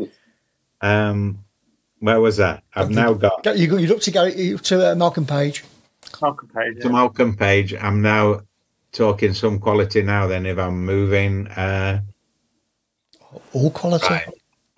[0.80, 1.44] um,
[2.02, 2.64] where was that?
[2.74, 5.64] I've now got You got you're up to Gary you're up to uh, Malcolm Page.
[6.20, 6.82] Malcolm Page.
[6.82, 7.74] to Malcolm Page.
[7.74, 8.40] I'm now
[8.90, 10.26] talking some quality now.
[10.26, 11.46] Then if I'm moving.
[11.48, 12.02] Uh,
[13.52, 14.06] All quality.
[14.08, 14.28] Right.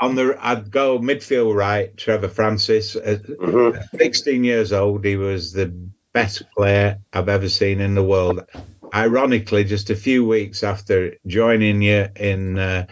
[0.00, 2.94] on the I'd go midfield right, Trevor Francis.
[2.96, 3.82] At Mhm.
[3.98, 5.72] 16 years old, he was the
[6.12, 8.44] best player I've ever seen in the world.
[8.92, 12.86] ironically, just a few weeks after joining you in uh,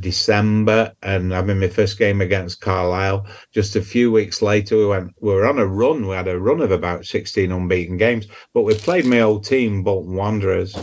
[0.00, 4.86] December and I having my first game against Carlisle, just a few weeks later, we
[4.86, 5.12] went.
[5.20, 6.06] We were on a run.
[6.06, 9.82] We had a run of about sixteen unbeaten games, but we played my old team,
[9.82, 10.74] Bolton Wanderers,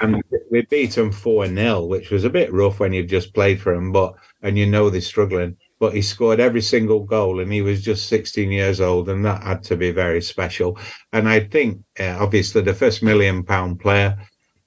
[0.00, 3.60] and we beat them four 0 which was a bit rough when you've just played
[3.60, 5.56] for them, but and you know they're struggling.
[5.80, 9.42] But he scored every single goal, and he was just 16 years old, and that
[9.42, 10.76] had to be very special.
[11.12, 14.18] And I think, uh, obviously, the first million pound player.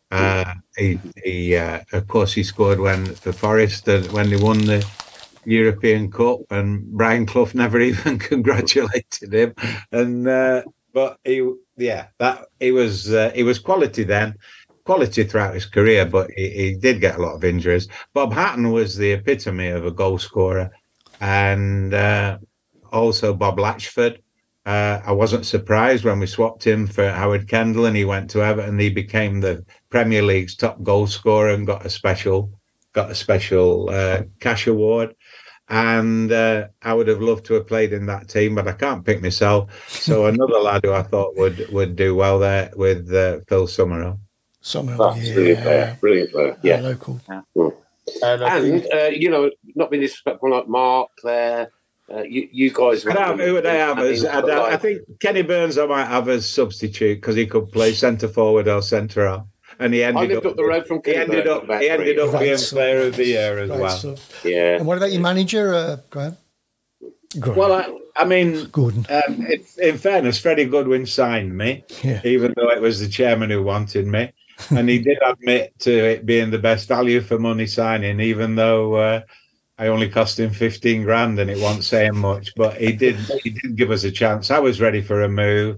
[0.09, 4.59] Uh, he, he uh, of course, he scored when for Forest uh, when they won
[4.59, 4.85] the
[5.45, 9.53] European Cup, and Brian Clough never even congratulated him.
[9.91, 14.35] And uh, but he, yeah, that he was uh, he was quality then,
[14.85, 17.87] quality throughout his career, but he, he did get a lot of injuries.
[18.13, 20.71] Bob Hatton was the epitome of a goal scorer,
[21.19, 22.37] and uh,
[22.91, 24.19] also Bob Latchford.
[24.63, 28.43] Uh, I wasn't surprised when we swapped him for Howard Kendall and he went to
[28.43, 28.77] Everton.
[28.77, 32.49] He became the Premier League's top goal scorer and got a special
[32.93, 35.15] got a special uh, cash award.
[35.69, 39.05] And uh, I would have loved to have played in that team, but I can't
[39.05, 39.71] pick myself.
[39.87, 44.17] So another lad who I thought would would do well there with uh, Phil Summerill.
[44.61, 45.33] Somehow, Oh, yeah.
[45.33, 46.51] brilliant player, brilliant player.
[46.53, 47.19] Uh, Yeah, local.
[48.23, 51.69] And I think and uh, you know, not being disrespectful like Mark there.
[52.13, 53.07] Uh, you, you guys.
[53.07, 54.25] I'd have, who would I have as?
[54.25, 58.27] I'd I think Kenny Burns I might have as substitute because he could play centre
[58.27, 59.45] forward or centre half,
[59.81, 60.51] and he I ended lived up.
[60.51, 61.01] up the road from.
[61.03, 61.65] he ended up.
[61.65, 62.23] He ended three.
[62.23, 63.97] up being Right, Player of the Year as Great well.
[63.97, 64.45] stuff.
[64.45, 64.75] Yeah.
[64.77, 66.37] And what about your manager, uh, Graham?
[67.39, 67.57] Graham.
[67.57, 69.05] Well, I, I mean, Gordon.
[69.09, 72.21] um, in, in fairness, Freddie Goodwin signed me, Yeah.
[72.25, 74.31] even though it was the chairman who wanted me,
[74.69, 78.95] and he did admit to it being the best value for money signing, even though.
[78.95, 79.21] Uh,
[79.77, 82.51] I only cost him fifteen grand, and it wasn't saying much.
[82.55, 83.15] But he did.
[83.41, 84.51] He did give us a chance.
[84.51, 85.77] I was ready for a move.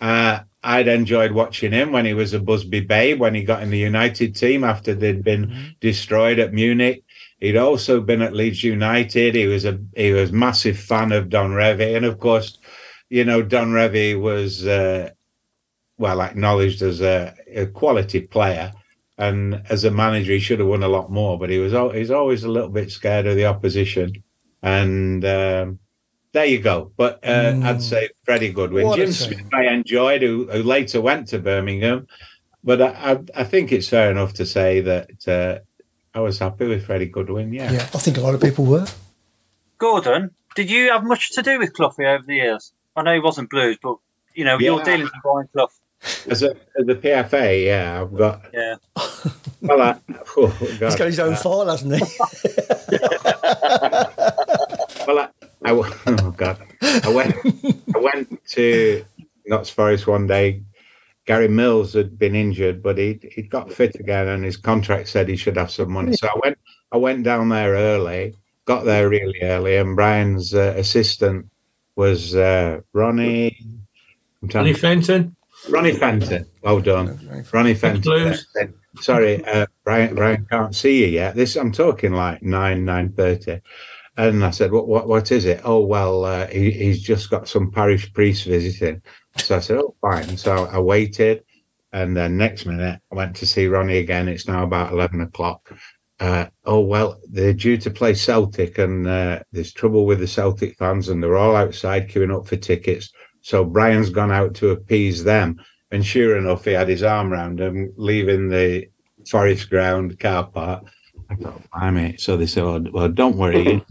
[0.00, 3.20] Uh, I'd enjoyed watching him when he was a Busby babe.
[3.20, 7.04] When he got in the United team after they'd been destroyed at Munich,
[7.38, 9.34] he'd also been at Leeds United.
[9.34, 12.58] He was a he was massive fan of Don Revie, and of course,
[13.10, 15.10] you know Don Revie was uh,
[15.98, 18.72] well acknowledged as a, a quality player.
[19.16, 21.90] And as a manager, he should have won a lot more, but he was al-
[21.90, 24.24] he's always a little bit scared of the opposition.
[24.62, 25.78] And um,
[26.34, 26.92] there you go.
[26.96, 27.64] But uh, Mm.
[27.64, 29.12] I'd say Freddie Goodwin, What Jim.
[29.12, 32.06] Smith, I enjoyed, who, who later went to Birmingham.
[32.62, 35.58] But I, I, I think it's fair enough to say that uh,
[36.16, 37.52] I was happy with Freddie Goodwin.
[37.52, 37.72] Yeah.
[37.72, 38.86] Yeah, I think a lot of people were.
[39.78, 42.72] Gordon, did you have much to do with Cloughie over the years?
[42.96, 43.96] I know he wasn't Blues, but
[44.34, 44.84] you know your Yeah.
[44.84, 45.68] dealings with Brian Clough.
[46.30, 48.42] As a as a PFA, yeah, I've got.
[48.52, 48.76] Yeah.
[49.62, 49.96] Well, I,
[50.36, 50.98] oh, He's God.
[50.98, 52.02] got his own Uh, file, hasn't he?
[55.06, 55.28] Well, I,
[55.64, 57.34] I w- oh god, I went,
[57.94, 59.04] I went to
[59.46, 60.62] Notts Forest one day.
[61.26, 65.28] Gary Mills had been injured, but he he got fit again, and his contract said
[65.28, 66.14] he should have some money.
[66.16, 66.58] So I went,
[66.92, 68.34] I went down there early,
[68.66, 71.46] got there really early, and Brian's uh, assistant
[71.96, 73.56] was uh, Ronnie.
[74.42, 75.36] I'm trying to- Fenton.
[75.70, 76.44] Ronnie Fenton.
[76.62, 78.02] Well done, Ronnie Fenton.
[79.00, 80.14] Sorry, uh, Brian.
[80.14, 81.34] Brian can't see you yet.
[81.34, 83.60] This I'm talking like nine nine thirty,
[84.16, 87.48] and I said, "What what what is it?" Oh well, uh, he, he's just got
[87.48, 89.02] some parish priest visiting.
[89.38, 91.44] So I said, "Oh fine." So I waited,
[91.92, 94.28] and then next minute I went to see Ronnie again.
[94.28, 95.72] It's now about eleven o'clock.
[96.20, 100.76] Uh, oh well, they're due to play Celtic, and uh, there's trouble with the Celtic
[100.76, 103.12] fans, and they're all outside queuing up for tickets.
[103.40, 105.60] So Brian's gone out to appease them.
[105.90, 108.88] And sure enough, he had his arm round him, leaving the
[109.28, 110.84] forest ground car park.
[111.30, 112.16] I thought, blimey.
[112.16, 113.84] So they said, well, well don't worry.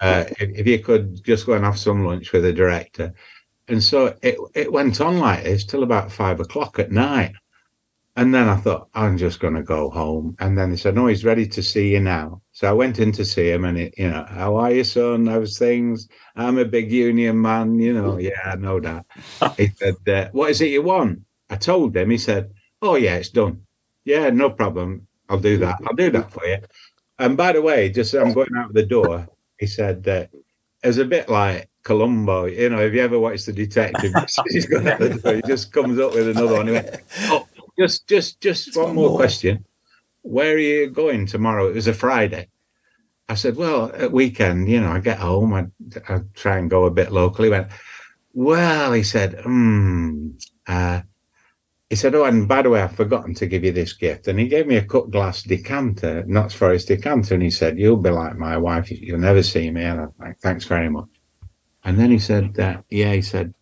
[0.00, 3.12] Uh, if, if you could just go and have some lunch with the director.
[3.68, 7.32] And so it, it went on like this till about five o'clock at night.
[8.16, 10.36] And then I thought, I'm just going to go home.
[10.40, 12.42] And then they said, no, he's ready to see you now.
[12.52, 15.26] So I went in to see him and, it, you know, how are you, son?
[15.26, 16.08] How's things?
[16.34, 18.18] I'm a big union man, you know.
[18.18, 19.06] Yeah, I know that.
[19.56, 21.20] He said, uh, what is it you want?
[21.50, 22.52] I told him, he said,
[22.82, 23.62] oh, yeah, it's done.
[24.04, 25.06] Yeah, no problem.
[25.28, 25.78] I'll do that.
[25.86, 26.58] I'll do that for you.
[27.18, 29.28] And by the way, just I'm going out the door,
[29.60, 30.26] he said, uh,
[30.82, 32.46] it's a bit like Columbo.
[32.46, 34.12] You know, have you ever watched The Detective?
[34.48, 36.66] He's going out the door, he just comes up with another one.
[36.66, 37.46] He went, oh,
[37.78, 39.18] just, just, just one one more more.
[39.18, 39.64] question.
[40.22, 41.68] Where are you going tomorrow?
[41.68, 42.48] It was a Friday.
[43.28, 45.66] I said, well, at weekend, you know, I get home, I,
[46.08, 47.44] I try and go a bit local.
[47.44, 47.68] He went,
[48.32, 50.30] well, he said, hmm,
[50.66, 51.02] uh,
[51.90, 54.28] he said, oh, and by the way, I've forgotten to give you this gift.
[54.28, 57.34] And he gave me a cut glass decanter, Notts Forest decanter.
[57.34, 58.92] And he said, you'll be like my wife.
[58.92, 59.82] You'll never see me.
[59.82, 61.08] And I'm like, thanks very much.
[61.82, 63.54] And then he said, uh, yeah, he said,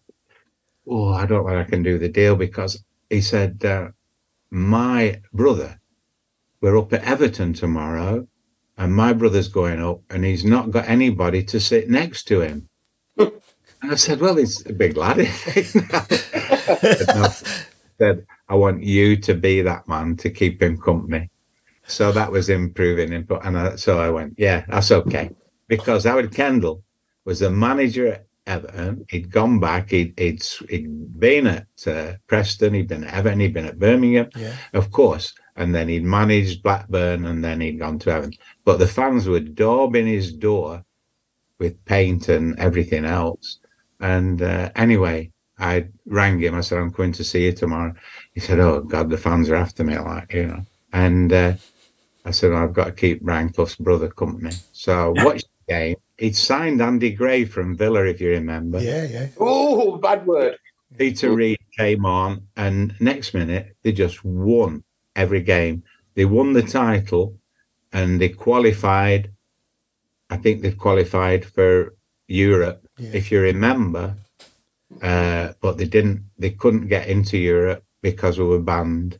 [0.86, 3.88] oh, I don't know if I can do the deal because he said, uh,
[4.50, 5.80] my brother,
[6.60, 8.28] we're up at Everton tomorrow,
[8.76, 12.68] and my brother's going up, and he's not got anybody to sit next to him.
[13.16, 13.32] and
[13.82, 15.18] I said, Well, he's a big lad.
[17.98, 21.30] said, I want you to be that man to keep him company.
[21.86, 23.26] So that was improving him.
[23.44, 25.30] And I, so I went, Yeah, that's okay.
[25.68, 26.82] Because Howard Kendall
[27.24, 29.04] was the manager at Everton.
[29.10, 29.90] He'd gone back.
[29.90, 32.74] He'd, he'd, he'd been at uh, Preston.
[32.74, 33.40] He'd been at Everton.
[33.40, 34.54] He'd been at Birmingham, Yeah.
[34.72, 35.34] of course.
[35.56, 38.34] And then he'd managed Blackburn and then he'd gone to Everton.
[38.64, 40.84] But the fans were daubing his door
[41.58, 43.58] with paint and everything else.
[44.00, 46.54] And uh, anyway, I rang him.
[46.54, 47.94] I said, I'm going to see you tomorrow.
[48.32, 50.62] He said, Oh, God, the fans are after me, like, you know.
[50.92, 51.54] And uh,
[52.24, 54.54] I said, I've got to keep Brian Clough's brother company.
[54.72, 55.96] So I watched the game.
[56.16, 58.80] He'd signed Andy Gray from Villa, if you remember.
[58.80, 59.28] Yeah, yeah.
[59.38, 60.56] Oh, bad word.
[60.96, 64.82] Peter Reid came on, and next minute they just won
[65.14, 65.82] every game.
[66.14, 67.36] They won the title,
[67.92, 69.30] and they qualified.
[70.30, 71.94] I think they've qualified for
[72.26, 73.10] Europe, Yeah.
[73.12, 74.16] if you remember.
[75.02, 76.24] Uh, but they didn't.
[76.38, 79.18] They couldn't get into Europe because we were banned.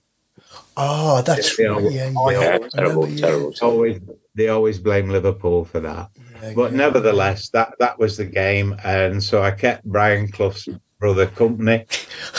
[0.76, 1.82] Oh, that's Yeah, right.
[1.92, 2.40] Yeah, Yeah, yeah.
[2.40, 3.26] terrible, I remember, yeah.
[3.26, 3.54] terrible.
[3.62, 4.00] Always,
[4.34, 6.10] they always blame Liverpool for that.
[6.42, 10.68] Yeah, But nevertheless, that that was the game, and so I kept Brian Clough's
[11.00, 11.84] brother company,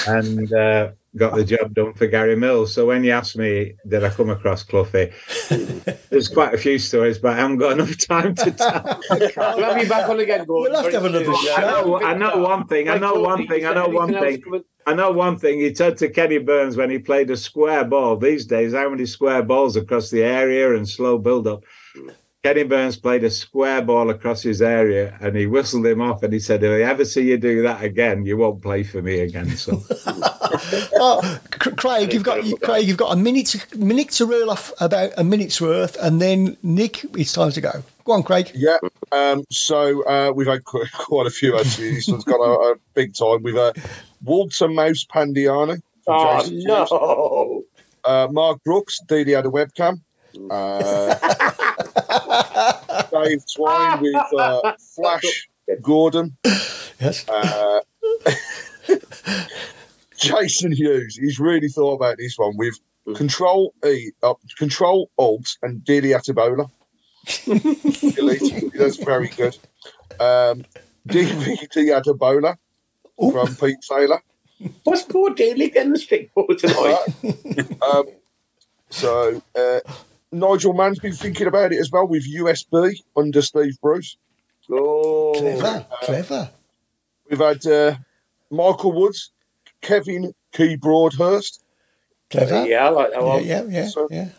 [0.08, 2.74] and uh, got the job done for Gary Mills.
[2.74, 5.12] So when you asked me, did I come across Cloughie?
[6.10, 9.02] There's quite a few stories, but I haven't got enough time to tell.
[9.10, 10.74] We'll have you back on again, Gordon.
[10.74, 11.56] We'll have to have another show.
[11.56, 12.90] I know, I know one thing.
[12.90, 13.66] I know one thing.
[13.66, 14.64] I know one thing.
[14.86, 15.60] I know one thing.
[15.60, 18.18] He said to Kenny Burns when he played a square ball.
[18.18, 21.64] These days, how many square balls across the area and slow build up?
[22.42, 26.32] Kenny Burns played a square ball across his area and he whistled him off and
[26.32, 29.20] he said, If I ever see you do that again, you won't play for me
[29.20, 29.50] again.
[29.58, 29.84] So
[30.96, 35.12] Oh, Craig, you've got Craig, you've got a minute to, minute to reel off about
[35.18, 37.84] a minute's worth, and then Nick, it's time to go.
[38.06, 38.52] Go on, Craig.
[38.56, 38.78] Yeah.
[39.12, 41.96] Um, so uh, we've had quite a few actually.
[41.96, 43.44] This one's got a, a big time.
[43.44, 43.74] We've uh,
[44.24, 45.82] Walter Mouse Pandiani.
[46.08, 47.64] Oh, Jason no.
[48.06, 50.00] Uh, Mark Brooks, Didi had a webcam.
[50.50, 51.16] Uh,
[53.24, 55.50] Dave Twine with uh, Flash
[55.82, 56.38] Gordon.
[57.00, 57.28] Yes.
[57.28, 57.80] Uh,
[60.18, 61.16] Jason Hughes.
[61.16, 62.80] He's really thought about this one with
[63.16, 66.70] Control E, uh, Control Alt, and Didi Atabola.
[68.16, 68.74] Delete.
[68.74, 69.58] That's very good.
[70.20, 70.66] Um,
[71.08, 72.58] DVD Atabola
[73.18, 74.22] from Pete Taylor.
[74.84, 76.98] What's poor Daly getting the stick for tonight?
[77.82, 78.06] um,
[78.90, 79.80] so uh,
[80.32, 84.18] Nigel Mann's been thinking about it as well with USB under Steve Bruce.
[84.72, 86.50] oh, Clever, clever.
[87.30, 87.96] We've had uh,
[88.52, 89.32] Michael Woods,
[89.82, 91.64] Kevin Key Broadhurst.
[92.30, 92.68] Clever.
[92.68, 93.46] yeah, I like that yeah, one.
[93.46, 93.88] yeah, yeah.
[93.88, 94.30] So- yeah.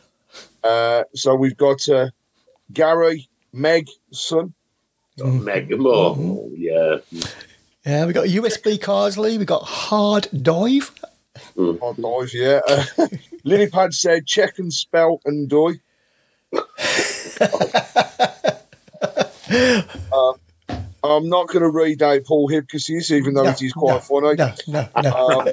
[0.62, 2.10] Uh, so we've got uh,
[2.72, 4.52] Gary, Meg, son.
[5.18, 6.16] Mega more.
[6.18, 6.98] Oh, yeah.
[7.84, 10.92] Yeah, we got USB Carsley, we got Hard Dive.
[11.82, 12.60] Oh, guys, yeah.
[12.68, 12.84] Uh,
[13.44, 15.72] Lilypad said check and spell and doy.
[20.12, 20.34] um,
[21.02, 23.98] I'm not going to read out Paul Hipkiss, even though No, it is quite no,
[24.00, 24.36] funny.
[24.36, 25.12] No, no, no.
[25.40, 25.48] Um,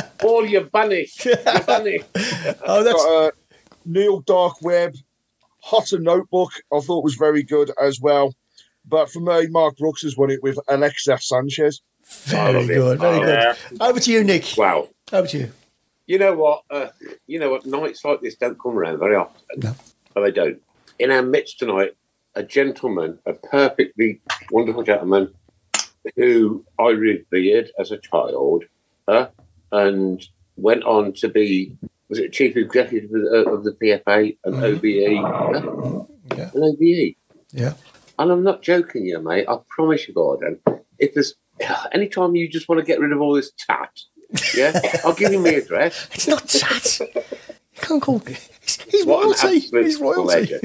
[0.18, 1.24] Paul, you're banished.
[1.24, 1.36] You're
[1.66, 2.04] banished.
[2.64, 3.30] oh, that's got uh,
[3.84, 4.94] Neil Dark Web,
[5.62, 8.34] Hotter Notebook, I thought was very good as well.
[8.86, 11.82] But for me, Mark Brooks has won it with Alexa Sanchez.
[12.24, 13.28] very good, very Oh, good.
[13.28, 13.54] yeah.
[13.80, 14.54] Over to you, Nick.
[14.56, 14.88] Wow.
[15.12, 15.52] Over about you.
[16.06, 16.62] You know what?
[16.70, 16.88] Uh,
[17.26, 17.66] you know what?
[17.66, 19.42] Nights like this don't come around very often.
[19.58, 19.74] No.
[20.16, 20.60] Oh, they don't.
[20.98, 21.96] In our midst tonight,
[22.34, 24.20] a gentleman, a perfectly
[24.50, 25.32] wonderful gentleman,
[26.16, 28.64] who I revered as a child,
[29.06, 29.26] uh,
[29.72, 30.24] and
[30.56, 31.76] went on to be
[32.08, 36.04] was it chief executive of the, of the PFA and OBE, uh,
[36.36, 36.50] Yeah.
[36.54, 37.16] and OBE.
[37.52, 37.74] Yeah.
[38.18, 39.46] And I'm not joking you, mate.
[39.46, 40.58] I promise you, Gordon.
[40.98, 41.34] If there's
[41.92, 43.90] anytime you just want to get rid of all this tat,
[44.56, 46.08] yeah, I'll give you my address.
[46.14, 47.00] It's not that.
[47.00, 48.18] You can't call.
[48.20, 48.48] He's,
[48.90, 49.56] he's What an royalty.
[49.58, 50.22] absolute He's royalty.
[50.58, 50.60] pleasure,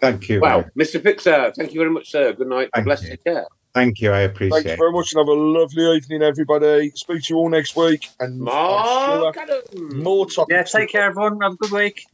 [0.00, 0.40] thank you.
[0.40, 1.02] Wow, Mr.
[1.02, 2.32] Fixer, thank you very much, sir.
[2.32, 2.70] Good night.
[2.74, 3.10] Thank Bless you.
[3.10, 3.16] you.
[3.18, 3.46] care.
[3.74, 4.10] Thank you.
[4.10, 4.64] I appreciate.
[4.64, 6.90] Thank you very much and have a lovely evening, everybody.
[6.96, 8.08] Speak to you all next week.
[8.18, 10.02] And I'm Mark sure Adam.
[10.02, 10.74] more topics.
[10.74, 11.40] Yeah, take care, everyone.
[11.40, 12.04] Have a good week.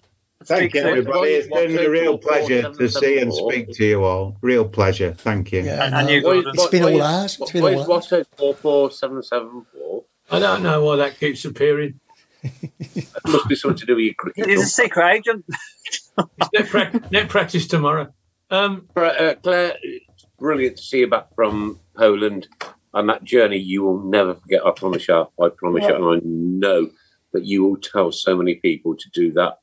[0.44, 1.30] Thank you, everybody.
[1.30, 4.36] It's been a real pleasure to see and speak to you all.
[4.42, 5.12] Real pleasure.
[5.14, 5.62] Thank you.
[5.62, 6.52] Yeah, And- and you, Gordon.
[6.54, 7.38] It's been all ours.
[7.40, 8.12] It's been all ours.
[10.30, 12.00] I don't know why that keeps appearing.
[12.42, 14.46] It Must be something to do with your cricket.
[14.48, 15.44] He's a secret agent.
[15.48, 16.12] It's
[16.54, 18.12] net, prac- net practice tomorrow.
[18.50, 22.48] Um, Uh, Claire, it's brilliant to see you back from Poland
[22.94, 23.58] and that journey.
[23.58, 24.64] You will never forget.
[24.64, 25.26] I promise you.
[25.40, 25.94] I promise you.
[25.94, 26.90] And I know
[27.32, 29.58] that you will tell so many people to do that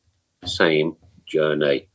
[0.45, 0.95] same
[1.25, 1.87] journey.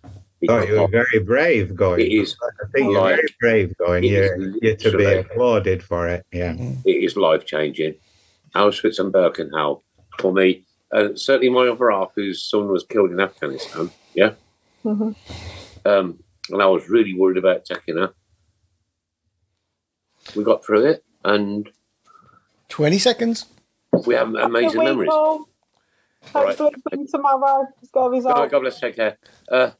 [0.48, 2.00] Oh, you were very brave going.
[2.00, 4.04] It is I think you're like- very brave going.
[4.04, 6.24] You're, you're to be applauded for it.
[6.32, 6.54] Yeah.
[6.84, 7.94] it is life changing.
[8.54, 9.82] Auschwitz and Birkenau
[10.18, 13.90] for me, and certainly my other half, whose son was killed in Afghanistan.
[14.14, 14.34] Yeah,
[14.84, 15.14] Mhm.
[15.84, 16.18] um,
[16.50, 18.12] and I was really worried about taking her.
[20.36, 21.68] We got through it, and
[22.68, 23.46] 20 seconds.
[24.06, 25.10] we have amazing memories.
[26.32, 26.72] Hopefully,
[27.10, 27.66] tomorrow.
[27.76, 28.36] Let's go Good result.
[28.36, 28.80] night, God bless.
[28.80, 29.18] Take care.
[29.50, 29.70] Uh,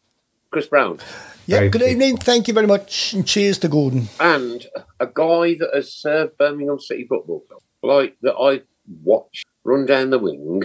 [0.51, 0.99] Chris Browne
[1.47, 1.91] Yeah, Very good good.
[1.91, 2.17] evening.
[2.17, 3.13] Thank you very much.
[3.13, 4.09] And cheers to Gordon.
[4.21, 4.67] and
[5.01, 8.63] a guy that has served Birmingham City Football Club, like that I
[9.03, 10.63] watched run down the wing,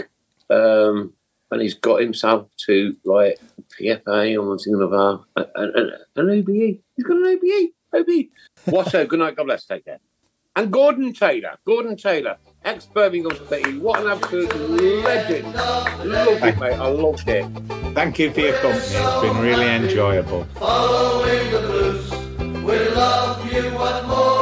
[0.50, 1.14] um,
[1.52, 3.40] and he's got himself to like
[3.80, 5.24] PFA or something of that,
[5.56, 6.80] and, and, and an OBE.
[6.96, 7.72] He's got an OBE.
[7.94, 8.30] OBE.
[8.66, 9.08] What's up?
[9.08, 9.36] Good night.
[9.36, 9.66] God bless.
[9.66, 10.00] Take care.
[10.56, 13.80] And Gordon Taylor, Gordon Taylor, ex Birmingham City.
[13.80, 14.56] What an absolute
[15.04, 15.54] legend.
[15.54, 16.74] Loved it, mate.
[16.74, 17.46] I loved it.
[17.96, 18.84] Thank you for your company.
[18.84, 20.46] It's been really enjoyable.
[20.56, 22.12] Following the blues,
[22.64, 23.72] we love you.
[23.72, 24.34] What more?